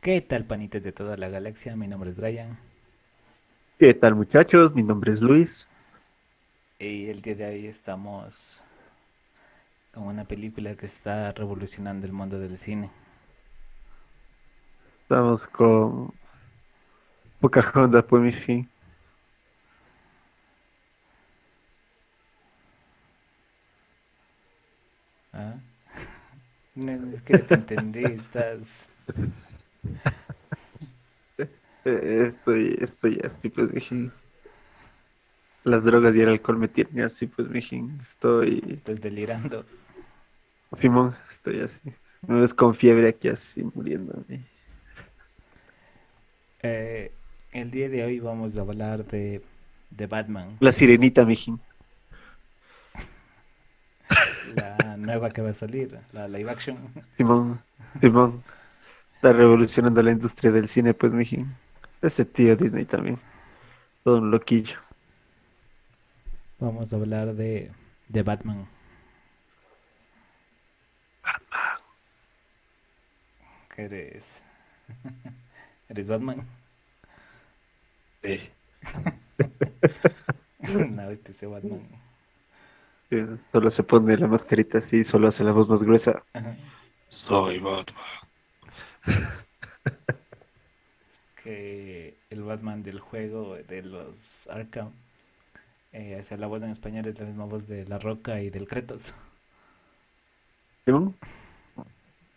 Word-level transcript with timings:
¿Qué 0.00 0.20
tal, 0.20 0.44
panitas 0.44 0.82
de 0.82 0.92
toda 0.92 1.16
la 1.16 1.28
galaxia? 1.28 1.74
Mi 1.74 1.88
nombre 1.88 2.10
es 2.10 2.16
Brian. 2.16 2.56
¿Qué 3.78 3.92
tal 3.94 4.14
muchachos? 4.14 4.72
Mi 4.72 4.84
nombre 4.84 5.12
es 5.12 5.20
Luis. 5.20 5.66
Y 6.78 7.08
el 7.08 7.20
día 7.20 7.34
de 7.34 7.46
hoy 7.46 7.66
estamos 7.66 8.62
con 9.92 10.04
una 10.04 10.24
película 10.24 10.76
que 10.76 10.86
está 10.86 11.32
revolucionando 11.32 12.06
el 12.06 12.12
mundo 12.12 12.38
del 12.38 12.56
cine. 12.58 12.90
Estamos 15.02 15.44
con 15.48 16.14
Pocahontas, 17.40 18.04
pues 18.04 18.22
mi 18.22 18.32
fin. 18.32 18.70
¿Ah? 25.32 25.56
No, 26.76 26.92
es 27.14 27.22
que 27.22 27.38
te 27.38 27.54
entendí, 27.54 28.04
estás... 28.04 28.88
Estoy, 31.84 32.76
estoy 32.80 33.20
así, 33.24 33.48
pues 33.48 33.90
mi 33.90 34.10
Las 35.64 35.84
drogas 35.84 36.14
y 36.14 36.20
el 36.20 36.28
alcohol 36.28 36.58
me 36.58 36.68
tienen 36.68 37.04
así, 37.04 37.26
pues 37.26 37.48
mi 37.48 37.60
Estoy, 38.00 38.62
estás 38.68 39.00
delirando. 39.00 39.64
Simón, 40.74 41.16
estoy 41.30 41.60
así. 41.60 41.80
Me 42.26 42.40
ves 42.40 42.52
con 42.52 42.74
fiebre 42.74 43.08
aquí 43.08 43.28
así, 43.28 43.62
muriéndome. 43.74 44.44
Eh, 46.62 47.12
el 47.52 47.70
día 47.70 47.88
de 47.88 48.04
hoy 48.04 48.20
vamos 48.20 48.58
a 48.58 48.62
hablar 48.62 49.04
de, 49.06 49.42
de 49.90 50.06
Batman, 50.06 50.58
La 50.60 50.72
sirenita, 50.72 51.24
mijín. 51.24 51.60
la 54.54 54.96
nueva 54.96 55.30
que 55.30 55.42
va 55.42 55.50
a 55.50 55.54
salir, 55.54 55.98
la 56.12 56.28
live 56.28 56.50
action. 56.50 56.78
Simón, 57.16 57.60
Simón. 58.00 58.42
Está 59.18 59.32
revolucionando 59.32 60.00
la 60.00 60.12
industria 60.12 60.52
del 60.52 60.68
cine, 60.68 60.94
pues 60.94 61.12
mijín. 61.12 61.52
Ese 62.00 62.24
tío 62.24 62.54
Disney 62.54 62.84
también. 62.84 63.18
Todo 64.04 64.18
un 64.18 64.30
loquillo. 64.30 64.78
Vamos 66.60 66.92
a 66.92 66.96
hablar 66.96 67.34
de, 67.34 67.72
de 68.08 68.22
Batman. 68.22 68.68
¿Qué 73.74 73.84
eres? 73.86 74.42
¿Eres 75.88 76.06
Batman? 76.06 76.46
Sí. 78.22 78.40
No, 80.90 81.10
este 81.10 81.32
es 81.32 81.48
Batman. 81.48 81.88
Solo 83.52 83.70
se 83.70 83.82
pone 83.84 84.16
la 84.16 84.26
mascarita 84.26 84.78
así, 84.78 85.04
solo 85.04 85.28
hace 85.28 85.42
la 85.42 85.52
voz 85.52 85.68
más 85.68 85.82
gruesa. 85.82 86.22
Ajá. 86.32 86.56
Soy 87.08 87.58
Batman. 87.58 88.27
Que 91.34 92.20
el 92.30 92.42
Batman 92.42 92.82
del 92.82 93.00
juego 93.00 93.56
de 93.56 93.82
los 93.82 94.46
Arkham, 94.48 94.92
eh, 95.92 96.18
o 96.20 96.22
sea, 96.24 96.36
la 96.38 96.46
voz 96.48 96.62
en 96.64 96.70
español 96.70 97.06
es 97.06 97.20
la 97.20 97.26
misma 97.26 97.46
voz 97.46 97.66
de 97.68 97.86
La 97.86 97.98
Roca 97.98 98.40
y 98.42 98.50
del 98.50 98.68
Kratos. 98.68 99.14
¿Simón? 100.84 101.18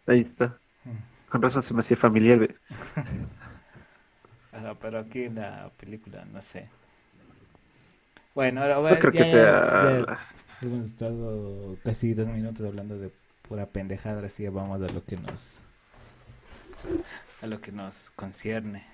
Ahí 0.06 0.22
está. 0.22 0.62
Con 1.30 1.42
razón 1.42 1.64
se 1.64 1.74
me 1.74 1.82
hacía 1.82 1.98
familiar. 1.98 2.56
Ajá, 4.52 4.78
pero 4.80 5.00
aquí 5.00 5.24
en 5.26 5.36
la 5.36 5.72
película, 5.78 6.24
no 6.26 6.42
sé. 6.42 6.70
Bueno, 8.34 8.62
ahora 8.62 8.78
No 8.88 8.98
bueno, 8.98 9.00
creo 9.00 9.14
ya, 9.14 9.16
que 9.16 9.26
sea. 9.26 10.04
ya 10.60 10.68
hemos 10.68 10.88
estado 10.90 11.80
casi 11.84 12.14
dos 12.14 12.28
minutos 12.30 12.66
hablando 12.66 12.98
de 12.98 13.12
pura 13.42 13.68
pendejada, 13.72 14.26
así 14.26 14.44
que 14.44 14.50
vamos 14.50 14.82
a 14.82 14.88
lo 14.94 15.04
que 15.06 15.18
nos, 15.18 15.64
a 17.42 17.48
lo 17.48 17.62
que 17.62 17.72
nos 17.72 18.10
concierne. 18.12 18.86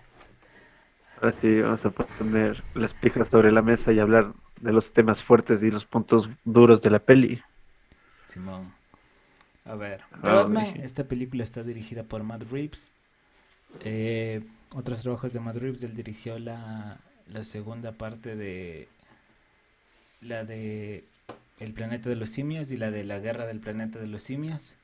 Ahora 1.16 1.34
sí, 1.42 1.62
vamos 1.62 1.84
a 1.86 1.92
poner 1.92 2.64
las 2.74 2.94
pijas 2.94 3.28
sobre 3.30 3.52
la 3.52 3.62
mesa 3.62 3.92
y 3.92 4.00
hablar 4.00 4.34
de 4.62 4.72
los 4.74 4.94
temas 4.94 5.22
fuertes 5.24 5.62
y 5.64 5.70
los 5.72 5.86
puntos 5.86 6.30
duros 6.46 6.82
de 6.82 6.90
la 6.92 7.00
peli. 7.00 7.42
Simón. 8.26 8.74
A 9.66 9.76
ver, 9.76 10.06
The 10.22 10.32
Ah, 10.32 10.34
Batman, 10.34 10.74
dije. 10.74 10.82
esta 10.82 11.08
película 11.08 11.44
está 11.44 11.64
dirigida 11.64 12.04
por 12.04 12.24
Matt 12.24 12.44
Reeves. 12.52 12.94
Eh, 13.82 14.46
otros 14.76 15.02
trabajos 15.04 15.34
de 15.34 15.40
Matt 15.42 15.58
Reeves, 15.58 15.84
él 15.84 15.96
dirigió 15.96 16.40
la, 16.40 17.00
la 17.28 17.44
segunda 17.44 17.94
parte 17.94 18.36
de 18.36 18.90
la 20.22 20.44
de 20.44 21.06
El 21.60 21.74
planeta 21.74 22.10
de 22.10 22.16
los 22.16 22.30
simios 22.30 22.72
y 22.72 22.78
la 22.78 22.92
de 22.92 23.04
La 23.04 23.20
guerra 23.20 23.46
del 23.48 23.60
planeta 23.60 24.00
de 24.00 24.08
los 24.08 24.22
simios. 24.24 24.78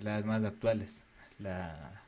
Las 0.00 0.24
más 0.24 0.44
actuales. 0.44 1.02
La, 1.38 2.02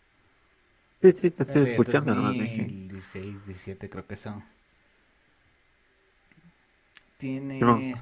Sí, 1.00 1.12
sí, 1.12 1.30
te 1.30 1.44
estoy 1.44 1.64
de 1.64 1.70
escuchando, 1.70 2.12
hermano. 2.12 2.32
dije. 2.32 2.62
2016, 2.62 3.46
17 3.46 3.88
creo 3.88 4.06
que 4.06 4.16
son. 4.16 4.44
Tiene... 7.16 7.94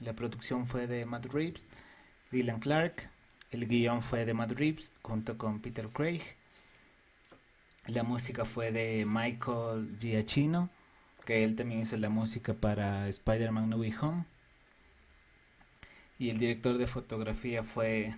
La 0.00 0.12
producción 0.12 0.66
fue 0.66 0.86
de 0.86 1.06
Matt 1.06 1.26
Reeves, 1.26 1.70
Dylan 2.30 2.60
Clark. 2.60 3.10
El 3.50 3.66
guion 3.66 4.02
fue 4.02 4.26
de 4.26 4.34
Matt 4.34 4.52
Reeves 4.52 4.92
junto 5.00 5.38
con 5.38 5.60
Peter 5.60 5.88
Craig. 5.88 6.20
La 7.86 8.02
música 8.02 8.44
fue 8.44 8.72
de 8.72 9.06
Michael 9.06 9.96
Giacchino, 9.98 10.68
que 11.24 11.44
él 11.44 11.56
también 11.56 11.80
hizo 11.80 11.96
la 11.96 12.10
música 12.10 12.52
para 12.52 13.08
Spider-Man 13.08 13.70
No 13.70 13.76
Way 13.78 13.94
Home. 14.02 14.24
Y 16.18 16.28
el 16.28 16.38
director 16.38 16.76
de 16.76 16.86
fotografía 16.86 17.62
fue 17.62 18.14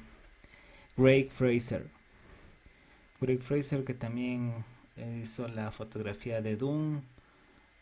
Greg 0.99 1.31
Fraser. 1.31 1.87
Greg 3.21 3.41
Fraser 3.41 3.85
que 3.85 3.95
también 3.95 4.65
hizo 5.23 5.47
la 5.47 5.71
fotografía 5.71 6.43
de 6.43 6.57
Doom, 6.57 7.03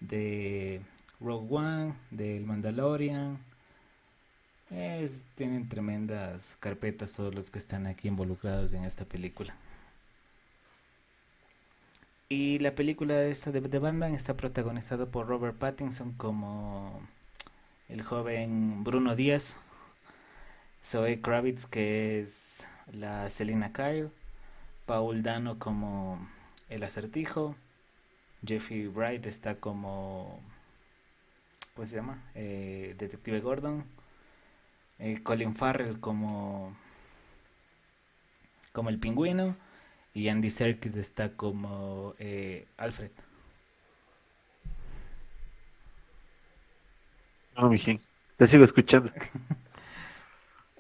de 0.01 0.83
Rogue 1.19 1.57
One, 1.57 1.95
del 2.11 2.45
Mandalorian. 2.45 3.39
Tienen 5.35 5.67
tremendas 5.67 6.59
carpetas 6.61 7.15
todos 7.17 7.35
los 7.35 7.49
que 7.51 7.59
están 7.59 7.87
aquí 7.87 8.09
involucrados 8.09 8.75
en 8.75 8.85
esta 8.85 9.07
película. 9.07 9.57
Y 12.29 12.59
la 12.59 12.75
película 12.75 13.23
esta 13.23 13.51
de, 13.51 13.63
de 13.63 13.79
Batman 13.79 14.13
está 14.13 14.37
protagonizada 14.37 15.07
por 15.07 15.27
Robert 15.27 15.57
Pattinson 15.57 16.13
como 16.13 17.01
el 17.89 18.03
joven 18.03 18.85
Bruno 18.85 19.17
Díaz, 19.17 19.57
Zoe 20.85 21.23
Kravitz 21.23 21.65
que 21.65 22.21
es 22.21 22.67
la 22.93 23.29
Selina 23.31 23.73
Kyle, 23.73 24.11
Paul 24.87 25.23
Dano 25.23 25.59
como 25.59 26.29
el 26.69 26.83
acertijo, 26.85 27.57
Jeffrey 28.47 28.87
Wright 28.89 29.27
está 29.27 29.57
como, 29.61 30.41
¿cómo 31.75 31.87
se 31.87 31.97
llama? 31.97 32.23
Eh, 32.35 32.95
Detective 32.99 33.41
Gordon, 33.41 33.85
eh, 34.99 35.23
Colin 35.23 35.55
Farrell 35.55 36.01
como, 36.01 36.77
como 38.73 38.91
el 38.91 38.99
pingüino 38.99 39.57
y 40.15 40.29
Andy 40.29 40.51
Serkis 40.51 40.97
está 40.97 41.37
como 41.37 42.15
eh, 42.19 42.67
Alfred. 42.77 43.11
No, 47.57 47.69
mijín. 47.71 48.01
Te 48.37 48.47
sigo 48.47 48.65
escuchando. 48.65 49.11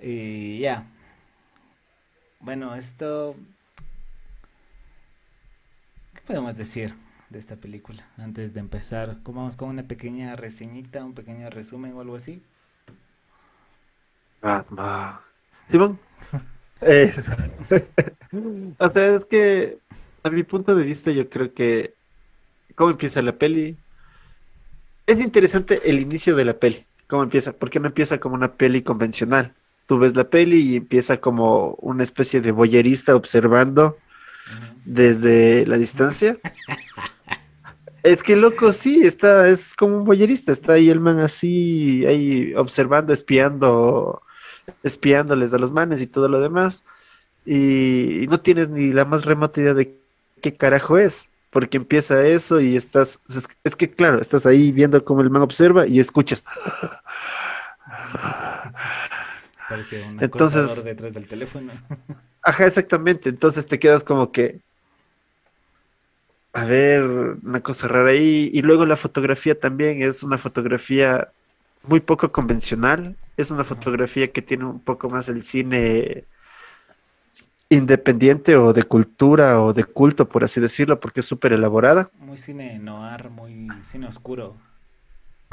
Y 0.00 0.58
ya, 0.60 0.86
bueno, 2.40 2.74
esto, 2.74 3.34
¿qué 6.14 6.20
podemos 6.26 6.56
decir 6.56 6.94
de 7.30 7.38
esta 7.38 7.56
película? 7.56 8.06
Antes 8.16 8.54
de 8.54 8.60
empezar, 8.60 9.16
¿cómo 9.22 9.40
vamos 9.40 9.56
con 9.56 9.68
una 9.68 9.84
pequeña 9.84 10.36
reseñita, 10.36 11.04
un 11.04 11.14
pequeño 11.14 11.50
resumen 11.50 11.92
o 11.94 12.00
algo 12.00 12.16
así? 12.16 12.42
Batman. 14.40 15.18
Simón. 15.70 15.98
O 18.78 18.90
sea, 18.90 19.16
es 19.16 19.24
que 19.24 19.78
a 20.22 20.30
mi 20.30 20.42
punto 20.42 20.74
de 20.74 20.84
vista 20.84 21.10
yo 21.10 21.30
creo 21.30 21.54
que 21.54 21.94
cómo 22.74 22.90
empieza 22.90 23.22
la 23.22 23.32
peli. 23.38 23.76
Es 25.06 25.20
interesante 25.20 25.88
el 25.88 26.00
inicio 26.00 26.36
de 26.36 26.44
la 26.44 26.54
peli. 26.58 26.84
¿Cómo 27.06 27.22
empieza? 27.22 27.52
Porque 27.52 27.80
no 27.80 27.86
empieza 27.88 28.18
como 28.18 28.34
una 28.34 28.52
peli 28.54 28.82
convencional. 28.82 29.54
Tú 29.86 29.98
ves 29.98 30.16
la 30.16 30.24
peli 30.24 30.58
y 30.58 30.76
empieza 30.76 31.18
como 31.18 31.74
una 31.80 32.02
especie 32.02 32.40
de 32.40 32.52
boyerista 32.52 33.14
observando 33.14 33.96
desde 34.84 35.66
la 35.66 35.76
distancia. 35.76 36.36
Es 38.02 38.22
que 38.22 38.36
loco, 38.36 38.72
sí, 38.72 39.02
está, 39.04 39.48
es 39.48 39.74
como 39.74 39.98
un 39.98 40.04
boyerista, 40.04 40.52
está 40.52 40.74
ahí 40.74 40.90
el 40.90 41.00
man 41.00 41.18
así, 41.18 42.06
ahí 42.06 42.54
observando, 42.54 43.12
espiando, 43.12 44.22
espiándoles 44.84 45.52
a 45.52 45.58
los 45.58 45.72
manes 45.72 46.00
y 46.02 46.06
todo 46.06 46.28
lo 46.28 46.40
demás. 46.40 46.84
Y, 47.44 48.22
y 48.22 48.26
no 48.28 48.40
tienes 48.40 48.68
ni 48.68 48.92
la 48.92 49.04
más 49.04 49.24
remota 49.24 49.60
idea 49.60 49.74
de 49.74 49.98
qué 50.40 50.54
carajo 50.54 50.98
es, 50.98 51.30
porque 51.50 51.78
empieza 51.78 52.24
eso 52.26 52.60
y 52.60 52.76
estás, 52.76 53.20
es, 53.28 53.48
es 53.64 53.74
que 53.74 53.90
claro, 53.90 54.20
estás 54.20 54.46
ahí 54.46 54.70
viendo 54.70 55.04
cómo 55.04 55.20
el 55.22 55.30
man 55.30 55.42
observa 55.42 55.86
y 55.88 55.98
escuchas. 55.98 56.44
Parece 59.68 60.02
un 60.02 60.22
Entonces- 60.22 60.84
detrás 60.84 61.14
del 61.14 61.26
teléfono. 61.26 61.72
Ajá, 62.42 62.66
exactamente. 62.66 63.28
Entonces 63.28 63.66
te 63.66 63.78
quedas 63.78 64.04
como 64.04 64.30
que, 64.30 64.60
a 66.52 66.64
ver, 66.64 67.02
una 67.02 67.60
cosa 67.60 67.88
rara 67.88 68.10
ahí. 68.10 68.50
Y 68.52 68.62
luego 68.62 68.86
la 68.86 68.96
fotografía 68.96 69.58
también 69.58 70.02
es 70.02 70.22
una 70.22 70.38
fotografía 70.38 71.28
muy 71.82 72.00
poco 72.00 72.30
convencional. 72.30 73.16
Es 73.36 73.50
una 73.50 73.64
fotografía 73.64 74.30
que 74.30 74.42
tiene 74.42 74.64
un 74.64 74.80
poco 74.80 75.10
más 75.10 75.28
el 75.28 75.42
cine 75.42 76.24
independiente 77.68 78.56
o 78.56 78.72
de 78.72 78.84
cultura 78.84 79.60
o 79.60 79.72
de 79.72 79.82
culto, 79.84 80.28
por 80.28 80.44
así 80.44 80.60
decirlo, 80.60 81.00
porque 81.00 81.20
es 81.20 81.26
súper 81.26 81.52
elaborada. 81.52 82.10
Muy 82.18 82.36
cine 82.36 82.78
noir, 82.78 83.28
muy 83.28 83.68
cine 83.82 84.06
oscuro. 84.06 84.56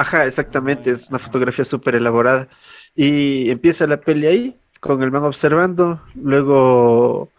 Ajá, 0.03 0.25
exactamente, 0.25 0.91
es 0.91 1.09
una 1.09 1.17
fotografía 1.17 1.63
súper 1.63 1.95
elaborada. 1.95 2.49
Y 2.93 3.49
empieza 3.49 3.87
la 3.87 4.01
peli 4.01 4.27
ahí, 4.27 4.59
con 4.81 5.01
el 5.01 5.11
man 5.11 5.23
observando, 5.23 6.01
luego, 6.13 7.29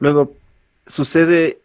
luego 0.00 0.34
sucede 0.84 1.60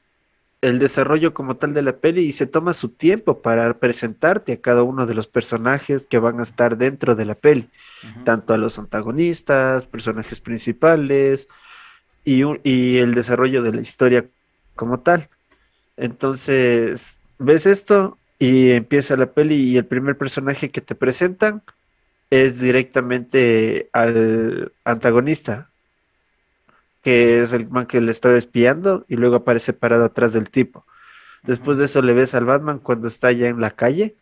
el 0.61 0.77
desarrollo 0.77 1.33
como 1.33 1.55
tal 1.55 1.73
de 1.73 1.81
la 1.81 1.93
peli 1.97 2.21
y 2.21 2.33
se 2.33 2.45
toma 2.45 2.75
su 2.75 2.89
tiempo 2.89 3.41
para 3.41 3.79
presentarte 3.79 4.53
a 4.53 4.61
cada 4.61 4.83
uno 4.83 5.07
de 5.07 5.15
los 5.15 5.25
personajes 5.25 6.05
que 6.05 6.19
van 6.19 6.39
a 6.39 6.43
estar 6.43 6.77
dentro 6.77 7.15
de 7.15 7.25
la 7.25 7.33
peli, 7.33 7.67
tanto 8.23 8.53
a 8.53 8.59
los 8.59 8.77
antagonistas, 8.77 9.87
personajes 9.87 10.39
principales 10.39 11.47
y, 12.23 12.43
y 12.61 12.99
el 12.99 13.15
desarrollo 13.15 13.63
de 13.63 13.73
la 13.73 13.81
historia 13.81 14.27
como 14.75 14.99
tal. 14.99 15.29
Entonces, 15.97 17.21
ves 17.39 17.65
esto 17.65 18.19
y 18.43 18.71
empieza 18.71 19.15
la 19.15 19.31
peli 19.31 19.55
y 19.55 19.77
el 19.77 19.85
primer 19.85 20.17
personaje 20.17 20.69
que 20.69 20.81
te 20.81 20.95
presentan 20.95 21.63
es 22.29 22.59
directamente 22.59 23.89
al 23.93 24.73
antagonista, 24.83 25.69
que 27.01 27.39
es 27.39 27.53
el 27.53 27.69
man 27.69 27.85
que 27.85 28.01
le 28.01 28.11
estaba 28.11 28.37
espiando 28.37 29.05
y 29.07 29.15
luego 29.15 29.37
aparece 29.37 29.71
parado 29.71 30.03
atrás 30.03 30.33
del 30.33 30.49
tipo. 30.49 30.85
Después 31.43 31.77
de 31.77 31.85
eso 31.85 32.01
le 32.01 32.13
ves 32.13 32.35
al 32.35 32.43
Batman 32.43 32.79
cuando 32.79 33.07
está 33.07 33.31
ya 33.31 33.47
en 33.47 33.61
la 33.61 33.71
calle, 33.71 34.17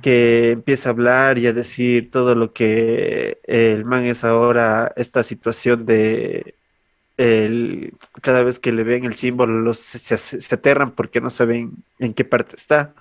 que 0.00 0.52
empieza 0.52 0.88
a 0.88 0.92
hablar 0.92 1.36
y 1.36 1.48
a 1.48 1.52
decir 1.52 2.10
todo 2.10 2.34
lo 2.34 2.54
que 2.54 3.40
el 3.44 3.84
man 3.84 4.06
es 4.06 4.24
ahora, 4.24 4.90
esta 4.96 5.22
situación 5.22 5.84
de 5.84 6.54
el, 7.18 7.92
cada 8.22 8.42
vez 8.42 8.58
que 8.58 8.72
le 8.72 8.84
ven 8.84 9.04
el 9.04 9.12
símbolo 9.12 9.60
los, 9.60 9.76
se, 9.76 10.16
se, 10.16 10.54
aterran 10.54 10.92
porque 10.92 11.20
no 11.20 11.28
saben 11.28 11.72
en 11.98 12.14
qué 12.14 12.24
parte 12.24 12.56
está, 12.56 12.94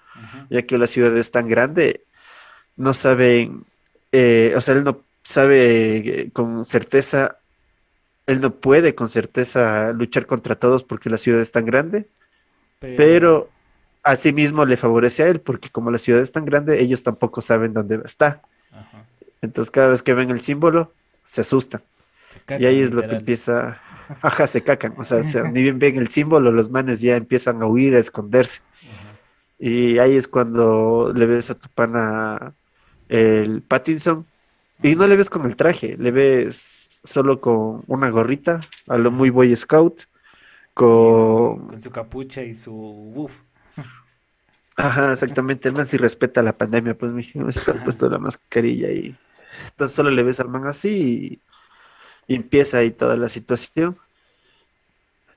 ya 0.49 0.61
que 0.63 0.77
la 0.77 0.87
ciudad 0.87 1.15
es 1.17 1.31
tan 1.31 1.47
grande, 1.47 2.03
no 2.75 2.93
saben, 2.93 3.65
eh, 4.11 4.53
o 4.55 4.61
sea, 4.61 4.75
él 4.75 4.83
no 4.83 5.01
sabe 5.23 5.97
eh, 5.97 6.29
con 6.31 6.63
certeza, 6.63 7.37
él 8.25 8.41
no 8.41 8.55
puede 8.55 8.95
con 8.95 9.09
certeza 9.09 9.93
luchar 9.93 10.25
contra 10.25 10.55
todos 10.55 10.83
porque 10.83 11.09
la 11.09 11.17
ciudad 11.17 11.41
es 11.41 11.51
tan 11.51 11.65
grande, 11.65 12.07
pero, 12.79 12.97
pero 12.97 13.49
asimismo 14.03 14.65
le 14.65 14.77
favorece 14.77 15.23
a 15.23 15.27
él 15.27 15.41
porque 15.41 15.69
como 15.69 15.91
la 15.91 15.97
ciudad 15.97 16.21
es 16.21 16.31
tan 16.31 16.45
grande, 16.45 16.81
ellos 16.81 17.03
tampoco 17.03 17.41
saben 17.41 17.73
dónde 17.73 18.01
está. 18.05 18.41
Entonces 19.41 19.71
cada 19.71 19.87
vez 19.87 20.03
que 20.03 20.13
ven 20.13 20.29
el 20.29 20.41
símbolo, 20.41 20.93
se 21.23 21.41
asustan. 21.41 21.81
y 22.47 22.65
ahí 22.65 22.81
es 22.81 22.91
lo 22.93 23.07
que 23.07 23.15
empieza 23.15 23.79
Ajá, 24.21 24.47
se 24.47 24.61
cacan. 24.63 24.93
O 24.97 25.03
sea, 25.03 25.21
ni 25.51 25.61
bien 25.61 25.79
ven 25.79 25.97
el 25.97 26.07
símbolo, 26.07 26.51
los 26.51 26.69
manes 26.69 27.01
ya 27.01 27.15
empiezan 27.15 27.61
a 27.61 27.65
huir, 27.65 27.95
a 27.95 27.99
esconderse. 27.99 28.61
Y 29.59 29.97
ahí 29.99 30.15
es 30.15 30.27
cuando 30.27 31.11
le 31.15 31.25
ves 31.25 31.49
a 31.49 31.55
tu 31.55 31.67
pana 31.69 32.53
el 33.09 33.61
Pattinson. 33.61 34.25
Y 34.83 34.95
no 34.95 35.07
le 35.07 35.15
ves 35.15 35.31
con 35.31 35.45
el 35.45 35.55
traje, 35.55 35.97
le 35.97 36.11
ves 36.11 37.01
solo 37.03 37.41
con 37.41 37.83
una 37.87 38.09
gorrita, 38.09 38.59
a 38.87 38.97
lo 38.99 39.09
muy 39.09 39.31
Boy 39.31 39.55
Scout, 39.55 40.03
con... 40.75 41.67
Con 41.67 41.81
su 41.81 41.89
capucha 41.89 42.43
y 42.43 42.53
su 42.53 42.71
buff. 42.71 43.41
Ajá, 44.75 45.11
exactamente. 45.11 45.67
El 45.67 45.73
man 45.73 45.87
sí 45.87 45.97
respeta 45.97 46.43
la 46.43 46.55
pandemia, 46.55 46.95
pues 46.95 47.11
mi 47.11 47.27
está 47.47 47.73
puesto 47.83 48.07
la 48.07 48.19
mascarilla 48.19 48.91
y 48.91 49.15
entonces 49.69 49.95
solo 49.95 50.11
le 50.11 50.21
ves 50.21 50.39
al 50.39 50.49
man 50.49 50.67
así 50.67 51.41
y 52.27 52.35
empieza 52.35 52.77
ahí 52.77 52.91
toda 52.91 53.17
la 53.17 53.29
situación. 53.29 53.97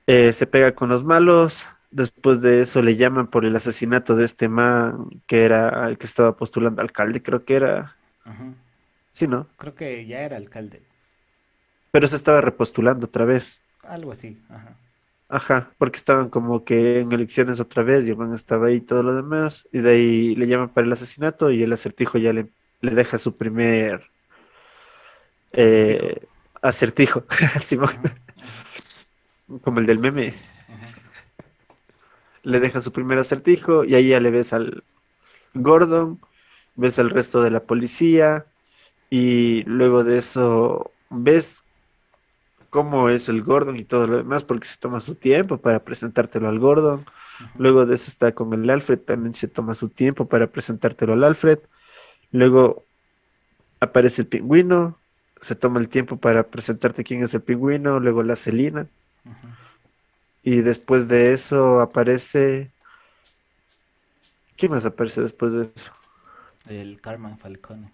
Eh, 0.05 0.33
se 0.33 0.45
pega 0.45 0.75
con 0.75 0.89
los 0.89 1.03
malos. 1.03 1.67
Después 1.91 2.41
de 2.41 2.61
eso 2.61 2.81
le 2.81 2.95
llaman 2.95 3.27
por 3.27 3.45
el 3.45 3.55
asesinato 3.55 4.15
de 4.15 4.25
este 4.25 4.47
man 4.47 5.09
que 5.27 5.43
era 5.43 5.87
el 5.87 5.97
que 5.97 6.05
estaba 6.05 6.35
postulando 6.35 6.81
alcalde, 6.81 7.21
creo 7.21 7.43
que 7.43 7.55
era. 7.55 7.95
Sí, 9.11 9.27
¿no? 9.27 9.47
Creo 9.57 9.75
que 9.75 10.05
ya 10.05 10.21
era 10.21 10.37
alcalde. 10.37 10.81
Pero 11.91 12.07
se 12.07 12.15
estaba 12.15 12.39
repostulando 12.39 13.07
otra 13.07 13.25
vez. 13.25 13.59
Algo 13.83 14.13
así, 14.13 14.37
ajá. 14.49 14.75
Ajá, 15.27 15.71
porque 15.77 15.95
estaban 15.95 16.29
como 16.29 16.65
que 16.65 16.99
en 16.99 17.11
elecciones 17.13 17.61
otra 17.61 17.83
vez 17.83 18.05
y 18.05 18.11
el 18.11 18.17
man 18.17 18.33
estaba 18.33 18.67
ahí 18.67 18.75
y 18.75 18.81
todo 18.81 19.01
lo 19.01 19.15
demás. 19.15 19.67
Y 19.71 19.79
de 19.79 19.91
ahí 19.91 20.35
le 20.35 20.47
llaman 20.47 20.69
para 20.69 20.87
el 20.87 20.93
asesinato 20.93 21.51
y 21.51 21.63
el 21.63 21.71
acertijo 21.71 22.17
ya 22.17 22.33
le, 22.33 22.47
le 22.81 22.91
deja 22.91 23.17
su 23.17 23.37
primer 23.37 24.11
eh, 25.53 26.21
acertijo, 26.61 27.23
Simón. 27.61 27.89
Como 29.63 29.79
el 29.79 29.85
del 29.85 29.99
meme. 29.99 30.33
Le 32.43 32.59
deja 32.59 32.81
su 32.81 32.91
primer 32.91 33.17
acertijo 33.17 33.83
y 33.83 33.95
ahí 33.95 34.09
ya 34.09 34.19
le 34.19 34.31
ves 34.31 34.53
al 34.53 34.83
Gordon, 35.53 36.19
ves 36.75 36.99
al 36.99 37.09
resto 37.09 37.41
de 37.41 37.51
la 37.51 37.63
policía 37.63 38.45
y 39.09 39.63
luego 39.63 40.03
de 40.03 40.17
eso 40.17 40.91
ves 41.09 41.63
cómo 42.69 43.09
es 43.09 43.29
el 43.29 43.43
Gordon 43.43 43.77
y 43.77 43.83
todo 43.83 44.07
lo 44.07 44.17
demás 44.17 44.43
porque 44.45 44.67
se 44.67 44.77
toma 44.77 45.01
su 45.01 45.15
tiempo 45.15 45.57
para 45.57 45.83
presentártelo 45.83 46.47
al 46.47 46.59
Gordon. 46.59 47.05
Luego 47.57 47.85
de 47.85 47.95
eso 47.95 48.09
está 48.09 48.33
con 48.33 48.53
el 48.53 48.69
Alfred, 48.69 48.99
también 48.99 49.33
se 49.33 49.47
toma 49.47 49.73
su 49.73 49.89
tiempo 49.89 50.25
para 50.25 50.47
presentártelo 50.47 51.13
al 51.13 51.23
Alfred. 51.23 51.59
Luego 52.31 52.85
aparece 53.79 54.21
el 54.21 54.27
pingüino, 54.29 54.97
se 55.41 55.55
toma 55.55 55.79
el 55.79 55.89
tiempo 55.89 56.17
para 56.17 56.43
presentarte 56.43 57.03
quién 57.03 57.23
es 57.23 57.33
el 57.33 57.41
pingüino, 57.41 57.99
luego 57.99 58.23
la 58.23 58.35
Celina. 58.35 58.87
Y 60.43 60.61
después 60.61 61.07
de 61.07 61.33
eso 61.33 61.81
aparece. 61.81 62.71
¿Quién 64.57 64.71
más 64.71 64.85
aparece 64.85 65.21
después 65.21 65.53
de 65.53 65.69
eso? 65.75 65.91
El 66.67 66.99
Carmen 67.01 67.37
Falcone. 67.37 67.91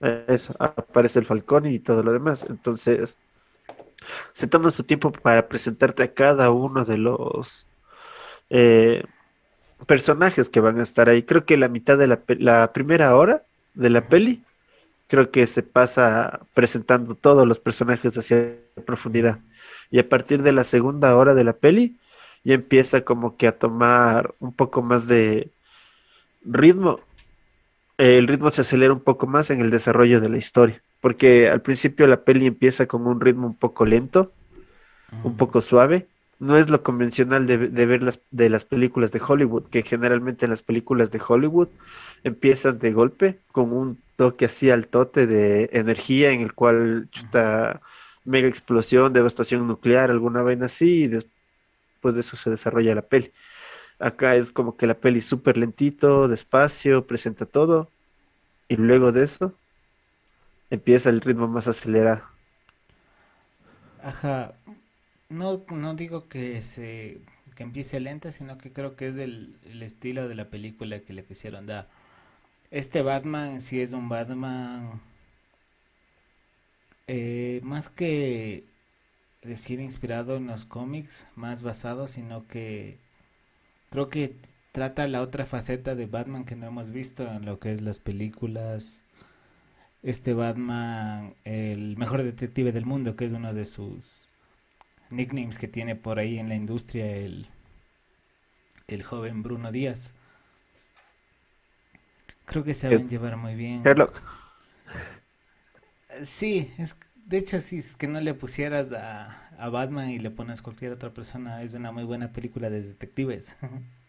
Eso, 0.00 0.54
aparece 0.58 1.18
el 1.18 1.24
Falcone 1.24 1.72
y 1.72 1.78
todo 1.78 2.02
lo 2.02 2.12
demás. 2.12 2.46
Entonces, 2.48 3.16
se 4.32 4.46
toma 4.46 4.70
su 4.70 4.84
tiempo 4.84 5.12
para 5.12 5.48
presentarte 5.48 6.02
a 6.02 6.12
cada 6.12 6.50
uno 6.50 6.84
de 6.84 6.98
los 6.98 7.66
eh, 8.50 9.04
personajes 9.86 10.50
que 10.50 10.60
van 10.60 10.78
a 10.78 10.82
estar 10.82 11.08
ahí. 11.08 11.22
Creo 11.22 11.44
que 11.44 11.56
la 11.56 11.68
mitad 11.68 11.96
de 11.96 12.06
la, 12.06 12.20
la 12.38 12.72
primera 12.72 13.16
hora 13.16 13.44
de 13.74 13.90
la 13.90 14.02
peli 14.02 14.42
creo 15.08 15.30
que 15.30 15.46
se 15.46 15.62
pasa 15.62 16.40
presentando 16.54 17.14
todos 17.14 17.46
los 17.46 17.58
personajes 17.58 18.16
hacia 18.16 18.56
profundidad. 18.84 19.38
Y 19.90 19.98
a 19.98 20.08
partir 20.08 20.42
de 20.42 20.52
la 20.52 20.64
segunda 20.64 21.16
hora 21.16 21.34
de 21.34 21.44
la 21.44 21.52
peli, 21.52 21.96
ya 22.44 22.54
empieza 22.54 23.02
como 23.02 23.36
que 23.36 23.46
a 23.46 23.58
tomar 23.58 24.34
un 24.38 24.52
poco 24.52 24.82
más 24.82 25.06
de 25.06 25.50
ritmo. 26.44 27.00
El 27.96 28.26
ritmo 28.26 28.50
se 28.50 28.62
acelera 28.62 28.92
un 28.92 29.00
poco 29.00 29.26
más 29.26 29.50
en 29.50 29.60
el 29.60 29.70
desarrollo 29.70 30.20
de 30.20 30.28
la 30.28 30.38
historia, 30.38 30.82
porque 31.00 31.48
al 31.48 31.62
principio 31.62 32.06
la 32.06 32.22
peli 32.22 32.46
empieza 32.46 32.86
con 32.86 33.06
un 33.06 33.20
ritmo 33.20 33.46
un 33.46 33.54
poco 33.54 33.86
lento, 33.86 34.32
un 35.22 35.36
poco 35.36 35.60
suave, 35.60 36.08
no 36.40 36.56
es 36.56 36.70
lo 36.70 36.82
convencional 36.82 37.46
de, 37.46 37.56
ver 37.56 38.02
las, 38.02 38.20
de 38.30 38.50
las 38.50 38.64
películas 38.64 39.12
de 39.12 39.22
Hollywood, 39.26 39.64
que 39.70 39.82
generalmente 39.82 40.48
las 40.48 40.62
películas 40.62 41.10
de 41.10 41.20
Hollywood 41.26 41.68
empiezan 42.24 42.78
de 42.78 42.92
golpe 42.92 43.38
con 43.52 43.72
un 43.72 43.98
toque 44.16 44.46
así 44.46 44.70
al 44.70 44.86
tote 44.86 45.26
de 45.26 45.70
energía 45.72 46.30
en 46.30 46.40
el 46.40 46.54
cual 46.54 47.08
chuta 47.10 47.80
mega 48.24 48.48
explosión, 48.48 49.12
devastación 49.12 49.66
nuclear, 49.66 50.10
alguna 50.10 50.42
vaina 50.42 50.66
así, 50.66 51.04
y 51.04 51.08
después 51.08 52.14
de 52.14 52.20
eso 52.20 52.36
se 52.36 52.50
desarrolla 52.50 52.94
la 52.94 53.02
peli. 53.02 53.32
Acá 53.98 54.36
es 54.36 54.52
como 54.52 54.76
que 54.76 54.86
la 54.86 54.94
peli 54.94 55.20
súper 55.20 55.56
lentito, 55.58 56.28
despacio, 56.28 57.06
presenta 57.06 57.46
todo, 57.46 57.88
y 58.68 58.76
luego 58.76 59.12
de 59.12 59.24
eso 59.24 59.54
empieza 60.70 61.10
el 61.10 61.20
ritmo 61.20 61.48
más 61.48 61.68
acelerado. 61.68 62.22
Ajá, 64.02 64.54
no, 65.28 65.64
no 65.70 65.94
digo 65.94 66.28
que 66.28 66.62
se 66.62 67.20
que 67.56 67.62
empiece 67.62 68.00
lenta, 68.00 68.32
sino 68.32 68.58
que 68.58 68.72
creo 68.72 68.96
que 68.96 69.08
es 69.08 69.14
del 69.14 69.58
el 69.64 69.82
estilo 69.82 70.28
de 70.28 70.34
la 70.34 70.50
película 70.50 71.00
que 71.00 71.12
le 71.12 71.24
quisieron 71.24 71.66
dar. 71.66 71.88
Este 72.70 73.02
Batman 73.02 73.60
sí 73.60 73.80
es 73.80 73.92
un 73.92 74.08
Batman 74.08 75.00
eh, 77.06 77.60
más 77.62 77.90
que 77.90 78.64
decir 79.42 79.80
inspirado 79.80 80.36
en 80.36 80.46
los 80.46 80.64
cómics, 80.64 81.26
más 81.36 81.62
basado, 81.62 82.08
sino 82.08 82.46
que 82.46 82.98
creo 83.90 84.08
que 84.08 84.36
trata 84.72 85.06
la 85.06 85.20
otra 85.20 85.46
faceta 85.46 85.94
de 85.94 86.06
Batman 86.06 86.44
que 86.44 86.56
no 86.56 86.66
hemos 86.66 86.90
visto 86.90 87.30
en 87.30 87.44
lo 87.44 87.60
que 87.60 87.72
es 87.72 87.80
las 87.82 88.00
películas. 88.00 89.02
Este 90.02 90.34
Batman, 90.34 91.34
el 91.44 91.96
mejor 91.96 92.22
detective 92.22 92.72
del 92.72 92.84
mundo, 92.84 93.16
que 93.16 93.26
es 93.26 93.32
uno 93.32 93.54
de 93.54 93.64
sus 93.64 94.32
nicknames 95.10 95.58
que 95.58 95.68
tiene 95.68 95.94
por 95.96 96.18
ahí 96.18 96.38
en 96.38 96.48
la 96.48 96.56
industria 96.56 97.16
el, 97.16 97.46
el 98.88 99.02
joven 99.02 99.42
Bruno 99.42 99.70
Díaz. 99.72 100.12
Creo 102.44 102.64
que 102.64 102.74
se 102.74 102.88
van 102.88 103.06
a 103.06 103.08
llevar 103.08 103.36
muy 103.36 103.54
bien. 103.54 103.82
Sí, 106.22 106.72
es, 106.78 106.96
de 107.26 107.38
hecho, 107.38 107.60
si 107.60 107.78
es 107.78 107.96
que 107.96 108.08
no 108.08 108.20
le 108.20 108.34
pusieras 108.34 108.92
a, 108.92 109.48
a 109.58 109.68
Batman 109.68 110.10
y 110.10 110.18
le 110.18 110.30
pones 110.30 110.62
cualquier 110.62 110.92
otra 110.92 111.12
persona, 111.12 111.62
es 111.62 111.74
una 111.74 111.92
muy 111.92 112.04
buena 112.04 112.32
película 112.32 112.70
de 112.70 112.82
detectives. 112.82 113.56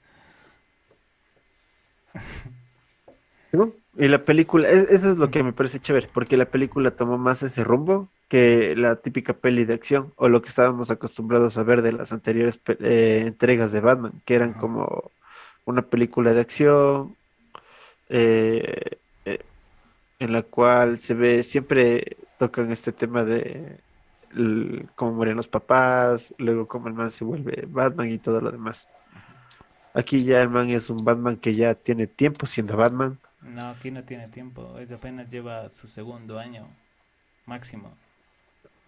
Y 3.98 4.08
la 4.08 4.26
película, 4.26 4.70
e, 4.70 4.82
eso 4.90 5.12
es 5.12 5.18
lo 5.18 5.30
que 5.32 5.44
me 5.44 5.54
parece 5.54 5.80
chévere, 5.80 6.10
porque 6.14 6.38
la 6.38 6.46
película 6.46 6.92
tomó 6.92 7.18
más 7.18 7.44
ese 7.44 7.64
rumbo 7.64 8.10
que 8.28 8.76
la 8.76 8.98
típica 8.98 9.34
peli 9.34 9.66
de 9.66 9.74
acción 9.76 10.14
o 10.18 10.30
lo 10.30 10.42
que 10.42 10.50
estábamos 10.50 10.92
acostumbrados 10.92 11.58
a 11.58 11.64
ver 11.64 11.82
de 11.82 11.94
las 11.94 12.12
anteriores 12.12 12.60
eh, 12.80 13.24
entregas 13.26 13.72
de 13.72 13.82
Batman, 13.82 14.22
que 14.26 14.36
eran 14.36 14.54
como 14.54 15.12
una 15.66 15.84
película 15.84 16.34
de 16.34 16.42
acción 16.42 17.16
eh, 18.10 18.64
eh, 18.92 18.98
en 20.20 20.34
la 20.34 20.44
cual 20.44 21.00
se 21.00 21.14
ve, 21.14 21.44
siempre 21.44 22.18
tocan 22.38 22.72
este 22.72 22.92
tema 22.92 23.24
de 23.24 23.80
cómo 24.96 25.14
mueren 25.14 25.38
los 25.38 25.48
papás, 25.48 26.34
luego 26.38 26.68
cómo 26.68 26.88
el 26.88 26.94
man 26.94 27.12
se 27.12 27.24
vuelve 27.24 27.66
Batman 27.68 28.10
y 28.12 28.18
todo 28.18 28.42
lo 28.42 28.52
demás. 28.52 28.88
Aquí 29.94 30.24
ya 30.24 30.42
el 30.42 30.50
man 30.50 30.70
es 30.70 30.90
un 30.90 30.98
Batman 30.98 31.38
que 31.38 31.54
ya 31.56 31.74
tiene 31.74 32.08
tiempo 32.08 32.46
siendo 32.48 32.76
Batman 32.76 33.20
no, 33.46 33.70
aquí 33.70 33.92
no 33.92 34.04
tiene 34.04 34.28
tiempo. 34.28 34.78
Es 34.80 34.92
apenas 34.92 35.30
lleva 35.30 35.70
su 35.70 35.88
segundo 35.88 36.40
año 36.40 36.68
máximo. 37.46 37.96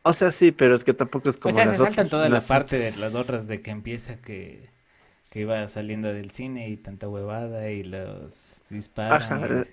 O 0.04 0.14
sea, 0.14 0.32
sí, 0.32 0.52
pero 0.52 0.76
es 0.76 0.84
que 0.84 0.94
tampoco 0.94 1.30
es 1.30 1.38
como. 1.38 1.54
O 1.54 1.58
sea, 1.58 1.70
se 1.70 1.78
saltan 1.78 2.10
toda 2.10 2.30
la 2.30 2.42
parte 2.42 2.78
de 2.78 2.96
las 2.98 3.14
otras 3.16 3.48
de 3.48 3.62
que 3.62 3.72
empieza 3.72 4.18
que, 4.22 4.70
que 5.30 5.42
iba 5.42 5.68
saliendo 5.68 6.12
del 6.14 6.32
cine 6.32 6.70
y 6.70 6.78
tanta 6.78 7.08
huevada 7.08 7.70
y 7.70 7.84
los 7.84 8.62
disparan. 8.70 9.66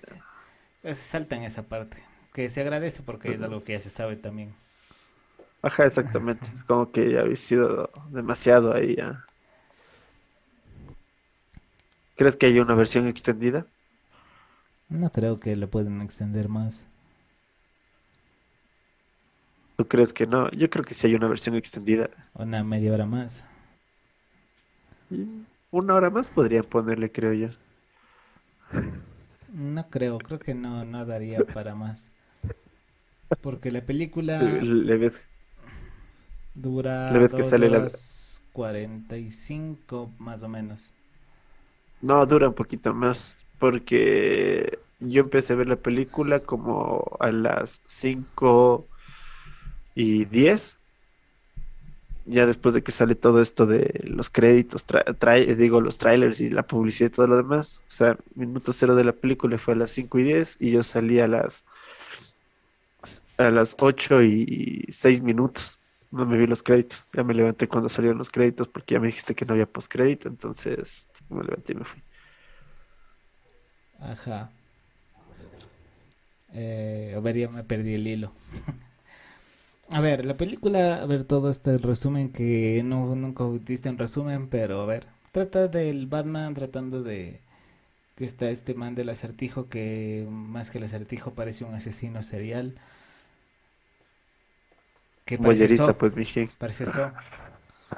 Se 0.93 0.95
saltan 0.95 1.43
esa 1.43 1.63
parte. 1.63 1.97
Que 2.33 2.49
se 2.49 2.61
agradece 2.61 3.01
porque 3.01 3.33
es 3.33 3.41
algo 3.41 3.63
que 3.63 3.73
ya 3.73 3.79
se 3.79 3.89
sabe 3.89 4.15
también. 4.17 4.53
Ajá, 5.61 5.85
exactamente. 5.85 6.45
es 6.53 6.63
como 6.63 6.91
que 6.91 7.11
ya 7.11 7.21
habéis 7.21 7.39
sido 7.39 7.89
demasiado 8.11 8.73
ahí 8.73 8.95
ya. 8.95 9.25
¿Crees 12.15 12.35
que 12.35 12.45
hay 12.45 12.59
una 12.59 12.75
versión 12.75 13.07
extendida? 13.07 13.65
No 14.89 15.09
creo 15.11 15.39
que 15.39 15.55
lo 15.55 15.69
pueden 15.69 16.01
extender 16.01 16.49
más. 16.49 16.85
¿Tú 19.77 19.87
crees 19.87 20.13
que 20.13 20.25
no? 20.25 20.49
Yo 20.51 20.69
creo 20.69 20.85
que 20.85 20.93
sí 20.93 21.07
hay 21.07 21.15
una 21.15 21.27
versión 21.27 21.55
extendida. 21.55 22.09
Una 22.33 22.63
media 22.63 22.93
hora 22.93 23.05
más. 23.05 23.43
Una 25.71 25.95
hora 25.95 26.09
más 26.09 26.27
podría 26.27 26.63
ponerle, 26.63 27.11
creo 27.11 27.33
yo. 27.33 27.49
No 29.55 29.89
creo, 29.89 30.19
creo 30.19 30.37
que 30.37 30.53
no, 30.53 30.85
no 30.85 31.03
daría 31.05 31.47
para 31.47 31.73
más. 31.75 32.11
Porque 33.41 33.71
la 33.71 33.81
película 33.81 34.39
dura 36.55 37.11
¿Le 37.11 37.19
ves 37.19 37.33
que 37.33 37.43
sale 37.43 37.69
la... 37.69 37.87
45 38.51 40.11
más 40.19 40.43
o 40.43 40.49
menos. 40.49 40.93
No, 42.01 42.25
dura 42.25 42.49
un 42.49 42.53
poquito 42.53 42.93
más 42.93 43.45
porque 43.59 44.79
yo 44.99 45.21
empecé 45.21 45.53
a 45.53 45.55
ver 45.55 45.67
la 45.67 45.75
película 45.75 46.39
como 46.39 47.17
a 47.19 47.31
las 47.31 47.81
5 47.85 48.85
y 49.95 50.25
10. 50.25 50.77
Ya 52.27 52.47
después 52.47 52.73
de 52.73 52.81
que 52.81 52.91
sale 52.91 53.13
todo 53.13 53.39
esto 53.39 53.67
de 53.67 54.01
los 54.03 54.31
créditos, 54.31 54.83
digo, 55.57 55.79
los 55.79 55.99
trailers 55.99 56.41
y 56.41 56.49
la 56.49 56.63
publicidad 56.63 57.09
y 57.09 57.13
todo 57.13 57.27
lo 57.27 57.37
demás. 57.37 57.81
O 57.87 57.91
sea, 57.91 58.17
minuto 58.33 58.73
cero 58.73 58.95
de 58.95 59.03
la 59.03 59.13
película 59.13 59.59
fue 59.59 59.75
a 59.75 59.77
las 59.77 59.91
5 59.91 60.19
y 60.19 60.23
10 60.23 60.57
y 60.59 60.71
yo 60.71 60.81
salí 60.81 61.19
a 61.19 61.27
las, 61.27 61.65
a 63.37 63.51
las 63.51 63.75
8 63.79 64.23
y 64.23 64.85
6 64.89 65.21
minutos. 65.21 65.77
No 66.09 66.25
me 66.25 66.37
vi 66.37 66.47
los 66.47 66.63
créditos. 66.63 67.07
Ya 67.13 67.23
me 67.23 67.35
levanté 67.35 67.67
cuando 67.67 67.89
salieron 67.89 68.17
los 68.17 68.31
créditos 68.31 68.67
porque 68.67 68.95
ya 68.95 68.99
me 68.99 69.07
dijiste 69.07 69.35
que 69.35 69.45
no 69.45 69.53
había 69.53 69.67
postcrédito. 69.67 70.27
Entonces 70.27 71.05
me 71.29 71.43
levanté 71.43 71.73
y 71.73 71.75
me 71.75 71.83
fui. 71.83 72.01
Ajá. 73.99 74.49
Eh, 76.53 77.13
a 77.15 77.19
ver, 77.19 77.37
ya 77.37 77.49
me 77.49 77.63
perdí 77.63 77.95
el 77.95 78.07
hilo. 78.07 78.31
a 79.91 80.01
ver, 80.01 80.25
la 80.25 80.37
película, 80.37 81.01
a 81.01 81.05
ver, 81.05 81.23
todo 81.23 81.49
este 81.49 81.77
resumen 81.77 82.31
que 82.31 82.81
no, 82.83 83.15
nunca 83.15 83.45
diste 83.65 83.89
en 83.89 83.97
resumen, 83.97 84.49
pero 84.49 84.81
a 84.81 84.85
ver, 84.85 85.07
trata 85.31 85.67
del 85.67 86.07
Batman 86.07 86.53
tratando 86.53 87.03
de 87.03 87.41
que 88.15 88.25
está 88.25 88.49
este 88.49 88.73
man 88.73 88.95
del 88.95 89.09
acertijo 89.09 89.67
que 89.67 90.25
más 90.29 90.69
que 90.69 90.77
el 90.77 90.85
acertijo 90.85 91.33
parece 91.33 91.65
un 91.65 91.73
asesino 91.73 92.23
serial. 92.23 92.75
Que 95.25 95.37
parece 95.37 95.67
pues, 95.93 96.13
Parece 96.57 96.83
eso. 96.85 97.11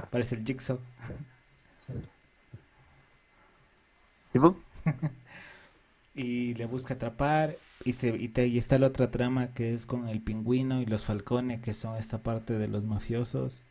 Parece 0.09 0.35
el 0.35 0.45
Jigsaw. 0.45 0.79
y 6.15 6.53
le 6.53 6.65
busca 6.65 6.93
atrapar 6.93 7.57
y 7.85 7.93
se 7.93 8.09
y, 8.17 8.57
está 8.57 8.79
la 8.79 8.87
otra 8.87 9.11
trama 9.11 9.53
que 9.53 9.73
es 9.73 9.85
con 9.85 10.07
el 10.07 10.21
pingüino 10.21 10.81
y 10.81 10.85
los 10.85 11.05
falcones 11.05 11.61
que 11.61 11.73
son 11.73 11.97
esta 11.97 12.23
parte 12.23 12.57
de 12.57 12.67
los 12.67 12.83
mafiosos. 12.85 13.63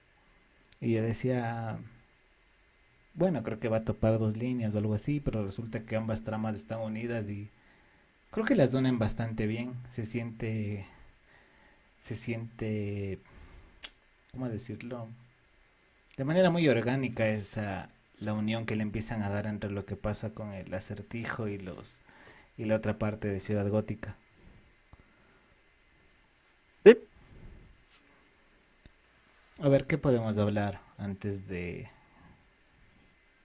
Y 0.81 0.93
yo 0.93 1.03
decía 1.03 1.79
bueno 3.15 3.43
creo 3.43 3.59
que 3.61 3.69
va 3.69 3.79
a 3.79 3.85
topar 3.85 4.19
dos 4.19 4.37
líneas 4.37 4.75
o 4.75 4.79
algo 4.79 4.95
así 4.95 5.21
pero 5.21 5.45
resulta 5.45 5.85
que 5.85 5.97
ambas 5.97 6.23
tramas 6.23 6.57
están 6.57 6.81
unidas 6.81 7.29
y 7.31 7.51
creo 8.31 8.45
que 8.47 8.55
las 8.57 8.75
unen 8.75 8.99
bastante 8.99 9.47
bien. 9.47 9.75
Se 9.91 10.07
siente 10.07 10.87
se 11.99 12.15
siente 12.15 13.21
cómo 14.33 14.49
decirlo 14.49 15.09
de 16.17 16.25
manera 16.25 16.51
muy 16.51 16.69
orgánica 16.69 17.27
esa 17.29 17.91
la 18.19 18.33
unión 18.33 18.67
que 18.67 18.77
le 18.77 18.83
empiezan 18.83 19.23
a 19.23 19.29
dar 19.29 19.47
entre 19.47 19.71
lo 19.71 19.85
que 19.85 19.97
pasa 19.97 20.31
con 20.31 20.53
el 20.53 20.73
acertijo 20.73 21.49
y 21.49 21.59
los 21.59 22.03
y 22.57 22.65
la 22.65 22.77
otra 22.77 22.99
parte 22.99 23.29
de 23.29 23.41
Ciudad 23.41 23.69
Gótica. 23.69 24.17
Sí. 26.85 26.97
A 29.61 29.69
ver, 29.69 29.87
¿qué 29.87 29.99
podemos 29.99 30.39
hablar 30.39 30.81
antes 30.99 31.49
de... 31.49 31.91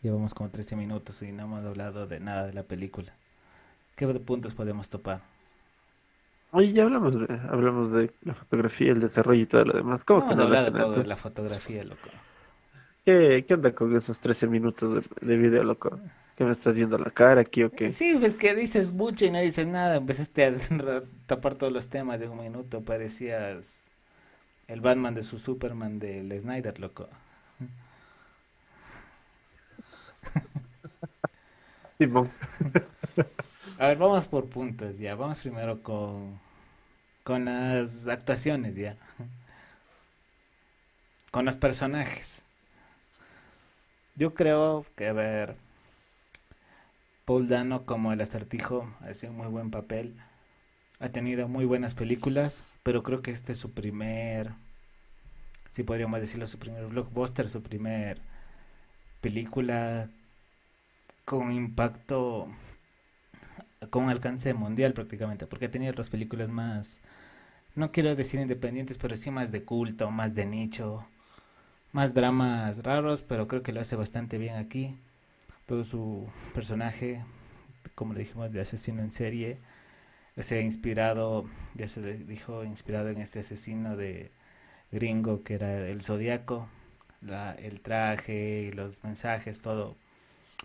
Llevamos 0.01 0.33
como 0.33 0.49
13 0.49 0.75
minutos 0.75 1.21
y 1.21 1.31
no 1.31 1.43
hemos 1.43 1.65
hablado 1.65 2.07
de 2.07 2.19
nada 2.19 2.47
de 2.47 2.53
la 2.53 2.63
película. 2.63 3.13
¿Qué 3.95 4.07
puntos 4.07 4.55
podemos 4.55 4.89
topar? 4.89 5.21
Oye, 6.53 6.73
ya 6.73 6.83
hablamos 6.83 7.19
de, 7.19 7.39
hablamos 7.49 7.91
de 7.93 8.11
la 8.23 8.33
fotografía, 8.33 8.91
el 8.91 8.99
desarrollo 8.99 9.41
y 9.41 9.45
todo 9.45 9.65
lo 9.65 9.73
demás. 9.73 10.03
¿Cómo 10.03 10.21
hemos 10.21 10.37
hablado 10.37 10.71
de 10.71 10.77
todo 10.77 10.95
de 10.95 11.05
la 11.05 11.15
fotografía, 11.15 11.83
loco. 11.83 12.09
¿Qué, 13.05 13.45
¿Qué 13.47 13.53
onda 13.53 13.73
con 13.73 13.95
esos 13.95 14.19
13 14.19 14.47
minutos 14.47 14.95
de, 14.95 15.27
de 15.27 15.37
video, 15.37 15.63
loco? 15.63 15.99
¿Qué 16.41 16.45
me 16.45 16.53
estás 16.53 16.75
viendo 16.75 16.97
la 16.97 17.11
cara 17.11 17.41
aquí 17.41 17.61
o 17.61 17.69
qué? 17.69 17.91
Sí, 17.91 18.17
pues 18.19 18.33
que 18.33 18.55
dices 18.55 18.93
mucho 18.93 19.25
y 19.25 19.29
no 19.29 19.39
dices 19.39 19.67
nada. 19.67 19.97
Empezaste 19.97 20.45
a 20.45 20.55
tapar 21.27 21.53
todos 21.53 21.71
los 21.71 21.87
temas 21.87 22.19
de 22.19 22.27
un 22.27 22.41
minuto. 22.41 22.81
Parecías 22.81 23.91
el 24.67 24.81
Batman 24.81 25.13
de 25.13 25.21
su 25.21 25.37
Superman 25.37 25.99
del 25.99 26.31
Snyder, 26.41 26.79
loco. 26.79 27.07
a 33.77 33.87
ver, 33.87 33.99
vamos 33.99 34.27
por 34.27 34.49
puntos 34.49 34.97
ya. 34.97 35.13
Vamos 35.13 35.37
primero 35.41 35.83
con, 35.83 36.39
con 37.23 37.45
las 37.45 38.07
actuaciones 38.07 38.75
ya. 38.75 38.97
Con 41.29 41.45
los 41.45 41.55
personajes. 41.55 42.41
Yo 44.15 44.33
creo 44.33 44.87
que, 44.95 45.07
a 45.07 45.13
ver, 45.13 45.55
Paul 47.25 47.47
Dano 47.47 47.85
como 47.85 48.11
el 48.11 48.21
acertijo 48.21 48.91
ha 49.01 49.13
sido 49.13 49.31
un 49.31 49.37
muy 49.37 49.47
buen 49.47 49.71
papel. 49.71 50.15
Ha 50.99 51.09
tenido 51.09 51.47
muy 51.47 51.65
buenas 51.65 51.93
películas, 51.93 52.63
pero 52.83 53.03
creo 53.03 53.21
que 53.21 53.31
este 53.31 53.53
es 53.53 53.57
su 53.59 53.71
primer, 53.71 54.53
si 55.69 55.83
podríamos 55.83 56.19
decirlo, 56.19 56.47
su 56.47 56.59
primer 56.59 56.85
blockbuster, 56.87 57.49
su 57.49 57.61
primer 57.61 58.19
película 59.21 60.09
con 61.25 61.51
impacto, 61.51 62.47
con 63.89 64.09
alcance 64.09 64.53
mundial 64.53 64.93
prácticamente, 64.93 65.47
porque 65.47 65.65
ha 65.65 65.71
tenido 65.71 65.91
otras 65.91 66.09
películas 66.09 66.49
más, 66.49 66.99
no 67.75 67.91
quiero 67.91 68.15
decir 68.15 68.39
independientes, 68.39 68.97
pero 68.97 69.15
sí 69.15 69.31
más 69.31 69.51
de 69.51 69.63
culto, 69.63 70.11
más 70.11 70.33
de 70.35 70.45
nicho, 70.45 71.07
más 71.93 72.13
dramas 72.13 72.83
raros, 72.83 73.21
pero 73.21 73.47
creo 73.47 73.63
que 73.63 73.73
lo 73.73 73.81
hace 73.81 73.95
bastante 73.95 74.37
bien 74.37 74.55
aquí 74.55 74.99
todo 75.71 75.83
su 75.85 76.27
personaje, 76.53 77.23
como 77.95 78.11
le 78.11 78.19
dijimos, 78.19 78.51
de 78.51 78.59
asesino 78.59 79.01
en 79.03 79.13
serie, 79.13 79.57
se 80.37 80.61
inspirado, 80.61 81.49
ya 81.75 81.87
se 81.87 82.01
dijo, 82.25 82.65
inspirado 82.65 83.07
en 83.07 83.21
este 83.21 83.39
asesino 83.39 83.95
de 83.95 84.31
gringo 84.91 85.43
que 85.45 85.53
era 85.53 85.87
el 85.87 86.01
Zodíaco, 86.01 86.67
la, 87.21 87.53
el 87.53 87.79
traje, 87.79 88.71
los 88.75 89.01
mensajes, 89.05 89.61
todo 89.61 89.95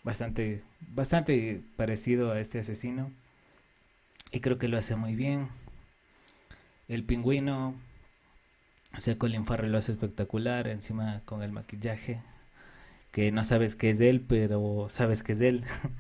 bastante, 0.03 0.65
bastante 0.81 1.63
parecido 1.77 2.33
a 2.33 2.41
este 2.41 2.59
asesino. 2.59 3.13
Y 4.33 4.41
creo 4.41 4.59
que 4.59 4.67
lo 4.67 4.77
hace 4.77 4.97
muy 4.97 5.15
bien. 5.15 5.51
El 6.89 7.05
pingüino, 7.05 7.77
o 8.97 9.01
sea, 9.01 9.17
Colin 9.17 9.47
Farrell 9.47 9.71
lo 9.71 9.79
hace 9.79 9.93
espectacular, 9.93 10.67
encima 10.67 11.23
con 11.27 11.45
el 11.45 11.53
maquillaje, 11.53 12.23
que 13.13 13.33
no 13.33 13.45
sabes 13.45 13.77
que 13.77 13.91
es 13.91 13.99
de 13.99 14.11
él, 14.11 14.21
pero 14.27 14.89
sabes 14.91 15.23
que 15.23 15.33
es 15.33 15.39
de 15.41 15.49
él. 15.49 15.65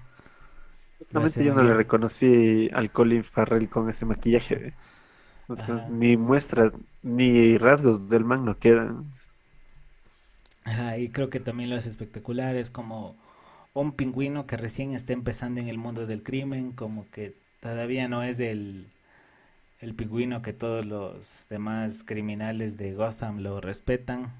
Realmente 1.10 1.44
yo 1.44 1.54
no 1.54 1.62
le 1.62 1.74
reconocí 1.74 2.68
al 2.72 2.90
Colin 2.92 3.24
Farrell 3.24 3.68
con 3.68 3.90
ese 3.90 4.06
maquillaje. 4.06 4.74
Ni 5.88 6.16
muestras, 6.16 6.72
ni 7.02 7.58
rasgos 7.58 8.08
del 8.08 8.24
man 8.24 8.44
no 8.44 8.58
quedan. 8.58 9.12
Ajá, 10.64 10.98
y 10.98 11.08
creo 11.10 11.30
que 11.30 11.40
también 11.40 11.70
lo 11.70 11.76
hace 11.76 11.88
espectacular. 11.88 12.56
Es 12.56 12.70
como 12.70 13.16
un 13.74 13.92
pingüino 13.92 14.46
que 14.46 14.56
recién 14.56 14.92
está 14.92 15.12
empezando 15.12 15.60
en 15.60 15.68
el 15.68 15.78
mundo 15.78 16.06
del 16.06 16.22
crimen, 16.22 16.72
como 16.72 17.08
que 17.10 17.34
todavía 17.60 18.08
no 18.08 18.22
es 18.22 18.40
el, 18.40 18.92
el 19.80 19.94
pingüino 19.94 20.42
que 20.42 20.52
todos 20.52 20.86
los 20.86 21.46
demás 21.50 22.04
criminales 22.04 22.76
de 22.78 22.94
Gotham 22.94 23.40
lo 23.40 23.60
respetan. 23.60 24.32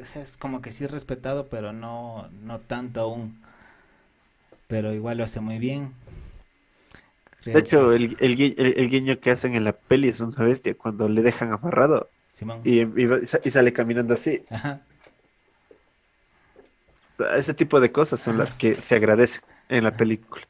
Es 0.00 0.36
como 0.36 0.60
que 0.60 0.72
sí 0.72 0.84
es 0.84 0.90
respetado, 0.90 1.48
pero 1.48 1.72
no, 1.72 2.28
no 2.42 2.60
tanto 2.60 3.00
aún. 3.00 3.40
Pero 4.66 4.92
igual 4.92 5.18
lo 5.18 5.24
hace 5.24 5.40
muy 5.40 5.58
bien. 5.58 5.92
de 7.44 7.58
hecho, 7.58 7.92
el, 7.92 8.16
el, 8.20 8.90
guiño 8.90 9.20
que 9.20 9.30
hacen 9.30 9.54
en 9.54 9.64
la 9.64 9.72
peli 9.72 10.08
es 10.08 10.20
una 10.20 10.44
bestia 10.44 10.74
cuando 10.74 11.08
le 11.08 11.22
dejan 11.22 11.52
amarrado. 11.52 12.08
Y, 12.64 12.80
y, 12.80 13.50
sale 13.50 13.72
caminando 13.72 14.14
así. 14.14 14.44
Ajá 14.50 14.82
ese 17.36 17.54
tipo 17.54 17.80
de 17.80 17.92
cosas 17.92 18.20
son 18.20 18.38
las 18.38 18.54
que 18.54 18.80
se 18.80 18.96
agradecen 18.96 19.42
en 19.68 19.84
la 19.84 19.96
película. 19.96 20.46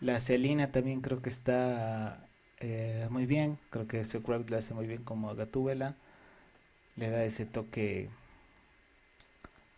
La 0.00 0.20
Celina 0.20 0.72
también 0.72 1.00
creo 1.00 1.22
que 1.22 1.28
está 1.28 2.26
eh, 2.60 3.06
muy 3.10 3.26
bien. 3.26 3.58
Creo 3.70 3.86
que 3.86 4.04
Sue 4.04 4.22
la 4.48 4.58
hace 4.58 4.74
muy 4.74 4.86
bien 4.86 5.02
como 5.04 5.34
Gatúbela. 5.34 5.94
Le 6.96 7.10
da 7.10 7.24
ese 7.24 7.46
toque. 7.46 8.08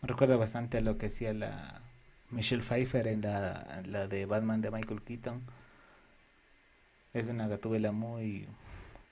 Recuerda 0.05 0.37
bastante 0.37 0.77
a 0.77 0.81
lo 0.81 0.97
que 0.97 1.07
hacía 1.07 1.33
la 1.33 1.81
Michelle 2.29 2.61
Pfeiffer 2.63 3.07
en 3.07 3.21
la, 3.21 3.81
la 3.85 4.07
de 4.07 4.25
Batman 4.25 4.61
de 4.61 4.71
Michael 4.71 5.01
Keaton. 5.01 5.41
Es 7.13 7.29
una 7.29 7.47
Gatúbela 7.47 7.91
muy. 7.91 8.47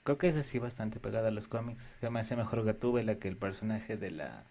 Creo 0.04 0.18
que 0.18 0.28
es 0.28 0.36
así 0.36 0.58
bastante 0.58 1.00
pegada 1.00 1.28
a 1.28 1.30
los 1.32 1.48
cómics. 1.48 1.96
Se 2.00 2.10
me 2.10 2.20
hace 2.20 2.36
mejor 2.36 2.64
Gatúbela 2.64 3.16
que 3.18 3.28
el 3.28 3.36
personaje 3.36 3.96
de 3.96 4.10
la 4.10 4.44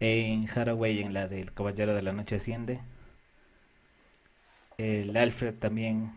en 0.00 0.48
Haraway, 0.48 1.00
en 1.00 1.12
la 1.14 1.26
del 1.28 1.52
Caballero 1.52 1.94
de 1.94 2.02
la 2.02 2.12
Noche 2.12 2.36
Asciende. 2.36 2.80
El 4.78 5.16
Alfred 5.16 5.54
también. 5.54 6.12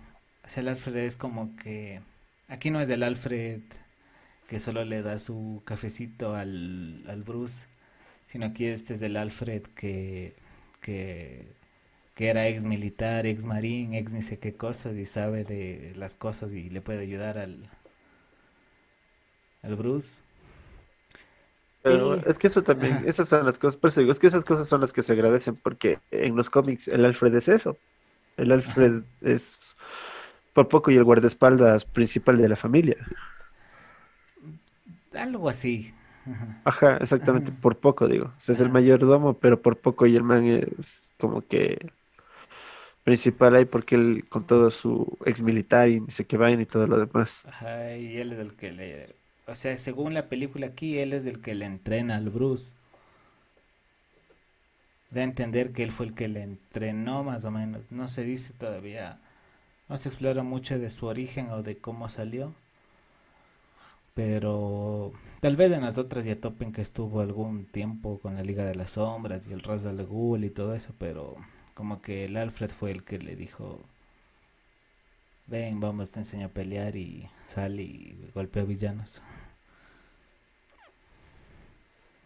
O 0.46 0.50
sea, 0.50 0.62
el 0.62 0.70
Alfred 0.70 0.96
es 0.98 1.18
como 1.18 1.56
que. 1.56 2.02
Aquí 2.48 2.72
no 2.72 2.82
es 2.82 2.88
del 2.88 3.04
Alfred 3.04 3.62
que 4.48 4.60
solo 4.60 4.84
le 4.86 5.02
da 5.04 5.20
su 5.20 5.62
cafecito 5.66 6.36
al, 6.36 7.06
al 7.08 7.24
Bruce, 7.24 7.68
sino 8.30 8.46
aquí 8.46 8.66
este 8.68 8.94
es 8.94 9.00
del 9.00 9.18
Alfred 9.18 9.64
que, 9.76 10.36
que, 10.82 11.48
que 12.14 12.30
era 12.30 12.48
ex 12.48 12.64
militar, 12.64 13.26
ex 13.26 13.44
marín, 13.44 13.96
ex 13.96 14.14
ni 14.14 14.22
sé 14.22 14.38
qué 14.38 14.56
cosas 14.56 14.96
y 14.98 15.06
sabe 15.06 15.44
de 15.44 15.94
las 15.96 16.16
cosas 16.16 16.54
y 16.54 16.70
le 16.70 16.80
puede 16.80 17.00
ayudar 17.00 17.40
al, 17.40 17.72
al 19.64 19.76
Bruce. 19.76 20.22
Pero 21.82 22.14
es 22.14 22.38
que 22.38 22.46
eso 22.46 22.62
también, 22.62 23.02
esas 23.08 23.30
son 23.30 23.48
las 23.48 23.58
cosas, 23.58 23.78
por 23.78 23.90
eso 23.90 24.00
digo, 24.00 24.12
es 24.12 24.20
que 24.20 24.28
esas 24.28 24.46
cosas 24.46 24.70
son 24.70 24.82
las 24.82 24.94
que 24.94 25.02
se 25.02 25.14
agradecen, 25.14 25.56
porque 25.56 25.98
en 26.12 26.36
los 26.36 26.52
cómics 26.52 26.88
el 26.88 27.06
Alfred 27.06 27.34
es 27.34 27.48
eso. 27.48 27.78
El 28.38 28.52
Alfred 28.52 29.02
es 29.22 29.76
por 30.54 30.68
poco 30.68 30.92
y 30.92 30.98
el 30.98 31.04
guardaespaldas 31.04 31.84
principal 31.86 32.38
de 32.38 32.50
la 32.50 32.56
familia. 32.56 32.98
Algo 35.14 35.50
así. 35.50 35.94
Ajá, 36.64 36.98
exactamente, 36.98 37.52
por 37.52 37.80
poco 37.80 38.08
digo. 38.08 38.26
O 38.28 38.34
sea, 38.40 38.54
es 38.54 38.62
el 38.62 38.70
mayordomo, 38.70 39.40
pero 39.40 39.62
por 39.62 39.80
poco 39.80 40.06
y 40.06 40.16
el 40.16 40.24
man 40.24 40.46
es 40.46 41.14
como 41.18 41.42
que 41.48 41.92
principal 43.04 43.56
ahí 43.56 43.66
porque 43.66 43.96
él 43.96 44.26
con 44.30 44.46
todo 44.46 44.70
su 44.72 45.18
ex 45.26 45.42
militar 45.42 45.90
y 45.90 46.00
dice 46.02 46.26
que 46.26 46.38
vayan 46.38 46.62
y 46.62 46.66
todo 46.66 46.88
lo 46.88 46.98
demás. 47.00 47.46
Ajá, 47.46 47.96
y 47.98 48.18
él 48.18 48.32
es 48.34 48.40
el 48.40 48.56
que 48.56 48.72
le 48.72 49.16
o 49.48 49.56
sea, 49.56 49.78
según 49.80 50.14
la 50.14 50.30
película 50.30 50.68
aquí, 50.68 51.00
él 51.00 51.12
es 51.14 51.26
el 51.26 51.42
que 51.42 51.56
le 51.56 51.66
entrena 51.66 52.16
al 52.18 52.30
Bruce. 52.30 52.74
Da 55.12 55.22
a 55.22 55.24
entender 55.24 55.72
que 55.72 55.84
él 55.84 55.92
fue 55.92 56.08
el 56.08 56.16
que 56.16 56.28
le 56.28 56.42
entrenó 56.42 57.24
más 57.24 57.46
o 57.46 57.52
menos. 57.52 57.82
No 57.92 58.08
se 58.08 58.24
dice 58.24 58.54
todavía, 58.54 59.20
no 59.90 59.98
se 59.98 60.10
explora 60.10 60.44
mucho 60.44 60.80
de 60.80 60.90
su 60.92 61.08
origen 61.08 61.50
o 61.52 61.64
de 61.64 61.78
cómo 61.80 62.10
salió. 62.10 62.56
Pero 64.20 65.14
tal 65.40 65.56
vez 65.56 65.72
en 65.72 65.80
las 65.80 65.98
otras 65.98 66.26
ya 66.26 66.36
topen 66.36 66.74
que 66.74 66.82
estuvo 66.82 67.22
algún 67.22 67.66
tiempo 67.66 68.20
con 68.20 68.36
la 68.36 68.44
Liga 68.44 68.66
de 68.66 68.76
las 68.76 68.92
Sombras 68.92 69.48
y 69.48 69.54
el 69.54 69.62
Ras 69.62 69.86
al 69.86 70.06
Ghul 70.06 70.44
y 70.44 70.50
todo 70.50 70.76
eso, 70.76 70.94
pero 71.00 71.38
como 71.74 72.02
que 72.02 72.26
el 72.26 72.36
Alfred 72.36 72.70
fue 72.70 72.92
el 72.92 73.06
que 73.06 73.18
le 73.18 73.38
dijo, 73.38 73.80
ven, 75.48 75.80
vamos, 75.80 76.12
te 76.12 76.20
enseño 76.20 76.48
a 76.48 76.50
pelear 76.50 76.98
y 76.98 77.30
sale 77.48 77.82
y 77.82 78.32
golpea 78.36 78.64
villanos. 78.64 79.22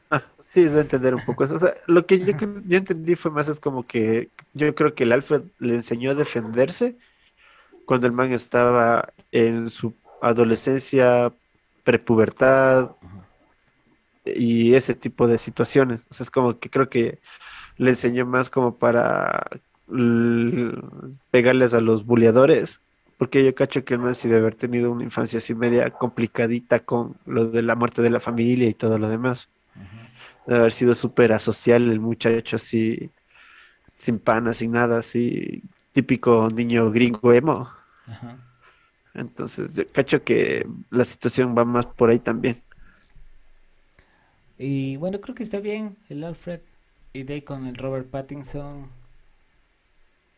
Ah, 0.09 0.23
sí, 0.55 0.63
de 0.63 0.81
entender 0.81 1.13
un 1.13 1.21
poco 1.21 1.43
eso. 1.43 1.59
Lo 1.85 2.07
que 2.07 2.17
yo, 2.17 2.33
yo 2.65 2.77
entendí 2.77 3.15
fue 3.15 3.29
más 3.29 3.49
es 3.49 3.59
como 3.59 3.85
que 3.85 4.29
yo 4.55 4.73
creo 4.73 4.95
que 4.95 5.03
el 5.03 5.11
Alfred 5.11 5.43
le 5.59 5.75
enseñó 5.75 6.09
a 6.09 6.15
defenderse 6.15 6.97
cuando 7.85 8.07
el 8.07 8.13
man 8.13 8.31
estaba 8.31 9.13
en 9.31 9.69
su 9.69 9.93
adolescencia, 10.23 11.31
prepubertad 11.83 12.91
y 14.25 14.73
ese 14.73 14.95
tipo 14.95 15.27
de 15.27 15.37
situaciones. 15.37 16.05
O 16.09 16.13
sea, 16.13 16.23
es 16.23 16.31
como 16.31 16.59
que 16.59 16.69
creo 16.69 16.89
que 16.89 17.19
le 17.77 17.91
enseñó 17.91 18.25
más 18.25 18.49
como 18.49 18.75
para 18.75 19.47
pegarles 21.31 21.73
a 21.73 21.81
los 21.81 22.05
buleadores 22.05 22.81
porque 23.17 23.43
yo 23.43 23.55
cacho 23.55 23.85
que 23.85 23.97
no 23.97 24.07
ha 24.07 24.13
sido 24.13 24.37
haber 24.37 24.55
tenido 24.55 24.91
una 24.91 25.03
infancia 25.03 25.37
así 25.37 25.55
media 25.55 25.89
complicadita 25.91 26.79
con 26.81 27.15
lo 27.25 27.47
de 27.47 27.63
la 27.63 27.75
muerte 27.75 28.01
de 28.01 28.09
la 28.09 28.19
familia 28.19 28.67
y 28.67 28.73
todo 28.73 28.99
lo 28.99 29.07
demás. 29.07 29.47
De 30.45 30.55
haber 30.55 30.73
sido 30.73 30.93
súper 30.93 31.31
asocial 31.31 31.89
el 31.89 32.01
muchacho 32.01 32.57
así, 32.57 33.09
sin 33.95 34.19
pana, 34.19 34.53
sin 34.53 34.71
nada, 34.71 34.99
así, 34.99 35.63
típico 35.93 36.49
niño 36.53 36.91
gringo 36.91 37.31
emo. 37.31 37.69
Entonces, 39.13 39.75
yo 39.75 39.83
cacho 39.91 40.23
que 40.23 40.65
la 40.89 41.03
situación 41.03 41.55
va 41.57 41.65
más 41.65 41.85
por 41.85 42.09
ahí 42.09 42.19
también. 42.19 42.57
Y 44.57 44.97
bueno, 44.97 45.21
creo 45.21 45.35
que 45.35 45.43
está 45.43 45.59
bien 45.59 45.97
el 46.09 46.23
Alfred 46.23 46.61
y 47.13 47.23
de 47.23 47.43
con 47.43 47.67
el 47.67 47.75
Robert 47.75 48.09
Pattinson 48.09 48.89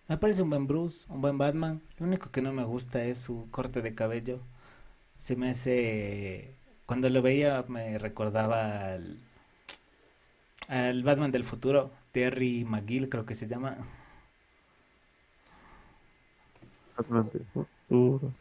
me 0.08 0.18
parece 0.18 0.42
un 0.42 0.50
buen 0.50 0.68
Bruce, 0.68 1.06
un 1.10 1.22
buen 1.22 1.38
Batman. 1.38 1.82
Lo 2.00 2.06
único 2.08 2.32
que 2.32 2.42
no 2.42 2.54
me 2.54 2.64
gusta 2.64 3.04
es 3.06 3.20
su 3.22 3.48
corte 3.52 3.82
de 3.82 3.96
cabello. 3.96 4.40
Se 5.18 5.36
me 5.36 5.52
hace... 5.52 6.56
Cuando 6.86 7.10
lo 7.10 7.22
veía 7.22 7.66
me 7.70 7.98
recordaba 8.00 8.94
al, 8.94 9.20
al 10.68 11.02
Batman 11.04 11.32
del 11.32 11.44
futuro, 11.44 11.92
Terry 12.12 12.66
McGill 12.66 13.10
creo 13.10 13.26
que 13.26 13.34
se 13.36 13.48
llama. 13.48 13.78
Batman 16.98 17.30
del 17.32 17.46
futuro. 17.54 18.34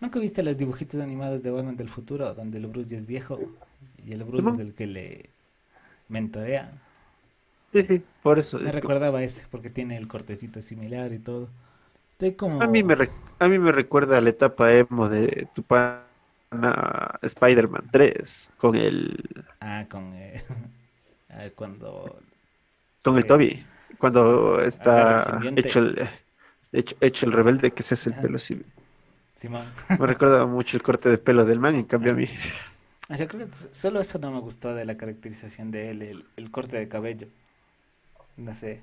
¿Nunca 0.00 0.20
viste 0.20 0.42
los 0.42 0.56
dibujitos 0.56 1.00
animados 1.00 1.42
de 1.42 1.50
Batman 1.50 1.76
del 1.76 1.88
futuro 1.88 2.32
donde 2.34 2.58
el 2.58 2.66
Bruce 2.66 2.90
ya 2.90 2.98
es 2.98 3.06
viejo 3.06 3.40
y 4.04 4.12
el 4.12 4.24
Bruce 4.24 4.50
es 4.50 4.58
el 4.58 4.74
que 4.74 4.86
le 4.86 5.30
mentorea? 6.08 6.72
Sí, 7.72 7.84
sí, 7.86 8.02
por 8.22 8.38
eso. 8.38 8.58
Me 8.58 8.72
recordaba 8.72 9.22
ese, 9.22 9.44
porque 9.50 9.70
tiene 9.70 9.96
el 9.96 10.08
cortecito 10.08 10.62
similar 10.62 11.12
y 11.12 11.18
todo. 11.18 11.48
como... 12.36 12.62
A 12.62 12.66
mí 12.66 12.82
me 12.82 12.96
a 13.40 13.48
mí 13.48 13.58
me 13.58 13.72
recuerda 13.72 14.20
la 14.20 14.30
etapa 14.30 14.72
emo 14.72 15.08
de 15.08 15.48
tu 15.54 15.62
pana 15.62 17.18
Spider-Man 17.22 17.88
3 17.90 18.50
con 18.56 18.74
el 18.76 19.44
Ah, 19.60 19.84
con 19.88 20.12
eh, 20.14 20.40
cuando 21.56 22.18
con 23.02 23.16
el 23.16 23.26
Toby, 23.26 23.66
cuando 23.98 24.60
está 24.60 25.40
hecho 25.56 25.80
el 25.80 26.08
hecho, 26.72 27.26
el 27.26 27.32
rebelde 27.32 27.70
que 27.70 27.82
se 27.82 27.94
hace 27.94 28.10
el 28.10 28.16
pelo 28.16 28.38
Me 29.42 30.06
recuerda 30.06 30.44
mucho 30.46 30.76
el 30.76 30.82
corte 30.82 31.08
de 31.08 31.18
pelo 31.18 31.44
del 31.44 31.60
man, 31.60 31.76
en 31.76 31.84
cambio 31.84 32.12
a 32.12 32.14
mí. 32.14 32.26
O 33.08 33.14
sea, 33.14 33.26
creo 33.26 33.46
que 33.46 33.54
solo 33.72 34.00
eso 34.00 34.18
no 34.18 34.30
me 34.30 34.40
gustó 34.40 34.74
de 34.74 34.84
la 34.84 34.96
caracterización 34.96 35.70
de 35.70 35.90
él, 35.90 36.24
el 36.36 36.50
corte 36.50 36.76
de 36.76 36.88
cabello. 36.88 37.28
No 38.36 38.52
sé. 38.52 38.82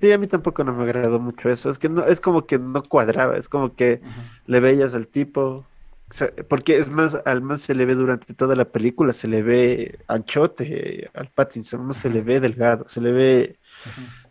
Sí, 0.00 0.10
a 0.12 0.18
mí 0.18 0.26
tampoco 0.26 0.64
no 0.64 0.72
me 0.72 0.82
agradó 0.82 1.18
mucho 1.20 1.50
eso. 1.50 1.70
Es 1.70 1.78
que 1.78 1.88
no, 1.88 2.04
es 2.04 2.20
como 2.20 2.46
que 2.46 2.58
no 2.58 2.82
cuadraba, 2.82 3.36
es 3.36 3.48
como 3.48 3.74
que 3.74 4.00
le 4.46 4.60
veías 4.60 4.94
al 4.94 5.06
tipo 5.06 5.66
O 6.10 6.14
sea, 6.14 6.32
porque 6.48 6.78
es 6.78 6.88
más, 6.88 7.18
al 7.24 7.40
man 7.40 7.56
se 7.56 7.74
le 7.74 7.84
ve 7.84 7.94
durante 7.94 8.34
toda 8.34 8.56
la 8.56 8.64
película, 8.64 9.12
se 9.12 9.28
le 9.28 9.42
ve 9.42 9.98
anchote 10.08 11.08
al 11.14 11.28
Pattinson, 11.28 11.86
no 11.86 11.94
se 11.94 12.10
le 12.10 12.22
ve 12.22 12.40
delgado, 12.40 12.88
se 12.88 13.00
le 13.00 13.12
ve, 13.12 13.58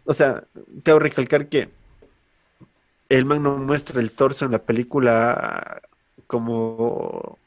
o 0.04 0.12
sea, 0.14 0.44
cabe 0.84 1.00
recalcar 1.00 1.48
que 1.48 1.70
el 3.10 3.26
man 3.26 3.44
no 3.44 3.58
muestra 3.58 4.00
el 4.02 4.12
torso 4.12 4.46
en 4.46 4.52
la 4.52 4.60
película 4.60 5.82
como 6.28 7.38